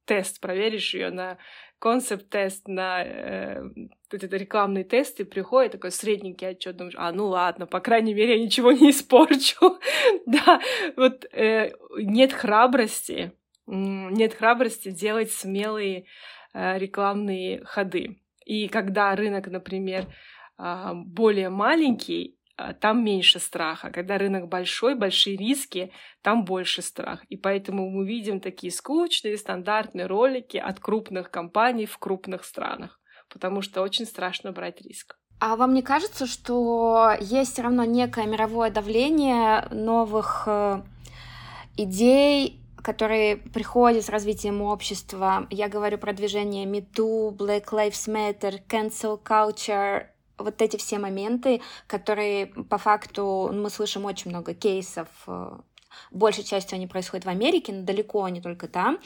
тест, 0.06 0.40
проверишь 0.40 0.94
ее 0.94 1.10
на 1.10 1.38
концепт-тест, 1.80 2.68
на 2.68 3.04
э, 3.04 3.62
этот 4.12 4.34
рекламный 4.34 4.84
тест, 4.84 5.20
и 5.20 5.24
приходит 5.24 5.74
такой 5.74 5.92
средненький 5.92 6.48
отчет, 6.48 6.78
думаешь, 6.78 6.96
а, 6.98 7.12
ну 7.12 7.28
ладно, 7.28 7.66
по 7.66 7.80
крайней 7.80 8.14
мере, 8.14 8.38
я 8.38 8.44
ничего 8.44 8.72
не 8.72 8.92
испорчу. 8.92 9.80
да, 10.26 10.62
вот 10.96 11.26
э, 11.34 11.74
нет 11.98 12.32
храбрости 12.32 13.34
нет 13.72 14.34
храбрости 14.34 14.92
делать 14.92 15.32
смелые 15.32 16.06
э, 16.54 16.78
рекламные 16.78 17.64
ходы. 17.66 18.22
И 18.46 18.68
когда 18.68 19.16
рынок, 19.16 19.48
например, 19.48 20.08
а, 20.58 20.94
более 20.94 21.50
маленький, 21.50 22.38
а, 22.58 22.74
там 22.74 23.04
меньше 23.04 23.40
страха. 23.40 23.92
Когда 23.92 24.18
рынок 24.18 24.50
большой, 24.50 24.96
большие 24.96 25.38
риски, 25.38 25.92
там 26.22 26.44
больше 26.44 26.82
страх. 26.82 27.24
И 27.30 27.38
поэтому 27.38 27.90
мы 27.90 28.06
видим 28.06 28.42
такие 28.42 28.72
скучные, 28.72 29.38
стандартные 29.38 30.06
ролики 30.06 30.58
от 30.58 30.80
крупных 30.80 31.32
компаний 31.32 31.86
в 31.86 31.98
крупных 31.98 32.44
странах, 32.44 33.00
потому 33.30 33.62
что 33.62 33.82
очень 33.82 34.06
страшно 34.06 34.52
брать 34.52 34.82
риск. 34.82 35.18
А 35.40 35.56
вам 35.56 35.74
не 35.74 35.82
кажется, 35.82 36.26
что 36.28 37.14
есть 37.22 37.54
все 37.54 37.62
равно 37.62 37.86
некое 37.86 38.26
мировое 38.26 38.70
давление 38.70 39.66
новых 39.72 40.44
э, 40.48 40.82
идей, 41.78 42.59
которые 42.82 43.38
приходят 43.38 44.06
с 44.06 44.10
развитием 44.10 44.62
общества. 44.62 45.48
Я 45.50 45.70
говорю 45.70 45.98
про 45.98 46.14
движение 46.14 46.66
MeToo, 46.66 47.36
Black 47.36 47.70
Lives 47.72 48.08
Matter, 48.08 48.62
Cancel 48.68 49.22
Culture, 49.22 50.08
вот 50.38 50.62
эти 50.62 50.78
все 50.78 51.00
моменты, 51.00 51.62
которые 51.88 52.48
по 52.48 52.78
факту 52.78 53.50
мы 53.54 53.70
слышим 53.70 54.06
очень 54.06 54.32
много 54.32 54.54
кейсов 54.54 55.08
э, 55.28 55.58
большей 56.12 56.44
частью 56.44 56.76
они 56.76 56.88
происходят 56.88 57.26
в 57.26 57.30
Америке, 57.30 57.74
но 57.74 57.84
далеко 57.84 58.28
не 58.30 58.42
только 58.42 58.68
там, 58.68 59.00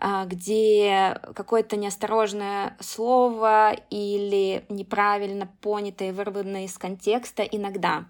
э, 0.00 0.24
где 0.26 1.20
какое-то 1.34 1.76
неосторожное 1.76 2.76
слово 2.80 3.74
или 3.90 4.64
неправильно 4.68 5.50
понятое, 5.60 6.12
вырванное 6.12 6.64
из 6.64 6.76
контекста 6.78 7.42
иногда. 7.42 8.06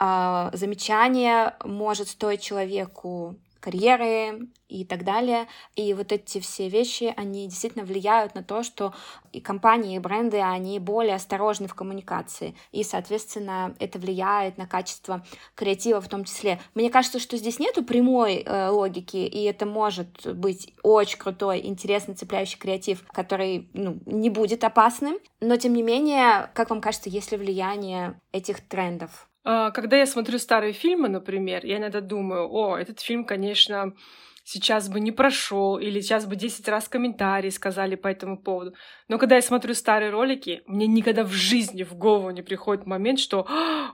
Э, 0.00 0.50
замечание 0.52 1.54
может 1.64 2.08
стоить 2.08 2.42
человеку 2.42 3.36
карьеры 3.64 4.50
и 4.68 4.84
так 4.84 5.04
далее. 5.04 5.48
И 5.74 5.94
вот 5.94 6.12
эти 6.12 6.38
все 6.38 6.68
вещи, 6.68 7.14
они 7.16 7.46
действительно 7.46 7.86
влияют 7.86 8.34
на 8.34 8.42
то, 8.42 8.62
что 8.62 8.92
и 9.32 9.40
компании, 9.40 9.96
и 9.96 9.98
бренды, 9.98 10.38
они 10.38 10.78
более 10.78 11.14
осторожны 11.14 11.66
в 11.66 11.74
коммуникации. 11.74 12.54
И, 12.72 12.84
соответственно, 12.84 13.74
это 13.78 13.98
влияет 13.98 14.58
на 14.58 14.66
качество 14.66 15.24
креатива 15.54 16.02
в 16.02 16.08
том 16.08 16.24
числе. 16.24 16.60
Мне 16.74 16.90
кажется, 16.90 17.18
что 17.18 17.38
здесь 17.38 17.58
нету 17.58 17.82
прямой 17.82 18.42
э, 18.42 18.68
логики, 18.68 19.16
и 19.16 19.44
это 19.44 19.64
может 19.64 20.34
быть 20.36 20.74
очень 20.82 21.18
крутой, 21.18 21.64
интересный, 21.64 22.14
цепляющий 22.14 22.58
креатив, 22.58 23.02
который 23.12 23.70
ну, 23.72 23.98
не 24.04 24.28
будет 24.28 24.62
опасным. 24.62 25.16
Но, 25.40 25.56
тем 25.56 25.72
не 25.72 25.82
менее, 25.82 26.50
как 26.52 26.68
вам 26.68 26.82
кажется, 26.82 27.08
есть 27.08 27.32
ли 27.32 27.38
влияние 27.38 28.20
этих 28.32 28.60
трендов? 28.60 29.28
А, 29.44 29.70
когда 29.70 29.96
я 29.98 30.06
смотрю 30.06 30.38
старые 30.38 30.72
фильмы, 30.72 31.08
например, 31.08 31.64
я 31.64 31.76
иногда 31.76 32.00
думаю, 32.00 32.48
о, 32.50 32.78
этот 32.78 33.00
фильм, 33.00 33.24
конечно, 33.24 33.94
сейчас 34.42 34.88
бы 34.88 35.00
не 35.00 35.12
прошел, 35.12 35.78
или 35.78 36.00
сейчас 36.00 36.26
бы 36.26 36.36
10 36.36 36.66
раз 36.68 36.88
комментарии 36.88 37.50
сказали 37.50 37.94
по 37.94 38.08
этому 38.08 38.38
поводу. 38.38 38.74
Но 39.08 39.18
когда 39.18 39.36
я 39.36 39.42
смотрю 39.42 39.74
старые 39.74 40.10
ролики, 40.10 40.62
мне 40.66 40.86
никогда 40.86 41.24
в 41.24 41.32
жизни 41.32 41.82
в 41.82 41.94
голову 41.94 42.30
не 42.30 42.42
приходит 42.42 42.86
момент, 42.86 43.18
что 43.18 43.46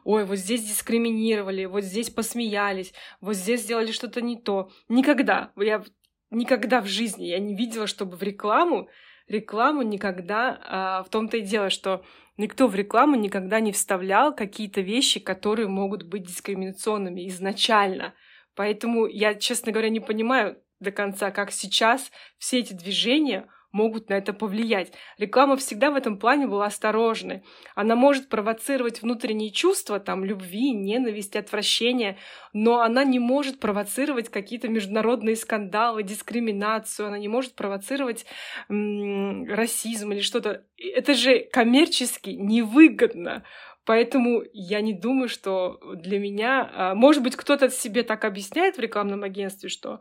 ой, 0.05 0.24
вот 0.24 0.36
здесь 0.36 0.62
дискриминировали, 0.62 1.64
вот 1.64 1.82
здесь 1.82 2.11
посмеялись, 2.11 2.92
вот 3.20 3.34
здесь 3.34 3.62
сделали 3.62 3.90
что-то 3.92 4.20
не 4.20 4.36
то. 4.36 4.70
Никогда. 4.88 5.53
Я 5.57 5.82
никогда 6.30 6.80
в 6.80 6.86
жизни 6.86 7.24
я 7.24 7.40
не 7.40 7.55
видела, 7.57 7.88
чтобы 7.88 8.16
в 8.16 8.22
рекламу 8.22 8.88
рекламу 9.30 9.82
никогда, 9.82 10.61
а, 10.66 11.03
в 11.05 11.09
том-то 11.09 11.36
и 11.38 11.40
дело, 11.40 11.70
что 11.70 12.05
никто 12.41 12.66
в 12.66 12.74
рекламу 12.74 13.14
никогда 13.14 13.61
не 13.61 13.70
вставлял 13.70 14.34
какие-то 14.34 14.80
вещи, 14.80 15.20
которые 15.20 15.68
могут 15.68 16.03
быть 16.03 16.24
дискриминационными 16.24 17.28
изначально. 17.28 18.14
Поэтому 18.57 19.07
я, 19.07 19.34
честно 19.34 19.70
говоря, 19.70 19.91
не 19.91 20.01
понимаю 20.01 20.57
до 20.80 20.91
конца, 20.91 21.30
как 21.30 21.53
сейчас 21.53 22.11
все 22.38 22.59
эти 22.59 22.72
движения 22.72 23.47
могут 23.72 24.08
на 24.08 24.14
это 24.14 24.32
повлиять. 24.32 24.92
Реклама 25.18 25.56
всегда 25.56 25.90
в 25.90 25.94
этом 25.94 26.18
плане 26.18 26.46
была 26.46 26.66
осторожной. 26.66 27.42
Она 27.74 27.96
может 27.96 28.28
провоцировать 28.28 29.02
внутренние 29.02 29.50
чувства, 29.50 30.00
там, 30.00 30.24
любви, 30.24 30.72
ненависти, 30.72 31.38
отвращения, 31.38 32.18
но 32.52 32.80
она 32.80 33.04
не 33.04 33.18
может 33.18 33.60
провоцировать 33.60 34.28
какие-то 34.28 34.68
международные 34.68 35.36
скандалы, 35.36 36.02
дискриминацию, 36.02 37.08
она 37.08 37.18
не 37.18 37.28
может 37.28 37.54
провоцировать 37.54 38.26
м- 38.68 39.44
расизм 39.44 40.12
или 40.12 40.20
что-то. 40.20 40.64
Это 40.76 41.14
же 41.14 41.40
коммерчески 41.52 42.30
невыгодно. 42.30 43.44
Поэтому 43.84 44.42
я 44.52 44.80
не 44.82 44.92
думаю, 44.92 45.28
что 45.28 45.80
для 45.96 46.18
меня... 46.18 46.70
А, 46.72 46.94
может 46.94 47.22
быть, 47.22 47.36
кто-то 47.36 47.70
себе 47.70 48.02
так 48.02 48.24
объясняет 48.24 48.76
в 48.76 48.80
рекламном 48.80 49.22
агентстве, 49.22 49.68
что... 49.68 50.00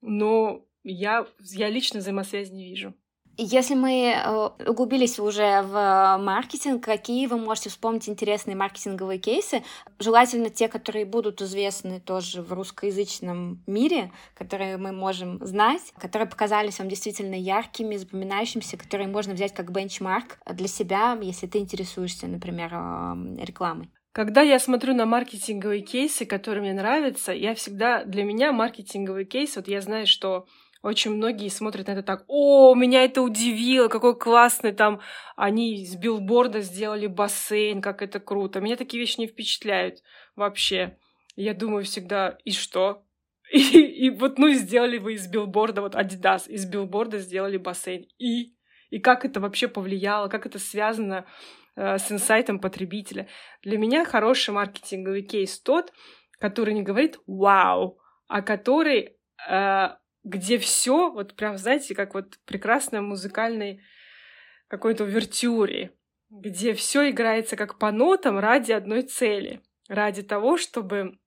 Но 0.00 0.67
я, 0.84 1.26
я 1.40 1.68
лично 1.68 2.00
взаимосвязи 2.00 2.52
не 2.52 2.68
вижу. 2.68 2.94
Если 3.40 3.74
мы 3.74 4.14
э, 4.16 4.68
углубились 4.68 5.20
уже 5.20 5.62
в 5.62 6.18
маркетинг, 6.18 6.82
какие 6.82 7.28
вы 7.28 7.38
можете 7.38 7.70
вспомнить 7.70 8.08
интересные 8.08 8.56
маркетинговые 8.56 9.20
кейсы? 9.20 9.62
Желательно 10.00 10.50
те, 10.50 10.66
которые 10.66 11.04
будут 11.04 11.40
известны 11.40 12.00
тоже 12.00 12.42
в 12.42 12.52
русскоязычном 12.52 13.62
мире, 13.68 14.10
которые 14.34 14.76
мы 14.76 14.90
можем 14.90 15.38
знать, 15.46 15.94
которые 16.00 16.28
показались 16.28 16.80
вам 16.80 16.88
действительно 16.88 17.36
яркими, 17.36 17.94
запоминающимися, 17.94 18.76
которые 18.76 19.06
можно 19.06 19.34
взять 19.34 19.54
как 19.54 19.70
бенчмарк 19.70 20.40
для 20.44 20.66
себя, 20.66 21.16
если 21.22 21.46
ты 21.46 21.58
интересуешься, 21.58 22.26
например, 22.26 22.72
э, 22.74 23.44
рекламой. 23.44 23.88
Когда 24.10 24.42
я 24.42 24.58
смотрю 24.58 24.94
на 24.94 25.06
маркетинговые 25.06 25.82
кейсы, 25.82 26.26
которые 26.26 26.62
мне 26.62 26.72
нравятся, 26.72 27.30
я 27.30 27.54
всегда, 27.54 28.02
для 28.02 28.24
меня 28.24 28.50
маркетинговый 28.50 29.26
кейс, 29.26 29.54
вот 29.54 29.68
я 29.68 29.80
знаю, 29.80 30.08
что 30.08 30.48
очень 30.82 31.14
многие 31.14 31.48
смотрят 31.48 31.88
на 31.88 31.92
это 31.92 32.02
так, 32.02 32.24
о, 32.28 32.74
меня 32.74 33.04
это 33.04 33.22
удивило, 33.22 33.88
какой 33.88 34.16
классный 34.16 34.72
там, 34.72 35.00
они 35.36 35.84
с 35.84 35.96
билборда 35.96 36.60
сделали 36.60 37.06
бассейн, 37.06 37.82
как 37.82 38.00
это 38.02 38.20
круто. 38.20 38.60
Меня 38.60 38.76
такие 38.76 39.00
вещи 39.00 39.20
не 39.20 39.26
впечатляют 39.26 40.02
вообще. 40.36 40.96
Я 41.34 41.54
думаю 41.54 41.84
всегда, 41.84 42.38
и 42.44 42.52
что? 42.52 43.04
И, 43.50 43.60
и 43.60 44.10
вот, 44.10 44.38
ну, 44.38 44.50
сделали 44.50 44.98
вы 44.98 45.14
из 45.14 45.26
билборда, 45.26 45.80
вот 45.80 45.94
Adidas 45.94 46.50
из 46.50 46.66
билборда 46.66 47.18
сделали 47.18 47.56
бассейн. 47.56 48.06
И, 48.18 48.54
и 48.90 48.98
как 48.98 49.24
это 49.24 49.40
вообще 49.40 49.68
повлияло, 49.68 50.28
как 50.28 50.44
это 50.44 50.58
связано 50.58 51.24
э, 51.74 51.96
с 51.96 52.12
инсайтом 52.12 52.58
потребителя. 52.58 53.26
Для 53.62 53.78
меня 53.78 54.04
хороший 54.04 54.50
маркетинговый 54.50 55.22
кейс 55.22 55.58
тот, 55.60 55.94
который 56.38 56.74
не 56.74 56.82
говорит 56.82 57.18
«вау», 57.26 57.98
а 58.28 58.42
который 58.42 59.16
э, 59.48 59.88
где 60.28 60.58
все, 60.58 61.10
вот 61.10 61.34
прям, 61.34 61.56
знаете, 61.56 61.94
как 61.94 62.14
вот 62.14 62.38
прекрасной 62.44 63.00
музыкальной 63.00 63.82
какой-то 64.68 65.04
увертюре, 65.04 65.92
где 66.30 66.74
все 66.74 67.10
играется 67.10 67.56
как 67.56 67.78
по 67.78 67.90
нотам 67.90 68.38
ради 68.38 68.72
одной 68.72 69.02
цели, 69.02 69.62
ради 69.88 70.22
того, 70.22 70.58
чтобы 70.58 71.18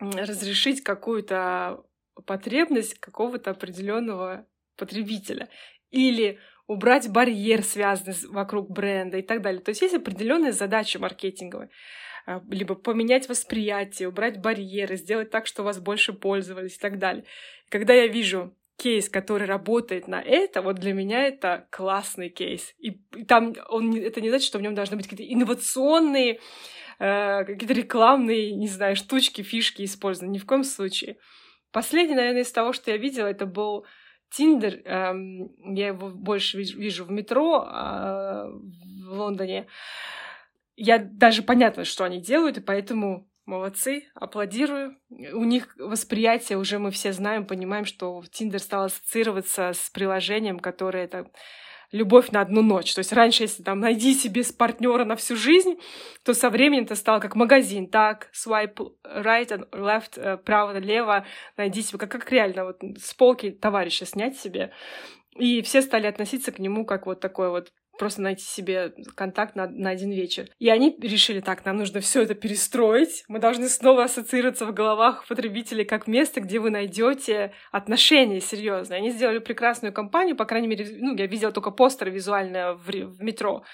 разрешить 0.00 0.82
какую-то 0.82 1.84
потребность 2.26 2.98
какого-то 2.98 3.52
определенного 3.52 4.46
потребителя 4.76 5.48
или 5.90 6.38
убрать 6.66 7.08
барьер, 7.08 7.62
связанный 7.62 8.16
вокруг 8.28 8.70
бренда 8.70 9.18
и 9.18 9.22
так 9.22 9.40
далее. 9.40 9.62
То 9.62 9.68
есть 9.68 9.82
есть 9.82 9.94
определенная 9.94 10.52
задача 10.52 10.98
маркетинговая. 10.98 11.70
А, 12.26 12.42
либо 12.50 12.74
поменять 12.74 13.28
восприятие, 13.28 14.08
убрать 14.08 14.40
барьеры, 14.40 14.96
сделать 14.96 15.30
так, 15.30 15.46
что 15.46 15.62
вас 15.62 15.78
больше 15.78 16.12
пользовались 16.12 16.76
и 16.76 16.80
так 16.80 16.98
далее. 16.98 17.24
Когда 17.68 17.94
я 17.94 18.08
вижу 18.08 18.52
кейс, 18.76 19.08
который 19.08 19.46
работает 19.46 20.08
на 20.08 20.20
это, 20.20 20.60
вот 20.60 20.76
для 20.76 20.92
меня 20.92 21.22
это 21.22 21.68
классный 21.70 22.28
кейс. 22.28 22.74
И, 22.78 22.98
там 23.28 23.54
он, 23.68 23.94
это 23.96 24.20
не 24.20 24.28
значит, 24.28 24.46
что 24.46 24.58
в 24.58 24.62
нем 24.62 24.74
должны 24.74 24.96
быть 24.96 25.06
какие-то 25.06 25.32
инновационные, 25.32 26.40
э, 26.98 27.44
какие-то 27.44 27.74
рекламные, 27.74 28.52
не 28.56 28.68
знаю, 28.68 28.96
штучки, 28.96 29.42
фишки 29.42 29.84
использованы. 29.84 30.32
Ни 30.32 30.38
в 30.38 30.46
коем 30.46 30.64
случае. 30.64 31.18
Последний, 31.70 32.16
наверное, 32.16 32.42
из 32.42 32.50
того, 32.50 32.72
что 32.72 32.90
я 32.90 32.96
видела, 32.96 33.28
это 33.28 33.46
был 33.46 33.86
Тиндер. 34.30 34.82
Эм, 34.84 35.52
я 35.76 35.88
его 35.88 36.08
больше 36.08 36.58
вижу 36.58 37.04
в 37.04 37.10
метро 37.12 37.64
э, 37.64 38.50
в 39.06 39.12
Лондоне 39.12 39.68
я 40.76 40.98
даже 40.98 41.42
понятно, 41.42 41.84
что 41.84 42.04
они 42.04 42.20
делают, 42.20 42.58
и 42.58 42.60
поэтому 42.60 43.28
молодцы, 43.46 44.08
аплодирую. 44.14 44.96
У 45.08 45.44
них 45.44 45.74
восприятие 45.78 46.58
уже 46.58 46.78
мы 46.78 46.90
все 46.90 47.12
знаем, 47.12 47.46
понимаем, 47.46 47.84
что 47.84 48.22
Тиндер 48.30 48.60
стал 48.60 48.84
ассоциироваться 48.84 49.72
с 49.72 49.90
приложением, 49.90 50.58
которое 50.58 51.04
это 51.04 51.30
любовь 51.92 52.30
на 52.30 52.40
одну 52.40 52.62
ночь. 52.62 52.94
То 52.94 52.98
есть 52.98 53.12
раньше, 53.12 53.44
если 53.44 53.62
там 53.62 53.80
найди 53.80 54.12
себе 54.14 54.42
с 54.42 54.52
партнера 54.52 55.04
на 55.04 55.16
всю 55.16 55.36
жизнь, 55.36 55.78
то 56.24 56.34
со 56.34 56.50
временем 56.50 56.84
это 56.84 56.96
стало 56.96 57.20
как 57.20 57.36
магазин. 57.36 57.88
Так, 57.88 58.28
swipe 58.34 58.76
right 59.04 59.48
and 59.48 59.70
left, 59.70 60.20
э, 60.20 60.36
право-лево, 60.36 61.24
найди 61.56 61.82
себе, 61.82 61.98
как, 61.98 62.10
как 62.10 62.30
реально 62.30 62.64
вот 62.64 62.82
с 62.98 63.14
полки 63.14 63.50
товарища 63.50 64.04
снять 64.04 64.36
себе. 64.36 64.72
И 65.38 65.62
все 65.62 65.82
стали 65.82 66.06
относиться 66.06 66.50
к 66.50 66.58
нему 66.58 66.84
как 66.84 67.06
вот 67.06 67.20
такой 67.20 67.50
вот 67.50 67.70
просто 67.98 68.22
найти 68.22 68.44
себе 68.44 68.92
контакт 69.14 69.56
на, 69.56 69.66
на 69.68 69.90
один 69.90 70.10
вечер. 70.10 70.48
И 70.58 70.68
они 70.68 70.96
решили, 71.00 71.40
так, 71.40 71.64
нам 71.64 71.76
нужно 71.76 72.00
все 72.00 72.22
это 72.22 72.34
перестроить, 72.34 73.24
мы 73.28 73.38
должны 73.38 73.68
снова 73.68 74.04
ассоциироваться 74.04 74.66
в 74.66 74.74
головах 74.74 75.26
потребителей 75.26 75.84
как 75.84 76.06
место, 76.06 76.40
где 76.40 76.58
вы 76.58 76.70
найдете 76.70 77.52
отношения 77.72 78.40
серьезные. 78.40 78.98
Они 78.98 79.10
сделали 79.10 79.38
прекрасную 79.38 79.92
кампанию, 79.92 80.36
по 80.36 80.44
крайней 80.44 80.68
мере, 80.68 80.86
ну, 80.98 81.16
я 81.16 81.26
видела 81.26 81.52
только 81.52 81.70
постеры 81.70 82.10
визуально 82.10 82.74
в, 82.74 82.86
в 82.86 83.22
метро, 83.22 83.64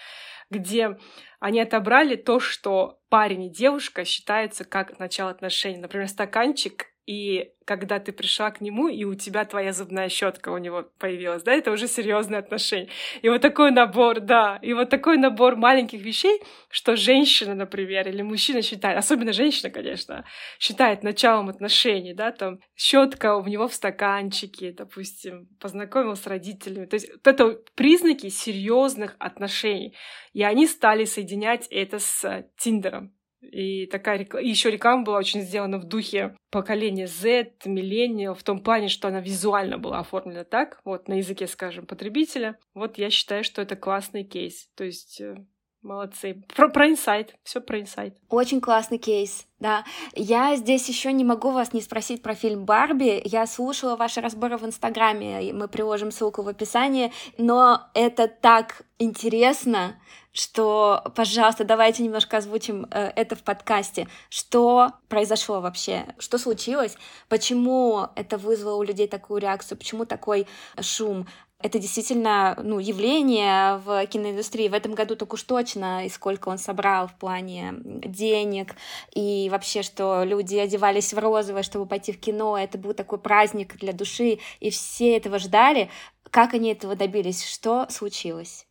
где 0.51 0.97
они 1.41 1.61
отобрали 1.61 2.17
то, 2.17 2.39
что 2.39 3.01
парень 3.09 3.45
и 3.45 3.51
девушка 3.51 4.05
считаются 4.05 4.65
как 4.65 4.99
начало 4.99 5.31
отношений. 5.31 5.79
Например, 5.79 6.09
стаканчик 6.09 6.92
и 7.07 7.51
когда 7.65 7.99
ты 7.99 8.13
пришла 8.13 8.51
к 8.51 8.61
нему, 8.61 8.89
и 8.89 9.05
у 9.05 9.15
тебя 9.15 9.45
твоя 9.45 9.73
зубная 9.73 10.09
щетка 10.09 10.51
у 10.51 10.59
него 10.59 10.85
появилась, 10.99 11.43
да, 11.43 11.53
это 11.53 11.71
уже 11.71 11.89
серьезные 11.89 12.39
отношения. 12.39 12.89
И 13.23 13.29
вот 13.29 13.41
такой 13.41 13.71
набор, 13.71 14.21
да, 14.21 14.59
и 14.63 14.73
вот 14.73 14.91
такой 14.91 15.17
набор 15.17 15.57
маленьких 15.57 16.01
вещей, 16.01 16.41
что 16.71 16.97
женщина, 16.97 17.55
например, 17.55 18.09
или 18.09 18.23
мужчина 18.23 18.63
считает, 18.63 18.99
особенно 18.99 19.33
женщина, 19.33 19.71
конечно, 19.71 20.25
считает 20.59 21.03
началом 21.03 21.49
отношений, 21.49 22.15
да, 22.15 22.31
там 22.31 22.61
щетка 22.77 23.37
у 23.37 23.47
него 23.47 23.69
в 23.69 23.75
стаканчике, 23.75 24.73
допустим, 24.73 25.49
познакомил 25.61 26.15
с 26.15 26.27
родителями. 26.27 26.87
То 26.87 26.95
есть 26.95 27.11
вот 27.11 27.27
это 27.27 27.59
признаки 27.75 28.29
серьезных 28.29 29.17
отношений. 29.19 29.97
И 30.33 30.43
они 30.43 30.67
стали 30.67 31.05
соединять 31.05 31.67
это 31.71 31.99
с 31.99 32.47
Тиндером. 32.57 33.13
И 33.43 33.87
такая 33.87 34.19
реклама, 34.19 34.47
еще 34.47 34.71
реклама 34.71 35.03
была 35.05 35.19
очень 35.19 35.43
сделана 35.43 35.79
в 35.79 35.85
духе 35.85 36.37
поколения 36.51 37.07
Z, 37.07 37.53
миллениал, 37.65 38.35
в 38.35 38.43
том 38.43 38.61
плане, 38.61 38.89
что 38.89 39.09
она 39.09 39.21
визуально 39.21 39.79
была 39.79 39.99
оформлена 39.99 40.45
так, 40.45 40.81
вот 40.85 41.09
на 41.09 41.15
языке, 41.15 41.47
скажем, 41.47 41.87
потребителя. 41.87 42.59
Вот 42.75 42.99
я 42.99 43.11
считаю, 43.11 43.43
что 43.43 43.61
это 43.61 43.75
классный 43.75 44.25
кейс. 44.25 44.69
То 44.77 44.85
есть 44.85 45.21
э, 45.21 45.45
Молодцы. 45.83 46.45
Про, 46.55 46.69
про 46.69 46.89
инсайт. 46.89 47.35
Все 47.43 47.61
про 47.61 47.81
инсайт. 47.81 48.17
Очень 48.29 48.61
классный 48.61 48.99
кейс. 48.99 49.47
Да, 49.59 49.85
я 50.15 50.55
здесь 50.55 50.89
еще 50.89 51.13
не 51.13 51.25
могу 51.25 51.51
вас 51.51 51.73
не 51.73 51.81
спросить 51.81 52.23
про 52.23 52.35
фильм 52.35 52.65
Барби. 52.65 53.21
Я 53.25 53.47
слушала 53.47 53.97
ваши 53.97 54.21
разборы 54.21 54.59
в 54.59 54.65
Инстаграме, 54.65 55.53
мы 55.53 55.67
приложим 55.67 56.13
ссылку 56.13 56.43
в 56.43 56.49
описании, 56.49 57.13
но 57.37 57.89
это 57.95 58.29
так 58.29 58.83
интересно, 58.99 59.97
что, 60.33 61.03
пожалуйста, 61.15 61.65
давайте 61.65 62.03
немножко 62.03 62.39
озвучим 62.39 62.87
э, 62.91 63.13
это 63.15 63.37
в 63.37 63.43
подкасте. 63.43 64.09
Что 64.31 64.93
произошло 65.09 65.61
вообще? 65.61 66.07
Что 66.19 66.39
случилось? 66.39 66.97
Почему 67.29 68.09
это 68.17 68.39
вызвало 68.39 68.77
у 68.77 68.83
людей 68.83 69.09
такую 69.09 69.41
реакцию? 69.41 69.79
Почему 69.79 70.07
такой 70.07 70.47
шум? 70.81 71.27
Это 71.63 71.79
действительно 71.79 72.59
ну, 72.63 72.79
явление 72.79 73.79
в 73.79 74.07
киноиндустрии. 74.07 74.69
В 74.69 74.75
этом 74.75 74.95
году 74.95 75.17
так 75.17 75.33
уж 75.33 75.43
точно, 75.43 76.05
и 76.05 76.09
сколько 76.09 76.49
он 76.49 76.59
собрал 76.59 77.09
в 77.09 77.15
плане 77.15 77.75
денег, 77.85 78.75
и 79.15 79.49
вообще, 79.51 79.83
что 79.83 80.25
люди 80.25 80.57
одевались 80.57 81.13
в 81.13 81.19
розовое, 81.19 81.63
чтобы 81.63 81.87
пойти 81.87 82.13
в 82.13 82.21
кино, 82.21 82.59
это 82.59 82.79
был 82.79 82.95
такой 82.95 83.19
праздник 83.19 83.77
для 83.77 83.93
души, 83.93 84.39
и 84.61 84.71
все 84.71 85.17
этого 85.17 85.39
ждали. 85.39 85.91
Как 86.31 86.55
они 86.55 86.73
этого 86.73 86.97
добились? 86.97 87.45
Что 87.45 87.87
случилось? 87.91 88.67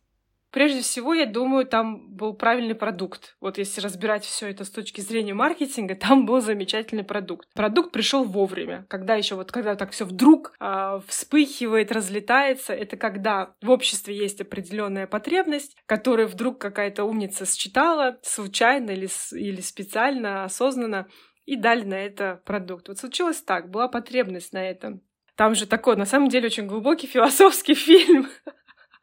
Прежде 0.52 0.82
всего, 0.82 1.14
я 1.14 1.24
думаю, 1.24 1.66
там 1.66 2.14
был 2.14 2.34
правильный 2.34 2.74
продукт. 2.74 3.36
Вот 3.40 3.56
если 3.56 3.80
разбирать 3.80 4.24
все 4.24 4.50
это 4.50 4.64
с 4.64 4.70
точки 4.70 5.00
зрения 5.00 5.32
маркетинга, 5.32 5.94
там 5.96 6.26
был 6.26 6.42
замечательный 6.42 7.04
продукт. 7.04 7.48
Продукт 7.54 7.90
пришел 7.90 8.24
вовремя, 8.24 8.84
когда 8.90 9.14
еще 9.14 9.34
вот 9.34 9.50
когда 9.50 9.76
так 9.76 9.92
все 9.92 10.04
вдруг 10.04 10.52
э, 10.60 11.00
вспыхивает, 11.08 11.90
разлетается. 11.90 12.74
Это 12.74 12.98
когда 12.98 13.54
в 13.62 13.70
обществе 13.70 14.14
есть 14.14 14.42
определенная 14.42 15.06
потребность, 15.06 15.74
которую 15.86 16.28
вдруг 16.28 16.58
какая-то 16.58 17.04
умница 17.04 17.46
считала 17.46 18.18
случайно 18.22 18.90
или, 18.90 19.08
или 19.32 19.60
специально, 19.62 20.44
осознанно 20.44 21.08
и 21.46 21.56
дали 21.56 21.84
на 21.84 21.94
это 21.94 22.42
продукт. 22.44 22.88
Вот 22.88 22.98
случилось 22.98 23.40
так, 23.40 23.70
была 23.70 23.88
потребность 23.88 24.52
на 24.52 24.62
это. 24.62 25.00
Там 25.34 25.54
же 25.54 25.66
такой, 25.66 25.96
на 25.96 26.04
самом 26.04 26.28
деле, 26.28 26.46
очень 26.46 26.66
глубокий 26.66 27.06
философский 27.06 27.74
фильм. 27.74 28.28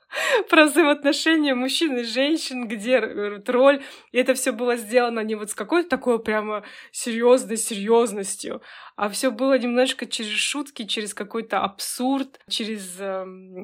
про 0.49 0.65
взаимоотношения 0.65 1.55
мужчин 1.55 1.97
и 1.97 2.03
женщин, 2.03 2.67
где 2.67 2.99
роль. 2.99 3.83
И 4.11 4.17
это 4.17 4.33
все 4.33 4.51
было 4.51 4.75
сделано 4.75 5.19
не 5.21 5.35
вот 5.35 5.51
с 5.51 5.55
какой-то 5.55 5.89
такой 5.89 6.21
прямо 6.21 6.63
серьезной 6.91 7.57
серьезностью, 7.57 8.61
а 8.99 9.07
все 9.07 9.31
было 9.31 9.57
немножко 9.57 10.05
через 10.05 10.31
шутки, 10.31 10.83
через 10.83 11.13
какой-то 11.13 11.61
абсурд, 11.61 12.37
через 12.49 12.99
э, 12.99 13.23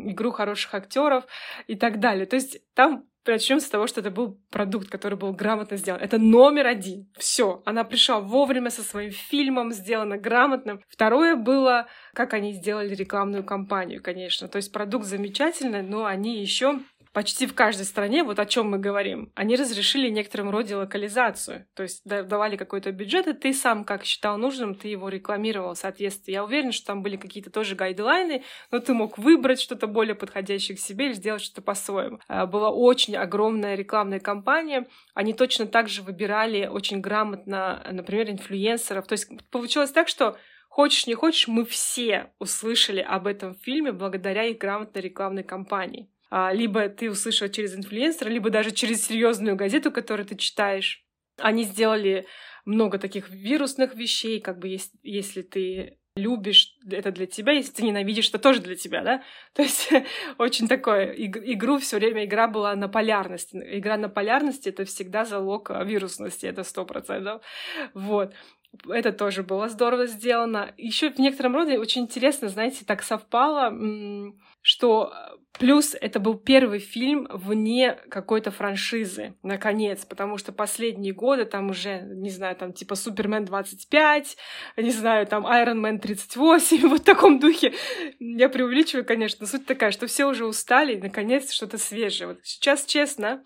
игру 0.09 0.31
хороших 0.31 0.73
актеров 0.73 1.25
и 1.67 1.75
так 1.75 1.99
далее. 1.99 2.25
То 2.25 2.37
есть 2.37 2.61
там 2.73 3.03
Начнем 3.27 3.59
с 3.59 3.67
того, 3.67 3.87
что 3.87 4.01
это 4.01 4.11
был 4.11 4.39
продукт, 4.51 4.87
который 4.87 5.17
был 5.17 5.33
грамотно 5.33 5.77
сделан. 5.77 5.99
Это 5.99 6.19
номер 6.19 6.67
один. 6.67 7.09
Все. 7.17 7.63
Она 7.65 7.83
пришла 7.83 8.19
вовремя 8.19 8.69
со 8.69 8.83
своим 8.83 9.11
фильмом, 9.11 9.71
сделано 9.71 10.17
грамотно. 10.17 10.79
Второе 10.87 11.35
было, 11.35 11.87
как 12.13 12.35
они 12.35 12.53
сделали 12.53 12.93
рекламную 12.93 13.43
кампанию, 13.43 14.03
конечно. 14.03 14.47
То 14.47 14.57
есть 14.57 14.71
продукт 14.71 15.05
замечательный, 15.05 15.81
но 15.81 16.05
они 16.05 16.39
еще 16.39 16.81
почти 17.15 17.47
в 17.47 17.55
каждой 17.55 17.85
стране, 17.85 18.25
вот 18.25 18.39
о 18.39 18.45
чем 18.45 18.69
мы 18.69 18.77
говорим, 18.77 19.31
они 19.35 19.55
разрешили 19.55 20.09
некоторым 20.09 20.49
роде 20.49 20.75
локализацию. 20.75 21.65
То 21.73 21.83
есть 21.83 22.03
давали 22.03 22.57
какой-то 22.57 22.91
бюджет, 22.91 23.27
и 23.27 23.33
ты 23.33 23.53
сам, 23.53 23.85
как 23.85 24.03
считал 24.03 24.37
нужным, 24.37 24.75
ты 24.75 24.89
его 24.89 25.07
рекламировал 25.07 25.75
в 25.75 25.77
соответствии. 25.77 26.33
Я 26.33 26.43
уверена, 26.43 26.73
что 26.73 26.87
там 26.87 27.03
были 27.03 27.15
какие-то 27.15 27.49
тоже 27.49 27.75
гайдлайны, 27.75 28.43
но 28.69 28.79
ты 28.79 28.93
мог 28.93 29.17
выбрать 29.17 29.61
что-то 29.61 29.87
более 29.87 30.13
подходящее 30.13 30.75
к 30.75 30.81
себе 30.81 31.05
или 31.05 31.13
сделать 31.13 31.41
что-то 31.41 31.61
по-своему. 31.61 32.19
А, 32.27 32.45
была 32.45 32.69
очень 32.69 33.15
огромная 33.15 33.75
рекламная 33.75 34.19
кампания. 34.19 34.85
Они 35.13 35.33
точно 35.33 35.67
так 35.67 35.87
же 35.87 36.01
выбирали 36.01 36.67
очень 36.67 36.99
грамотно, 36.99 37.81
например, 37.89 38.29
инфлюенсеров. 38.29 39.07
То 39.07 39.13
есть 39.13 39.29
получилось 39.51 39.91
так, 39.91 40.09
что 40.09 40.35
Хочешь, 40.67 41.07
не 41.07 41.13
хочешь, 41.13 41.47
мы 41.47 41.63
все 41.63 42.33
услышали 42.37 42.99
об 42.99 43.27
этом 43.27 43.55
фильме 43.55 43.93
благодаря 43.93 44.43
их 44.43 44.57
грамотной 44.57 45.03
рекламной 45.03 45.43
кампании. 45.43 46.09
А, 46.29 46.51
либо 46.53 46.89
ты 46.89 47.09
услышал 47.09 47.47
через 47.49 47.75
инфлюенсера, 47.75 48.29
либо 48.29 48.49
даже 48.49 48.71
через 48.71 49.05
серьезную 49.05 49.55
газету, 49.55 49.91
которую 49.91 50.25
ты 50.25 50.35
читаешь. 50.35 51.05
Они 51.37 51.63
сделали 51.63 52.25
много 52.65 52.97
таких 52.97 53.29
вирусных 53.29 53.95
вещей, 53.95 54.39
как 54.39 54.59
бы 54.59 54.67
если, 54.67 54.97
если 55.03 55.41
ты 55.41 55.97
любишь, 56.15 56.73
это 56.89 57.11
для 57.11 57.25
тебя, 57.25 57.51
если 57.51 57.73
ты 57.73 57.83
ненавидишь, 57.83 58.29
это 58.29 58.39
тоже 58.39 58.61
для 58.61 58.75
тебя, 58.75 59.01
да? 59.03 59.23
То 59.53 59.63
есть 59.63 59.91
очень 60.37 60.67
такое, 60.67 61.11
игру 61.11 61.77
все 61.77 61.97
время 61.97 62.25
игра 62.25 62.47
была 62.47 62.75
на 62.75 62.87
полярности. 62.87 63.57
Игра 63.57 63.97
на 63.97 64.09
полярности— 64.09 64.69
это 64.69 64.85
всегда 64.85 65.25
залог 65.25 65.69
вирусности, 65.83 66.45
это 66.45 66.63
сто 66.63 66.85
процентов. 66.85 67.41
Вот. 67.93 68.33
Это 68.89 69.11
тоже 69.11 69.43
было 69.43 69.69
здорово 69.69 70.07
сделано. 70.07 70.73
Еще 70.77 71.09
в 71.09 71.19
некотором 71.19 71.55
роде 71.55 71.79
очень 71.79 72.03
интересно, 72.03 72.49
знаете, 72.49 72.85
так 72.85 73.03
совпало, 73.03 73.73
что 74.61 75.13
э, 75.13 75.37
плюс 75.59 75.95
это 75.99 76.19
был 76.19 76.35
первый 76.35 76.79
фильм 76.79 77.27
вне 77.31 77.93
какой-то 78.09 78.51
франшизы, 78.51 79.35
наконец, 79.43 80.05
потому 80.05 80.37
что 80.37 80.51
последние 80.51 81.13
годы 81.13 81.45
там 81.45 81.69
уже, 81.69 82.01
не 82.01 82.29
знаю, 82.29 82.55
там 82.55 82.73
типа 82.73 82.95
Супермен 82.95 83.45
25, 83.45 84.37
не 84.77 84.91
знаю, 84.91 85.27
там 85.27 85.45
Iron 85.45 85.81
Man 85.81 85.99
38, 85.99 86.87
вот 86.87 87.01
в 87.01 87.03
таком 87.03 87.39
духе. 87.39 87.73
Я 88.19 88.49
преувеличиваю, 88.49 89.05
конечно, 89.05 89.45
суть 89.45 89.65
такая, 89.65 89.91
что 89.91 90.07
все 90.07 90.25
уже 90.25 90.45
устали, 90.45 90.95
и 90.95 91.01
наконец 91.01 91.51
что-то 91.51 91.77
свежее. 91.77 92.29
Вот 92.29 92.39
сейчас, 92.43 92.85
честно, 92.85 93.43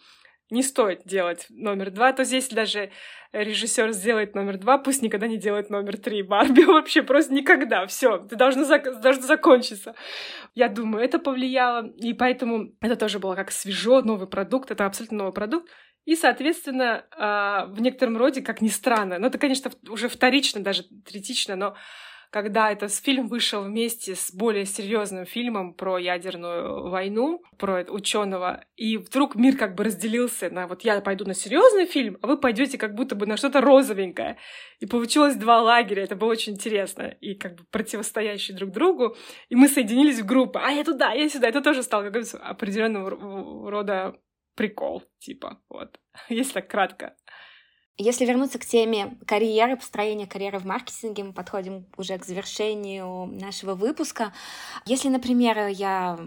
не 0.50 0.64
стоит 0.64 1.04
делать 1.06 1.46
номер 1.50 1.92
два, 1.92 2.12
то 2.14 2.24
здесь 2.24 2.50
даже 2.50 2.92
режиссер 3.32 3.92
сделает 3.92 4.36
номер 4.36 4.58
два, 4.58 4.78
пусть 4.78 5.02
никогда 5.02 5.28
не 5.28 5.38
делает 5.38 5.70
номер 5.70 5.98
три. 5.98 6.24
Барби 6.24 6.62
вообще 6.66 7.04
просто 7.04 7.34
никогда. 7.34 7.86
Все, 7.86 8.18
ты 8.18 8.36
должна, 8.36 8.64
зак- 8.64 9.00
должна 9.02 9.24
закончиться. 9.24 9.96
Я 10.56 10.70
думаю, 10.70 11.04
это 11.04 11.20
повлияло, 11.20 11.88
и 11.98 12.14
поэтому 12.14 12.74
это 12.82 12.96
тоже 12.96 13.20
было 13.20 13.36
как 13.36 13.52
свежо, 13.52 14.02
новый 14.02 14.28
продукт, 14.28 14.72
это 14.72 14.86
абсолютно 14.86 15.20
новый 15.20 15.34
продукт. 15.34 15.70
И, 16.06 16.16
соответственно, 16.16 17.06
а, 17.12 17.66
в 17.68 17.82
некотором 17.82 18.18
роде, 18.18 18.42
как 18.42 18.62
ни 18.62 18.70
странно, 18.70 19.20
ну 19.20 19.28
это, 19.28 19.38
конечно, 19.38 19.70
уже 19.88 20.10
вторично, 20.10 20.62
даже 20.62 20.84
третично, 21.06 21.56
но 21.56 21.76
когда 22.30 22.72
этот 22.72 22.94
фильм 22.94 23.28
вышел 23.28 23.64
вместе 23.64 24.16
с 24.16 24.32
более 24.32 24.66
серьезным 24.66 25.26
фильмом 25.26 25.74
про 25.74 25.98
ядерную 25.98 26.90
войну, 26.90 27.44
про 27.58 27.84
ученого, 27.90 28.66
и 28.76 28.98
вдруг 28.98 29.36
мир 29.36 29.58
как 29.58 29.76
бы 29.76 29.84
разделился 29.84 30.50
на 30.50 30.68
вот 30.68 30.82
я 30.84 31.02
пойду 31.02 31.26
на 31.26 31.34
серьезный 31.34 31.86
фильм, 31.86 32.18
а 32.22 32.28
вы 32.28 32.38
пойдете 32.38 32.78
как 32.78 32.94
будто 32.94 33.16
бы 33.16 33.26
на 33.26 33.38
что-то 33.38 33.62
розовенькое. 33.62 34.38
И 34.80 34.86
получилось 34.86 35.36
два 35.36 35.62
лагеря, 35.62 36.04
это 36.04 36.16
было 36.16 36.30
очень 36.30 36.54
интересно, 36.54 37.08
и 37.20 37.34
как 37.34 37.56
бы 37.56 37.64
противостоящие 37.72 38.56
друг 38.56 38.72
другу, 38.72 39.16
и 39.50 39.56
мы 39.56 39.68
соединились 39.68 40.20
в 40.20 40.26
группы, 40.26 40.60
а 40.64 40.72
я 40.72 40.84
туда, 40.84 41.12
я 41.14 41.28
сюда, 41.30 41.50
это 41.50 41.62
тоже 41.62 41.84
стало 41.84 42.04
какой-то 42.04 42.38
определенного 42.38 43.70
рода 43.70 44.16
прикол, 44.60 45.04
типа, 45.20 45.62
вот, 45.70 46.00
если 46.30 46.54
так 46.54 46.70
кратко. 46.70 47.16
Если 48.02 48.24
вернуться 48.24 48.60
к 48.60 48.66
теме 48.66 49.18
карьеры, 49.26 49.76
построения 49.76 50.26
карьеры 50.26 50.58
в 50.60 50.66
маркетинге, 50.66 51.26
мы 51.26 51.34
подходим 51.34 51.86
уже 51.98 52.18
к 52.18 52.24
завершению 52.24 53.26
нашего 53.26 53.76
выпуска. 53.76 54.32
Если, 54.86 55.10
например, 55.10 55.68
я 55.68 56.18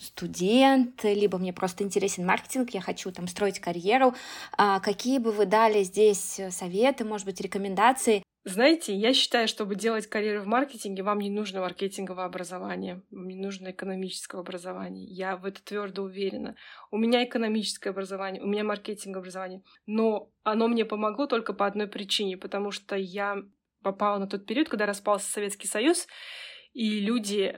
студент, 0.00 1.04
либо 1.04 1.38
мне 1.38 1.52
просто 1.52 1.84
интересен 1.84 2.26
маркетинг, 2.26 2.70
я 2.70 2.80
хочу 2.80 3.12
там 3.12 3.28
строить 3.28 3.60
карьеру, 3.60 4.16
а 4.58 4.80
какие 4.80 5.18
бы 5.18 5.30
вы 5.30 5.46
дали 5.46 5.84
здесь 5.84 6.40
советы, 6.50 7.04
может 7.04 7.26
быть, 7.26 7.40
рекомендации, 7.40 8.23
знаете, 8.44 8.94
я 8.94 9.14
считаю, 9.14 9.48
чтобы 9.48 9.74
делать 9.74 10.06
карьеру 10.06 10.42
в 10.42 10.46
маркетинге, 10.46 11.02
вам 11.02 11.18
не 11.18 11.30
нужно 11.30 11.60
маркетинговое 11.60 12.26
образование, 12.26 13.00
вам 13.10 13.26
не 13.26 13.36
нужно 13.36 13.70
экономическое 13.70 14.38
образование. 14.38 15.06
Я 15.06 15.38
в 15.38 15.46
это 15.46 15.64
твердо 15.64 16.02
уверена. 16.02 16.54
У 16.90 16.98
меня 16.98 17.24
экономическое 17.24 17.90
образование, 17.90 18.42
у 18.42 18.46
меня 18.46 18.62
маркетинговое 18.62 19.22
образование, 19.22 19.62
но 19.86 20.30
оно 20.42 20.68
мне 20.68 20.84
помогло 20.84 21.26
только 21.26 21.54
по 21.54 21.64
одной 21.64 21.86
причине, 21.86 22.36
потому 22.36 22.70
что 22.70 22.96
я 22.96 23.38
попала 23.82 24.18
на 24.18 24.26
тот 24.26 24.44
период, 24.44 24.68
когда 24.68 24.84
распался 24.84 25.30
Советский 25.30 25.66
Союз, 25.66 26.06
и 26.74 27.00
люди 27.00 27.54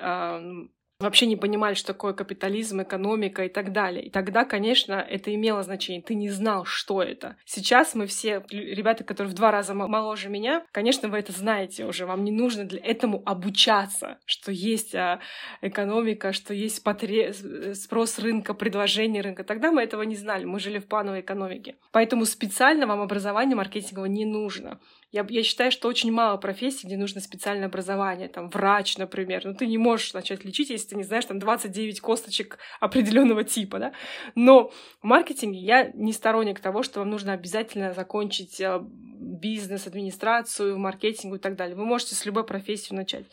вообще 0.98 1.26
не 1.26 1.36
понимали, 1.36 1.74
что 1.74 1.88
такое 1.88 2.14
капитализм, 2.14 2.82
экономика 2.82 3.44
и 3.44 3.48
так 3.48 3.72
далее. 3.72 4.04
И 4.04 4.10
тогда, 4.10 4.44
конечно, 4.44 4.94
это 4.94 5.34
имело 5.34 5.62
значение. 5.62 6.02
Ты 6.02 6.14
не 6.14 6.30
знал, 6.30 6.64
что 6.64 7.02
это. 7.02 7.36
Сейчас 7.44 7.94
мы 7.94 8.06
все, 8.06 8.42
ребята, 8.50 9.04
которые 9.04 9.32
в 9.32 9.34
два 9.34 9.50
раза 9.50 9.74
моложе 9.74 10.28
меня, 10.28 10.64
конечно, 10.72 11.08
вы 11.08 11.18
это 11.18 11.32
знаете 11.32 11.84
уже. 11.84 12.06
Вам 12.06 12.24
не 12.24 12.32
нужно 12.32 12.64
для 12.64 12.80
этому 12.80 13.22
обучаться, 13.26 14.18
что 14.24 14.52
есть 14.52 14.94
а, 14.94 15.20
экономика, 15.60 16.32
что 16.32 16.54
есть 16.54 16.82
потре... 16.82 17.34
спрос 17.74 18.18
рынка, 18.18 18.54
предложение 18.54 19.22
рынка. 19.22 19.44
Тогда 19.44 19.70
мы 19.72 19.82
этого 19.82 20.02
не 20.02 20.16
знали. 20.16 20.44
Мы 20.44 20.60
жили 20.60 20.78
в 20.78 20.86
плановой 20.86 21.20
экономике. 21.20 21.76
Поэтому 21.92 22.24
специально 22.24 22.86
вам 22.86 23.00
образование 23.00 23.56
маркетингового 23.56 24.06
не 24.06 24.24
нужно. 24.24 24.80
Я, 25.12 25.24
я 25.28 25.42
считаю, 25.44 25.70
что 25.70 25.88
очень 25.88 26.10
мало 26.10 26.36
профессий, 26.36 26.86
где 26.86 26.96
нужно 26.96 27.20
специальное 27.20 27.66
образование, 27.66 28.28
там, 28.28 28.48
врач, 28.48 28.98
например. 28.98 29.42
Ну, 29.44 29.54
ты 29.54 29.66
не 29.66 29.78
можешь 29.78 30.12
начать 30.12 30.44
лечить, 30.44 30.70
если 30.70 30.88
ты 30.88 30.96
не 30.96 31.04
знаешь, 31.04 31.24
там, 31.24 31.38
29 31.38 32.00
косточек 32.00 32.58
определенного 32.80 33.44
типа, 33.44 33.78
да. 33.78 33.92
Но 34.34 34.70
в 35.00 35.04
маркетинге 35.04 35.60
я 35.60 35.90
не 35.94 36.12
сторонник 36.12 36.60
того, 36.60 36.82
что 36.82 37.00
вам 37.00 37.10
нужно 37.10 37.32
обязательно 37.32 37.92
закончить 37.92 38.60
э, 38.60 38.80
бизнес, 38.82 39.86
администрацию, 39.86 40.76
маркетинг 40.76 41.36
и 41.36 41.38
так 41.38 41.56
далее. 41.56 41.76
Вы 41.76 41.84
можете 41.84 42.14
с 42.14 42.26
любой 42.26 42.44
профессии 42.44 42.92
начать. 42.92 43.26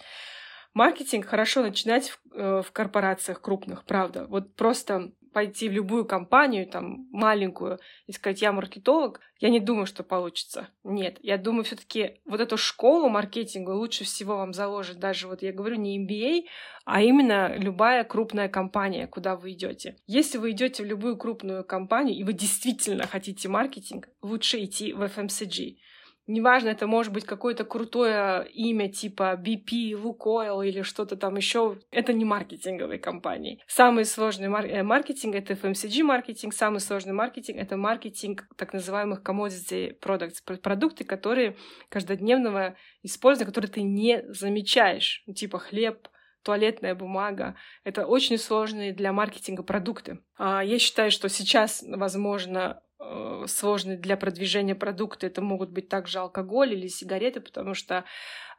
Маркетинг 0.73 1.25
хорошо 1.25 1.61
начинать 1.61 2.09
в, 2.09 2.19
э, 2.33 2.61
в 2.61 2.71
корпорациях 2.71 3.41
крупных, 3.41 3.83
правда. 3.85 4.25
Вот 4.27 4.55
просто 4.55 5.11
пойти 5.33 5.67
в 5.67 5.73
любую 5.73 6.05
компанию, 6.05 6.67
там, 6.67 7.07
маленькую, 7.11 7.79
и 8.07 8.11
сказать, 8.11 8.41
я 8.41 8.51
маркетолог, 8.51 9.19
я 9.39 9.49
не 9.49 9.59
думаю, 9.59 9.85
что 9.85 10.03
получится. 10.03 10.69
Нет, 10.83 11.17
я 11.21 11.37
думаю, 11.37 11.63
все 11.63 11.75
таки 11.75 12.21
вот 12.25 12.39
эту 12.39 12.55
школу 12.55 13.09
маркетинга 13.09 13.71
лучше 13.71 14.05
всего 14.05 14.37
вам 14.37 14.53
заложить 14.53 14.99
даже, 14.99 15.27
вот 15.27 15.41
я 15.41 15.51
говорю, 15.51 15.75
не 15.75 15.99
MBA, 15.99 16.45
а 16.85 17.01
именно 17.01 17.55
любая 17.57 18.03
крупная 18.03 18.47
компания, 18.47 19.07
куда 19.07 19.35
вы 19.35 19.51
идете. 19.51 19.97
Если 20.07 20.37
вы 20.37 20.51
идете 20.51 20.83
в 20.83 20.85
любую 20.85 21.17
крупную 21.17 21.63
компанию, 21.65 22.15
и 22.15 22.23
вы 22.23 22.33
действительно 22.33 23.07
хотите 23.07 23.49
маркетинг, 23.49 24.09
лучше 24.21 24.63
идти 24.63 24.93
в 24.93 25.01
FMCG. 25.01 25.77
Неважно, 26.25 26.69
это 26.69 26.87
может 26.87 27.11
быть 27.11 27.25
какое-то 27.25 27.65
крутое 27.65 28.47
имя 28.53 28.89
типа 28.89 29.33
BP, 29.35 29.91
Lukoil 29.91 30.65
или 30.65 30.81
что-то 30.81 31.17
там 31.17 31.35
еще. 31.35 31.77
Это 31.91 32.13
не 32.13 32.23
маркетинговые 32.23 32.97
компании. 32.97 33.61
Самый 33.67 34.05
сложный 34.05 34.47
мар- 34.47 34.65
э, 34.65 34.83
маркетинг— 34.83 35.35
это 35.35 35.53
FMCG 35.53 36.01
маркетинг. 36.03 36.53
Самый 36.53 36.79
сложный 36.79 37.13
маркетинг— 37.13 37.57
это 37.59 37.75
маркетинг 37.75 38.47
так 38.55 38.71
называемых 38.71 39.21
commodity 39.21 39.99
products. 39.99 40.57
Продукты, 40.61 41.03
которые 41.03 41.57
каждодневного 41.89 42.77
использования, 43.01 43.51
которые 43.51 43.71
ты 43.71 43.81
не 43.81 44.23
замечаешь. 44.29 45.23
Типа 45.35 45.59
хлеб, 45.59 46.07
туалетная 46.43 46.93
бумага. 46.93 47.55
Это 47.83 48.05
очень 48.05 48.37
сложные 48.37 48.93
для 48.93 49.11
маркетинга 49.11 49.63
продукты. 49.63 50.19
А, 50.37 50.63
я 50.63 50.77
считаю, 50.77 51.09
что 51.09 51.29
сейчас, 51.29 51.83
возможно, 51.87 52.81
Э, 53.05 53.45
сложные 53.47 53.97
для 53.97 54.17
продвижения 54.17 54.75
продукты. 54.75 55.27
Это 55.27 55.41
могут 55.41 55.69
быть 55.69 55.89
также 55.89 56.19
алкоголь 56.19 56.73
или 56.73 56.87
сигареты, 56.87 57.41
потому 57.41 57.73
что 57.73 58.05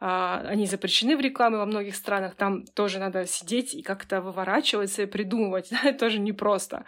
а, 0.00 0.40
они 0.46 0.66
запрещены 0.66 1.16
в 1.16 1.20
рекламе 1.20 1.56
во 1.56 1.66
многих 1.66 1.96
странах. 1.96 2.34
Там 2.34 2.64
тоже 2.66 2.98
надо 2.98 3.26
сидеть 3.26 3.74
и 3.74 3.82
как-то 3.82 4.20
выворачиваться 4.20 5.02
и 5.02 5.06
придумывать. 5.06 5.70
Да? 5.74 5.88
Это 5.88 5.98
тоже 5.98 6.18
непросто. 6.18 6.84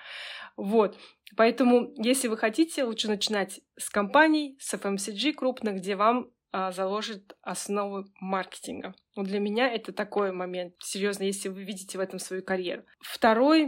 Вот. 0.57 0.97
Поэтому, 1.37 1.93
если 1.97 2.29
вы 2.29 2.37
хотите, 2.37 2.85
лучше 2.85 3.09
начинать 3.09 3.61
с 3.77 3.91
компаний, 3.91 4.57
с 4.61 4.75
FMCG 4.75 5.33
крупных, 5.33 5.77
где 5.77 5.97
вам 5.97 6.31
а, 6.53 6.73
заложит 6.73 7.37
основы 7.43 8.05
маркетинга. 8.21 8.95
Вот 9.17 9.27
для 9.27 9.41
меня 9.41 9.69
это 9.69 9.93
такой 9.93 10.33
момент, 10.33 10.75
серьезно, 10.79 11.25
если 11.25 11.49
вы 11.49 11.65
видите 11.65 11.99
в 11.99 12.01
этом 12.01 12.19
свою 12.19 12.43
карьеру. 12.43 12.85
Второй 13.01 13.67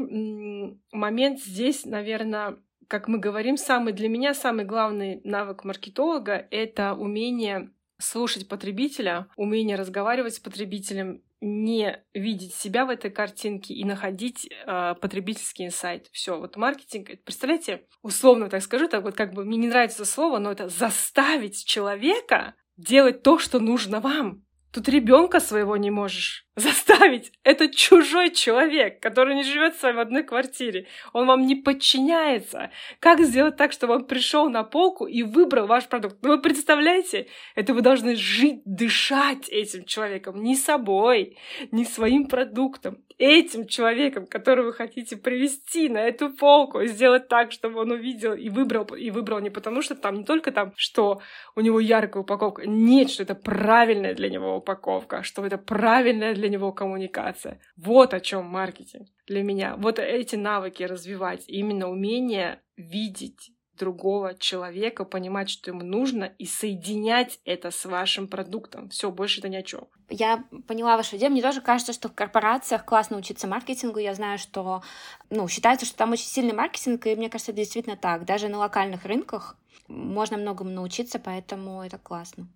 момент 0.93 1.41
здесь, 1.41 1.85
наверное, 1.85 2.59
как 2.89 3.07
мы 3.07 3.19
говорим, 3.19 3.57
самый 3.57 3.93
для 3.93 4.09
меня 4.09 4.35
самый 4.35 4.65
главный 4.65 5.21
навык 5.23 5.65
маркетолога— 5.65 6.47
это 6.51 6.95
умение 6.95 7.71
слушать 7.99 8.49
потребителя, 8.49 9.29
умение 9.37 9.77
разговаривать 9.77 10.35
с 10.35 10.41
потребителем, 10.41 11.23
не 11.41 12.03
видеть 12.15 12.55
себя 12.55 12.85
в 12.85 12.91
этой 12.91 13.11
картинке 13.11 13.75
и 13.75 13.85
находить 13.85 14.49
э, 14.49 14.95
потребительский 15.01 15.67
инсайт. 15.67 16.09
Все, 16.11 16.39
вот 16.39 16.57
маркетинг, 16.57 17.11
представляете, 17.25 17.87
условно 18.03 18.49
так 18.49 18.63
скажу, 18.63 18.89
так 18.89 19.05
вот 19.05 19.15
как 19.15 19.35
бы 19.35 19.45
мне 19.45 19.57
не 19.57 19.69
нравится 19.69 20.05
слово, 20.05 20.39
но 20.39 20.51
это 20.51 20.69
заставить 20.69 21.65
человека 21.65 22.55
делать 22.77 23.23
то, 23.23 23.39
что 23.39 23.61
нужно 23.61 24.01
вам. 24.01 24.45
Тут 24.73 24.89
ребенка 24.89 25.41
своего 25.41 25.77
не 25.77 25.91
можешь 25.91 26.48
заставить. 26.59 27.33
Это 27.45 27.69
чужой 27.69 28.31
человек, 28.31 29.01
который 29.01 29.35
не 29.35 29.43
живет 29.43 29.77
с 29.77 29.83
вами 29.83 29.97
в 29.97 30.01
одной 30.01 30.23
квартире. 30.23 30.87
Он 31.13 31.27
вам 31.27 31.47
не 31.47 31.55
подчиняется. 31.55 32.71
Как 33.01 33.21
сделать 33.21 33.57
так, 33.57 33.73
чтобы 33.73 33.95
он 33.95 34.05
пришел 34.07 34.49
на 34.49 34.65
полку 34.65 35.07
и 35.07 35.23
выбрал 35.23 35.67
ваш 35.67 35.89
продукт? 35.89 36.17
Ну, 36.23 36.31
вы 36.31 36.41
представляете? 36.41 37.27
Это 37.55 37.75
вы 37.75 37.83
должны 37.83 38.17
жить, 38.17 38.63
дышать 38.65 39.49
этим 39.49 39.85
человеком. 39.85 40.43
Не 40.43 40.57
собой, 40.57 41.37
не 41.71 41.85
своим 41.85 42.27
продуктом. 42.27 42.99
Этим 43.19 43.67
человеком, 43.67 44.27
которого 44.27 44.67
вы 44.67 44.73
хотите 44.73 45.17
привести 45.17 45.89
на 45.89 45.99
эту 45.99 46.31
полку 46.31 46.85
сделать 46.85 47.27
так, 47.27 47.51
чтобы 47.51 47.81
он 47.81 47.91
увидел 47.91 48.33
и 48.33 48.49
выбрал, 48.49 48.85
и 48.85 49.11
выбрал 49.11 49.41
не 49.41 49.51
потому, 49.51 49.83
что 49.83 49.97
там 49.97 50.19
не 50.19 50.25
только 50.25 50.53
там, 50.53 50.73
что 50.77 51.21
у 51.57 51.61
него 51.61 51.81
яркая 51.81 52.23
упаковка. 52.23 52.63
Нет, 52.65 53.11
что 53.11 53.25
это 53.25 53.35
правильная 53.35 54.15
для 54.15 54.31
него 54.31 54.57
упаковка, 54.57 55.25
что 55.25 55.45
это 55.45 55.59
правильная 55.59 56.33
для 56.49 56.59
него 56.59 56.73
коммуникация. 56.73 57.61
Вот 57.77 58.15
о 58.15 58.21
чем 58.21 58.47
маркетинг 58.47 59.09
для 59.27 59.43
меня. 59.43 59.77
Вот 59.77 59.99
эти 59.99 60.37
навыки 60.37 60.83
развивать. 60.83 61.45
Именно 61.47 61.91
умение 61.91 62.63
видеть 62.77 63.53
другого 63.75 64.35
человека, 64.35 65.05
понимать, 65.05 65.51
что 65.51 65.71
ему 65.71 65.85
нужно, 65.85 66.25
и 66.25 66.47
соединять 66.47 67.39
это 67.45 67.71
с 67.71 67.85
вашим 67.85 68.27
продуктом. 68.27 68.89
Все, 68.89 69.11
больше 69.13 69.39
это 69.39 69.49
ни 69.49 69.57
о 69.57 69.63
чем. 69.63 69.87
Я 70.09 70.43
поняла 70.67 70.97
вашу 70.97 71.17
идею. 71.17 71.31
Мне 71.31 71.43
тоже 71.43 71.61
кажется, 71.61 71.93
что 71.93 72.09
в 72.09 72.15
корпорациях 72.15 72.85
классно 72.85 73.19
учиться 73.19 73.47
маркетингу. 73.47 74.01
Я 74.01 74.15
знаю, 74.15 74.39
что 74.39 74.83
ну, 75.31 75.47
считается, 75.49 75.87
что 75.87 75.97
там 75.97 76.13
очень 76.13 76.27
сильный 76.27 76.55
маркетинг, 76.55 77.07
и 77.07 77.15
мне 77.15 77.31
кажется, 77.31 77.53
это 77.53 77.59
действительно 77.59 77.97
так. 77.97 78.25
Даже 78.25 78.49
на 78.49 78.59
локальных 78.59 79.05
рынках 79.05 79.57
можно 79.87 80.39
многому 80.39 80.71
научиться, 80.71 81.21
поэтому 81.21 81.83
это 81.83 81.99
классно. 81.99 82.49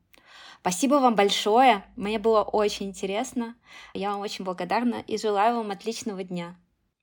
Спасибо 0.63 0.95
вам 0.95 1.17
большое. 1.17 1.83
Мне 1.97 2.21
было 2.21 2.43
очень 2.43 2.87
интересно. 2.87 3.57
Я 3.95 4.13
вам 4.13 4.21
очень 4.21 4.45
благодарна 4.45 5.03
и 5.09 5.19
желаю 5.19 5.57
вам 5.57 5.73
отличного 5.73 6.23
дня. 6.23 6.55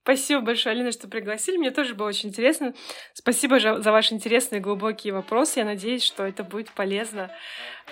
Спасибо 0.04 0.40
большое, 0.40 0.74
Алина, 0.76 0.94
что 0.94 1.10
пригласили. 1.10 1.58
Мне 1.58 1.72
тоже 1.72 1.94
было 1.94 2.08
очень 2.08 2.30
интересно. 2.30 2.74
Спасибо 3.14 3.60
за 3.60 3.92
ваши 3.92 4.14
интересные 4.14 4.62
глубокие 4.62 5.12
вопросы. 5.12 5.60
Я 5.60 5.66
надеюсь, 5.66 6.04
что 6.04 6.24
это 6.24 6.46
будет 6.46 6.72
полезно. 6.72 7.32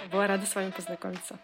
Была 0.09 0.25
рада 0.25 0.45
с 0.45 0.55
вами 0.55 0.71
познакомиться. 0.71 1.37